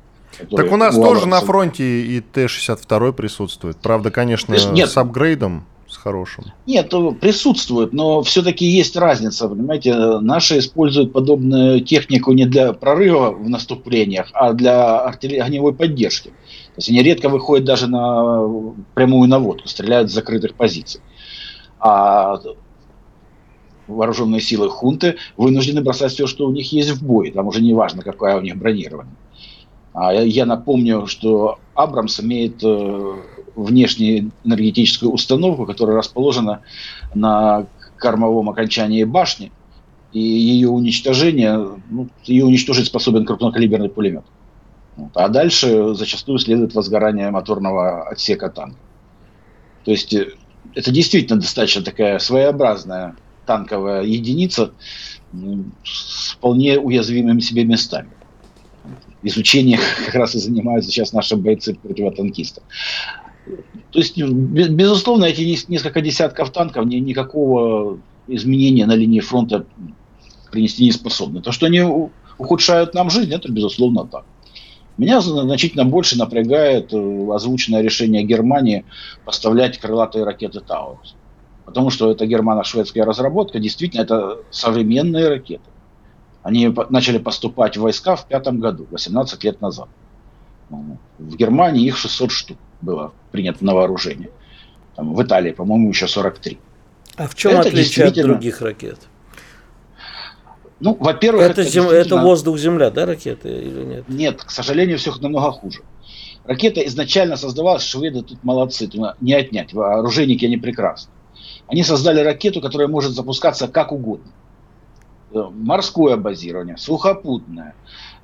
Так 0.51 0.73
у 0.73 0.77
нас 0.77 0.95
тоже 0.95 1.27
на 1.27 1.41
фронте 1.41 2.03
и 2.03 2.21
Т-62 2.21 3.13
присутствует. 3.13 3.77
Правда, 3.77 4.11
конечно, 4.11 4.57
нет, 4.73 4.91
с 4.91 4.97
апгрейдом, 4.97 5.65
с 5.89 5.97
хорошим. 5.97 6.45
Нет, 6.67 6.91
присутствует, 7.21 7.93
но 7.93 8.23
все-таки 8.23 8.65
есть 8.65 8.97
разница, 8.97 9.49
понимаете. 9.49 9.95
Наши 10.21 10.59
используют 10.59 11.13
подобную 11.13 11.81
технику 11.81 12.33
не 12.33 12.47
для 12.47 12.73
прорыва 12.73 13.31
в 13.33 13.49
наступлениях, 13.49 14.31
а 14.33 14.53
для 14.53 15.01
огневой 15.01 15.75
поддержки. 15.75 16.29
То 16.29 16.77
есть 16.77 16.89
они 16.91 17.03
редко 17.03 17.29
выходят 17.29 17.65
даже 17.65 17.89
на 17.89 18.43
прямую 18.95 19.29
наводку, 19.29 19.69
стреляют 19.69 20.11
с 20.11 20.15
закрытых 20.15 20.55
позиций. 20.55 21.01
А 21.81 22.41
вооруженные 23.89 24.41
силы 24.41 24.71
хунты 24.71 25.17
вынуждены 25.37 25.83
бросать 25.83 26.13
все, 26.13 26.29
что 26.29 26.47
у 26.47 26.53
них 26.53 26.73
есть 26.73 26.91
в 26.91 27.05
бой. 27.05 27.33
Там 27.33 27.49
уже 27.49 27.61
не 27.61 27.75
важно, 27.75 28.03
какое 28.03 28.37
у 28.37 28.41
них 28.41 28.57
бронирование. 28.57 29.13
А 30.01 30.15
я 30.15 30.47
напомню, 30.47 31.07
что 31.07 31.59
Абрамс 31.75 32.21
имеет 32.21 32.65
э, 32.65 33.15
внешнюю 33.55 34.33
энергетическую 34.45 35.13
установку, 35.13 35.67
которая 35.67 35.99
расположена 35.99 36.63
на 37.15 37.67
кормовом 37.99 38.49
окончании 38.49 39.05
башни, 39.05 39.53
и 40.15 40.19
ее 40.19 40.71
уничтожение, 40.71 41.77
ну, 41.91 42.09
ее 42.25 42.47
уничтожить 42.47 42.87
способен 42.87 43.27
крупнокалиберный 43.27 43.91
пулемет. 43.91 44.25
А 45.15 45.29
дальше 45.29 45.93
зачастую 45.93 46.39
следует 46.39 46.75
возгорание 46.75 47.31
моторного 47.31 48.09
отсека 48.09 48.49
танка. 48.49 48.79
То 49.85 49.91
есть 49.91 50.15
э, 50.15 50.33
это 50.75 50.91
действительно 50.91 51.39
достаточно 51.39 51.83
такая 51.83 52.19
своеобразная 52.21 53.17
танковая 53.45 54.05
единица 54.05 54.73
с 55.85 56.31
вполне 56.31 56.79
уязвимыми 56.79 57.41
себе 57.41 57.65
местами 57.65 58.09
изучением 59.23 59.81
как 60.07 60.15
раз 60.15 60.35
и 60.35 60.39
занимаются 60.39 60.91
сейчас 60.91 61.13
наши 61.13 61.37
бойцы 61.37 61.75
противотанкистов. 61.75 62.65
То 63.91 63.99
есть, 63.99 64.17
безусловно, 64.17 65.25
эти 65.25 65.43
несколько 65.69 66.01
десятков 66.01 66.51
танков 66.51 66.87
ни, 66.87 66.97
никакого 66.97 67.99
изменения 68.29 68.87
на 68.87 68.95
линии 68.95 69.21
фронта 69.21 69.67
принести 70.53 70.85
не 70.85 70.93
способны. 70.93 71.43
То, 71.43 71.53
что 71.53 71.67
они 71.67 71.83
ухудшают 72.39 72.95
нам 72.95 73.11
жизнь, 73.11 73.33
это 73.33 73.51
безусловно 73.51 74.07
так. 74.07 74.25
Меня 74.97 75.21
значительно 75.21 75.85
больше 75.85 76.19
напрягает 76.19 76.93
э, 76.93 77.29
озвученное 77.33 77.81
решение 77.81 78.23
Германии 78.23 78.85
поставлять 79.25 79.79
крылатые 79.79 80.25
ракеты 80.25 80.61
Таурус. 80.61 81.15
Потому 81.65 81.91
что 81.91 82.11
это 82.11 82.27
германо-шведская 82.27 83.05
разработка, 83.05 83.59
действительно, 83.61 84.03
это 84.03 84.39
современные 84.51 85.29
ракеты. 85.29 85.65
Они 86.43 86.75
начали 86.89 87.19
поступать 87.19 87.77
в 87.77 87.83
войска 87.83 88.17
в 88.17 88.27
пятом 88.27 88.61
году, 88.61 88.87
18 88.91 89.45
лет 89.45 89.61
назад. 89.61 89.89
В 90.71 91.37
Германии 91.37 91.87
их 91.87 91.97
600 91.97 92.31
штук 92.31 92.59
было 92.81 93.13
принято 93.31 93.65
на 93.65 93.75
вооружение. 93.75 94.31
Там, 94.97 95.15
в 95.15 95.23
Италии, 95.23 95.53
по-моему, 95.53 95.89
еще 95.91 96.09
43. 96.09 96.59
А 97.17 97.29
в 97.29 97.35
чем 97.35 97.53
это 97.53 97.69
отличие 97.69 98.07
от 98.07 98.15
других 98.15 98.61
ракет? 98.63 98.99
Ну, 100.79 100.97
во-первых, 100.99 101.43
это, 101.43 101.61
это, 101.61 101.71
зем... 101.71 101.89
это 101.89 102.17
воздух-земля, 102.17 102.91
да, 102.91 103.05
ракеты 103.05 103.51
или 103.51 103.85
нет? 103.85 104.09
Нет, 104.09 104.43
к 104.43 104.51
сожалению, 104.51 104.97
все 104.97 105.15
намного 105.21 105.53
хуже. 105.53 105.83
Ракета 106.45 106.81
изначально 106.87 107.37
создавалась, 107.37 107.83
шведы 107.83 108.23
тут 108.23 108.43
молодцы, 108.43 108.87
тут 108.87 109.21
не 109.21 109.35
отнять, 109.35 109.75
вооруженники 109.75 110.47
они 110.47 110.57
прекрасны. 110.57 111.13
Они 111.67 111.83
создали 111.83 112.21
ракету, 112.21 112.63
которая 112.63 112.89
может 112.89 113.13
запускаться 113.13 113.69
как 113.69 113.93
угодно. 113.93 114.33
Э, 115.33 115.49
морское 115.53 116.17
базирование, 116.17 116.77
сухопутное, 116.77 117.75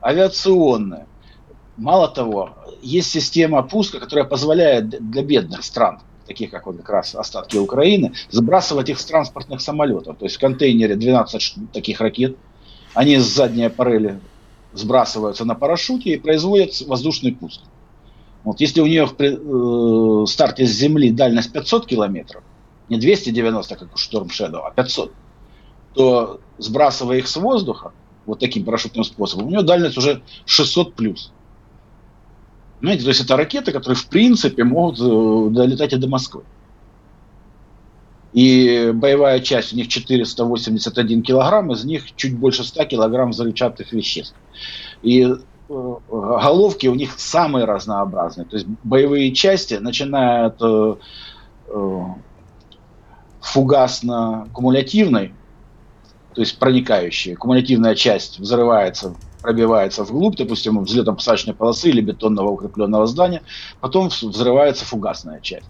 авиационное. 0.02 1.06
Мало 1.76 2.08
того, 2.08 2.50
есть 2.82 3.10
система 3.10 3.62
пуска, 3.62 4.00
которая 4.00 4.24
позволяет 4.24 4.88
для 4.88 5.22
бедных 5.22 5.62
стран, 5.62 6.00
таких 6.26 6.50
как 6.50 6.66
вот 6.66 6.78
как 6.78 6.88
раз 6.88 7.14
остатки 7.14 7.58
Украины, 7.58 8.12
сбрасывать 8.30 8.88
их 8.88 8.98
с 8.98 9.04
транспортных 9.04 9.60
самолетов. 9.60 10.18
То 10.18 10.24
есть 10.24 10.36
в 10.36 10.40
контейнере 10.40 10.96
12 10.96 11.72
таких 11.72 12.00
ракет, 12.00 12.36
они 12.94 13.18
с 13.18 13.24
задней 13.24 13.68
парели 13.68 14.18
сбрасываются 14.72 15.44
на 15.44 15.54
парашюте 15.54 16.10
и 16.14 16.18
производят 16.18 16.80
воздушный 16.88 17.32
пуск. 17.32 17.60
Вот 18.42 18.60
если 18.60 18.80
у 18.80 18.86
нее 18.86 19.06
в 19.06 19.14
э, 19.20 20.26
старте 20.26 20.66
с 20.66 20.70
земли 20.70 21.10
дальность 21.10 21.52
500 21.52 21.86
километров, 21.86 22.42
не 22.88 22.98
290, 22.98 23.76
как 23.76 23.88
у 23.94 23.96
Storm 23.96 24.28
Shadow, 24.28 24.62
а 24.66 24.70
500, 24.70 25.12
то 25.96 26.40
сбрасывая 26.58 27.18
их 27.18 27.26
с 27.26 27.36
воздуха, 27.36 27.92
вот 28.26 28.38
таким 28.38 28.64
парашютным 28.64 29.02
способом, 29.02 29.46
у 29.46 29.50
нее 29.50 29.62
дальность 29.62 29.96
уже 29.96 30.22
600 30.44 30.94
плюс. 30.94 31.32
Понимаете, 32.80 33.04
то 33.04 33.08
есть 33.08 33.22
это 33.22 33.36
ракеты, 33.36 33.72
которые 33.72 33.96
в 33.96 34.06
принципе 34.06 34.62
могут 34.64 35.00
э, 35.00 35.54
долетать 35.54 35.94
и 35.94 35.96
до 35.96 36.08
Москвы. 36.08 36.42
И 38.34 38.90
боевая 38.92 39.40
часть 39.40 39.72
у 39.72 39.76
них 39.76 39.88
481 39.88 41.22
килограмм, 41.22 41.72
из 41.72 41.84
них 41.84 42.14
чуть 42.14 42.36
больше 42.36 42.64
100 42.64 42.84
килограмм 42.84 43.30
взрывчатых 43.30 43.92
веществ. 43.92 44.36
И 45.02 45.22
э, 45.22 45.34
головки 46.10 46.88
у 46.88 46.94
них 46.94 47.18
самые 47.18 47.64
разнообразные. 47.64 48.44
То 48.44 48.56
есть 48.56 48.66
боевые 48.84 49.32
части, 49.32 49.74
начиная 49.74 50.46
от 50.46 50.60
э, 50.60 50.96
э 51.68 52.00
фугасно-кумулятивной, 53.40 55.32
то 56.36 56.42
есть 56.42 56.58
проникающая, 56.58 57.34
кумулятивная 57.34 57.94
часть 57.94 58.38
взрывается 58.38 59.16
пробивается 59.40 60.04
вглубь, 60.04 60.36
допустим, 60.36 60.78
взлетно-посадочной 60.80 61.54
полосы 61.54 61.88
или 61.88 62.00
бетонного 62.00 62.50
укрепленного 62.50 63.06
здания, 63.06 63.42
потом 63.80 64.08
взрывается 64.08 64.84
фугасная 64.84 65.40
часть. 65.40 65.66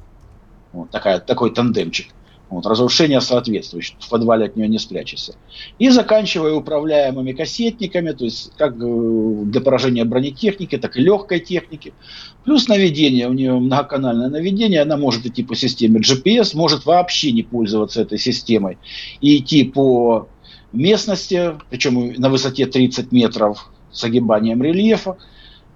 Вот 0.72 0.90
такая, 0.90 1.20
такой 1.20 1.52
тандемчик. 1.52 2.06
Вот, 2.48 2.64
разрушение 2.64 3.20
соответствующее, 3.20 3.96
в 4.00 4.08
подвале 4.08 4.46
от 4.46 4.56
нее 4.56 4.68
не 4.68 4.78
спрячешься. 4.78 5.34
И 5.80 5.90
заканчивая 5.90 6.52
управляемыми 6.54 7.32
кассетниками, 7.32 8.12
то 8.12 8.24
есть 8.24 8.52
как 8.56 8.76
э, 8.80 9.42
для 9.46 9.60
поражения 9.60 10.04
бронетехники, 10.04 10.78
так 10.78 10.96
и 10.96 11.00
легкой 11.00 11.40
техники. 11.40 11.92
Плюс 12.44 12.68
наведение, 12.68 13.28
у 13.28 13.32
нее 13.32 13.54
многоканальное 13.58 14.28
наведение, 14.28 14.82
она 14.82 14.96
может 14.96 15.26
идти 15.26 15.42
по 15.42 15.56
системе 15.56 16.00
GPS, 16.00 16.56
может 16.56 16.86
вообще 16.86 17.32
не 17.32 17.42
пользоваться 17.42 18.02
этой 18.02 18.18
системой 18.18 18.78
и 19.20 19.38
идти 19.38 19.64
по 19.64 20.28
местности, 20.72 21.54
причем 21.70 22.14
на 22.14 22.28
высоте 22.28 22.66
30 22.66 23.12
метров 23.12 23.70
с 23.90 24.04
огибанием 24.04 24.62
рельефа, 24.62 25.16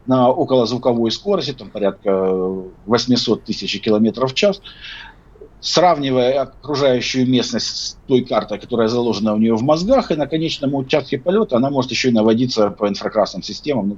на 0.07 0.31
околозвуковой 0.31 1.11
скорости, 1.11 1.53
там 1.53 1.71
порядка 1.71 2.11
800 2.87 3.45
тысяч 3.45 3.81
километров 3.81 4.33
в 4.33 4.35
час, 4.35 4.61
сравнивая 5.61 6.41
окружающую 6.41 7.29
местность 7.29 7.67
с 7.67 7.99
той 8.07 8.25
картой, 8.25 8.59
которая 8.59 8.89
заложена 8.89 9.35
у 9.35 9.39
нее 9.39 9.55
в 9.55 9.63
мозгах, 9.63 10.11
и 10.11 10.17
на 10.17 10.27
конечном 10.27 10.75
участке 10.75 11.19
полета 11.19 11.57
она 11.57 11.71
может 11.71 11.91
еще 11.91 12.09
и 12.09 12.13
наводиться 12.13 12.71
по 12.71 12.89
инфракрасным 12.89 13.43
системам. 13.43 13.89
Ну, 13.91 13.95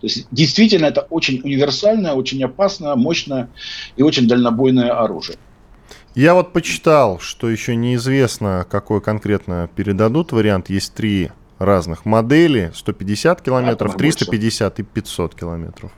то 0.00 0.08
есть 0.08 0.26
действительно 0.32 0.86
это 0.86 1.02
очень 1.10 1.40
универсальное, 1.44 2.14
очень 2.14 2.42
опасное, 2.42 2.96
мощное 2.96 3.48
и 3.94 4.02
очень 4.02 4.26
дальнобойное 4.26 4.90
оружие. 4.90 5.38
Я 6.14 6.34
вот 6.34 6.52
почитал, 6.52 7.18
что 7.18 7.48
еще 7.48 7.74
неизвестно, 7.74 8.66
какой 8.70 9.00
конкретно 9.00 9.70
передадут 9.74 10.32
вариант. 10.32 10.68
Есть 10.68 10.94
три 10.94 11.30
разных 11.58 12.04
модели. 12.04 12.70
150 12.74 13.40
километров, 13.40 13.96
350 13.96 14.80
и 14.80 14.82
500 14.82 15.34
километров. 15.34 15.92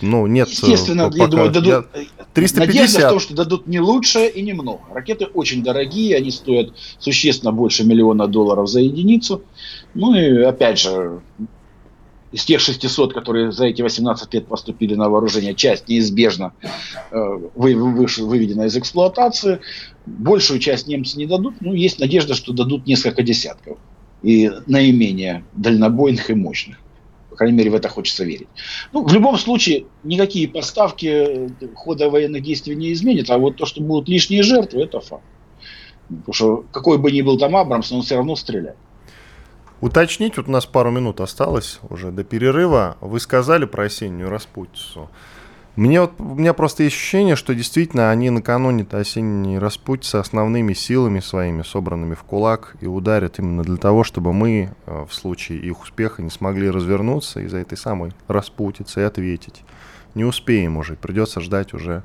Ну, 0.00 0.26
нет. 0.28 0.48
Естественно, 0.48 1.06
пока... 1.10 1.22
я 1.22 1.26
думаю, 1.26 1.50
дадут... 1.50 1.86
Я... 1.94 2.04
350. 2.32 2.58
Надежда 2.58 3.06
в 3.06 3.10
том, 3.10 3.20
что 3.20 3.34
дадут 3.34 3.66
не 3.66 3.80
лучше 3.80 4.26
и 4.26 4.42
не 4.42 4.52
много. 4.52 4.80
Ракеты 4.92 5.26
очень 5.26 5.64
дорогие, 5.64 6.16
они 6.16 6.30
стоят 6.30 6.72
существенно 7.00 7.50
больше 7.50 7.84
миллиона 7.84 8.28
долларов 8.28 8.68
за 8.68 8.80
единицу. 8.80 9.42
Ну 9.94 10.14
и, 10.14 10.42
опять 10.42 10.78
же, 10.78 11.20
из 12.32 12.44
тех 12.44 12.60
600, 12.60 13.14
которые 13.14 13.52
за 13.52 13.66
эти 13.66 13.82
18 13.82 14.34
лет 14.34 14.46
поступили 14.46 14.94
на 14.94 15.08
вооружение, 15.08 15.54
часть 15.54 15.88
неизбежно 15.88 16.52
э, 17.10 17.16
вы, 17.54 17.74
вы, 17.74 18.06
выведена 18.18 18.62
из 18.62 18.76
эксплуатации. 18.76 19.60
Большую 20.06 20.60
часть 20.60 20.86
немцы 20.86 21.16
не 21.18 21.26
дадут. 21.26 21.54
Ну, 21.60 21.72
есть 21.72 21.98
надежда, 21.98 22.34
что 22.34 22.52
дадут 22.52 22.86
несколько 22.86 23.22
десятков. 23.22 23.78
И 24.22 24.50
наименее 24.66 25.44
дальнобойных 25.54 26.30
и 26.30 26.34
мощных. 26.34 26.78
По 27.30 27.36
крайней 27.36 27.56
мере, 27.56 27.70
в 27.70 27.74
это 27.74 27.88
хочется 27.88 28.24
верить. 28.24 28.48
Ну, 28.92 29.04
в 29.04 29.12
любом 29.12 29.38
случае, 29.38 29.86
никакие 30.02 30.48
поставки 30.48 31.52
хода 31.74 32.10
военных 32.10 32.42
действий 32.42 32.74
не 32.74 32.92
изменят. 32.92 33.30
А 33.30 33.38
вот 33.38 33.56
то, 33.56 33.64
что 33.64 33.80
будут 33.80 34.08
лишние 34.08 34.42
жертвы, 34.42 34.82
это 34.82 35.00
факт. 35.00 35.24
Потому 36.08 36.32
что 36.32 36.64
какой 36.72 36.98
бы 36.98 37.12
ни 37.12 37.22
был 37.22 37.38
там 37.38 37.54
Абрамс, 37.54 37.92
он 37.92 38.02
все 38.02 38.16
равно 38.16 38.34
стреляет. 38.34 38.76
Уточнить, 39.80 40.36
вот 40.36 40.48
у 40.48 40.50
нас 40.50 40.66
пару 40.66 40.90
минут 40.90 41.20
осталось 41.20 41.78
уже 41.88 42.10
до 42.10 42.24
перерыва. 42.24 42.96
Вы 43.00 43.20
сказали 43.20 43.64
про 43.64 43.84
осеннюю 43.84 44.28
распутицу. 44.28 45.08
Мне 45.76 46.00
вот, 46.00 46.14
у 46.18 46.34
меня 46.34 46.54
просто 46.54 46.82
есть 46.82 46.96
ощущение, 46.96 47.36
что 47.36 47.54
действительно 47.54 48.10
они 48.10 48.30
накануне-то 48.30 48.98
осенней 48.98 49.58
распутицы 49.58 50.16
основными 50.16 50.72
силами 50.72 51.20
своими, 51.20 51.62
собранными 51.62 52.14
в 52.14 52.24
кулак, 52.24 52.74
и 52.80 52.86
ударят 52.86 53.38
именно 53.38 53.62
для 53.62 53.76
того, 53.76 54.02
чтобы 54.02 54.32
мы 54.32 54.74
э, 54.86 55.06
в 55.08 55.14
случае 55.14 55.60
их 55.60 55.80
успеха 55.80 56.20
не 56.20 56.30
смогли 56.30 56.68
развернуться 56.68 57.38
из-за 57.38 57.58
этой 57.58 57.78
самой 57.78 58.10
распутицы 58.26 59.02
и 59.02 59.04
ответить. 59.04 59.62
Не 60.16 60.24
успеем 60.24 60.78
уже, 60.78 60.96
придется 60.96 61.40
ждать 61.40 61.72
уже, 61.72 62.02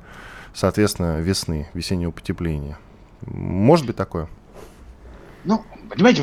соответственно, 0.54 1.18
весны, 1.20 1.68
весеннего 1.74 2.12
потепления. 2.12 2.78
Может 3.26 3.86
быть 3.86 3.96
такое? 3.96 4.28
Ну, 5.42 5.64
понимаете, 5.90 6.22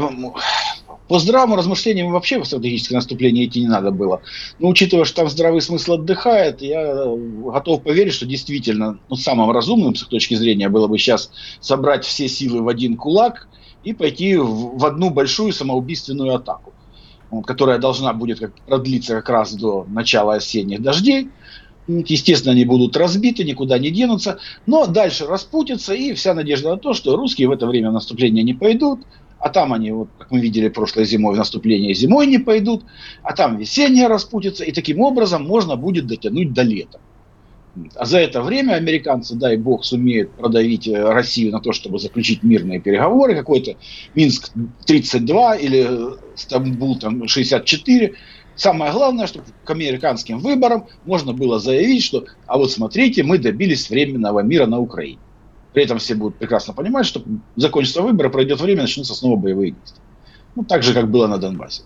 по 1.11 1.19
здравому 1.19 1.57
размышлению 1.57 2.09
вообще 2.09 2.39
в 2.39 2.45
стратегическое 2.45 2.95
наступление 2.95 3.43
идти 3.43 3.59
не 3.59 3.67
надо 3.67 3.91
было. 3.91 4.21
Но 4.59 4.69
учитывая, 4.69 5.03
что 5.03 5.17
там 5.17 5.29
здравый 5.29 5.59
смысл 5.59 5.95
отдыхает, 5.95 6.61
я 6.61 7.03
готов 7.05 7.83
поверить, 7.83 8.13
что 8.13 8.25
действительно 8.25 8.97
ну, 9.09 9.17
самым 9.17 9.51
разумным 9.51 9.93
с 9.93 10.05
точки 10.05 10.35
зрения 10.35 10.69
было 10.69 10.87
бы 10.87 10.97
сейчас 10.97 11.29
собрать 11.59 12.05
все 12.05 12.29
силы 12.29 12.61
в 12.61 12.69
один 12.69 12.95
кулак 12.95 13.49
и 13.83 13.91
пойти 13.91 14.37
в, 14.37 14.77
в 14.77 14.85
одну 14.85 15.09
большую 15.09 15.51
самоубийственную 15.51 16.33
атаку, 16.33 16.71
которая 17.45 17.77
должна 17.77 18.13
будет 18.13 18.39
как, 18.39 18.53
продлиться 18.61 19.15
как 19.15 19.27
раз 19.27 19.53
до 19.53 19.85
начала 19.89 20.35
осенних 20.35 20.81
дождей. 20.81 21.27
Естественно, 21.89 22.53
они 22.53 22.63
будут 22.63 22.95
разбиты, 22.95 23.43
никуда 23.43 23.77
не 23.79 23.89
денутся. 23.89 24.39
Но 24.65 24.87
дальше 24.87 25.25
распутятся, 25.25 25.93
и 25.93 26.13
вся 26.13 26.33
надежда 26.33 26.69
на 26.69 26.77
то, 26.77 26.93
что 26.93 27.17
русские 27.17 27.49
в 27.49 27.51
это 27.51 27.67
время 27.67 27.89
в 27.89 27.93
наступление 27.95 28.45
не 28.45 28.53
пойдут, 28.53 29.01
а 29.41 29.49
там 29.49 29.73
они, 29.73 29.91
вот, 29.91 30.09
как 30.17 30.31
мы 30.31 30.39
видели 30.39 30.69
прошлой 30.69 31.05
зимой, 31.05 31.33
в 31.33 31.37
наступление 31.37 31.93
зимой 31.95 32.27
не 32.27 32.37
пойдут, 32.37 32.85
а 33.23 33.33
там 33.33 33.57
весеннее 33.57 34.07
распутится, 34.07 34.63
и 34.63 34.71
таким 34.71 35.01
образом 35.01 35.43
можно 35.43 35.75
будет 35.75 36.05
дотянуть 36.05 36.53
до 36.53 36.61
лета. 36.61 36.99
А 37.95 38.05
за 38.05 38.19
это 38.19 38.41
время 38.41 38.73
американцы, 38.73 39.35
дай 39.35 39.57
бог, 39.57 39.85
сумеют 39.85 40.31
продавить 40.31 40.87
э, 40.87 41.01
Россию 41.01 41.53
на 41.53 41.61
то, 41.61 41.71
чтобы 41.71 41.99
заключить 41.99 42.43
мирные 42.43 42.81
переговоры, 42.81 43.33
какой-то 43.33 43.77
Минск-32 44.13 45.59
или 45.59 45.89
Стамбул 46.35 46.99
там, 46.99 47.27
64. 47.27 48.13
Самое 48.55 48.91
главное, 48.91 49.25
чтобы 49.25 49.45
к 49.63 49.69
американским 49.69 50.39
выборам 50.39 50.87
можно 51.05 51.31
было 51.33 51.59
заявить, 51.59 52.03
что 52.03 52.25
а 52.45 52.57
вот 52.57 52.71
смотрите, 52.71 53.23
мы 53.23 53.37
добились 53.37 53.89
временного 53.89 54.41
мира 54.41 54.65
на 54.65 54.79
Украине. 54.79 55.19
При 55.73 55.83
этом 55.83 55.99
все 55.99 56.15
будут 56.15 56.37
прекрасно 56.37 56.73
понимать, 56.73 57.05
что 57.05 57.23
закончится 57.55 58.01
выборы, 58.01 58.29
пройдет 58.29 58.59
время, 58.59 58.81
начнутся 58.81 59.13
снова 59.13 59.37
боевые 59.37 59.71
действия. 59.71 60.01
Ну, 60.55 60.63
так 60.63 60.83
же, 60.83 60.93
как 60.93 61.09
было 61.09 61.27
на 61.27 61.37
Донбассе. 61.37 61.83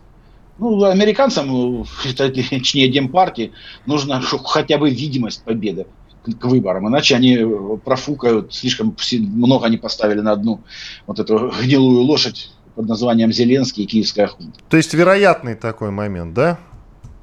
Ну, 0.58 0.84
американцам, 0.86 1.86
точнее, 2.18 2.88
Демпартии, 2.90 3.52
нужно 3.86 4.22
хотя 4.22 4.78
бы 4.78 4.90
видимость 4.90 5.44
победы 5.44 5.86
к 6.24 6.46
выборам, 6.46 6.88
иначе 6.88 7.16
они 7.16 7.40
профукают, 7.84 8.54
слишком 8.54 8.96
много 9.12 9.68
они 9.68 9.78
поставили 9.78 10.22
на 10.22 10.32
одну 10.32 10.62
вот 11.06 11.20
эту 11.20 11.52
гнилую 11.62 12.02
лошадь 12.02 12.52
под 12.74 12.88
названием 12.88 13.32
Зеленский 13.32 13.84
и 13.84 13.86
Киевская 13.88 14.28
хунта. 14.28 14.60
То 14.70 14.78
есть 14.78 14.94
вероятный 14.94 15.56
такой 15.56 15.92
момент, 15.92 16.34
да? 16.34 16.58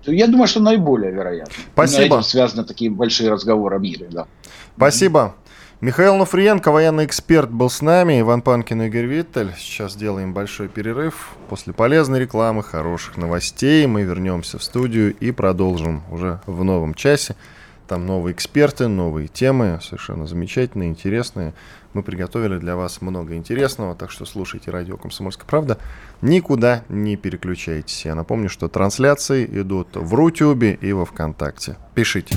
Я 0.06 0.26
думаю, 0.26 0.46
что 0.46 0.60
наиболее 0.60 1.12
вероятно. 1.12 1.52
Спасибо. 1.74 2.02
Именно 2.02 2.14
этим 2.14 2.22
связаны 2.22 2.64
такие 2.64 2.90
большие 2.90 3.30
разговоры 3.30 3.76
о 3.76 3.78
мире. 3.78 4.08
Да. 4.10 4.26
Спасибо. 4.76 5.34
Михаил 5.82 6.14
Нуфриенко, 6.14 6.70
военный 6.70 7.06
эксперт, 7.06 7.50
был 7.50 7.68
с 7.68 7.82
нами. 7.82 8.20
Иван 8.20 8.40
Панкин 8.40 8.82
и 8.82 8.86
Игорь 8.86 9.06
Виттель. 9.06 9.52
Сейчас 9.58 9.96
делаем 9.96 10.32
большой 10.32 10.68
перерыв. 10.68 11.30
После 11.48 11.72
полезной 11.72 12.20
рекламы, 12.20 12.62
хороших 12.62 13.16
новостей 13.16 13.84
мы 13.88 14.02
вернемся 14.02 14.60
в 14.60 14.62
студию 14.62 15.12
и 15.12 15.32
продолжим 15.32 16.04
уже 16.12 16.40
в 16.46 16.62
новом 16.62 16.94
часе. 16.94 17.34
Там 17.88 18.06
новые 18.06 18.32
эксперты, 18.32 18.86
новые 18.86 19.26
темы, 19.26 19.80
совершенно 19.82 20.28
замечательные, 20.28 20.88
интересные. 20.88 21.52
Мы 21.94 22.04
приготовили 22.04 22.58
для 22.58 22.76
вас 22.76 23.00
много 23.00 23.34
интересного, 23.34 23.96
так 23.96 24.12
что 24.12 24.24
слушайте 24.24 24.70
радио 24.70 24.96
«Комсомольская 24.96 25.48
правда». 25.48 25.78
Никуда 26.20 26.84
не 26.88 27.16
переключайтесь. 27.16 28.04
Я 28.04 28.14
напомню, 28.14 28.48
что 28.48 28.68
трансляции 28.68 29.44
идут 29.46 29.96
в 29.96 30.14
Рутюбе 30.14 30.74
и 30.74 30.92
во 30.92 31.04
Вконтакте. 31.04 31.76
Пишите. 31.96 32.36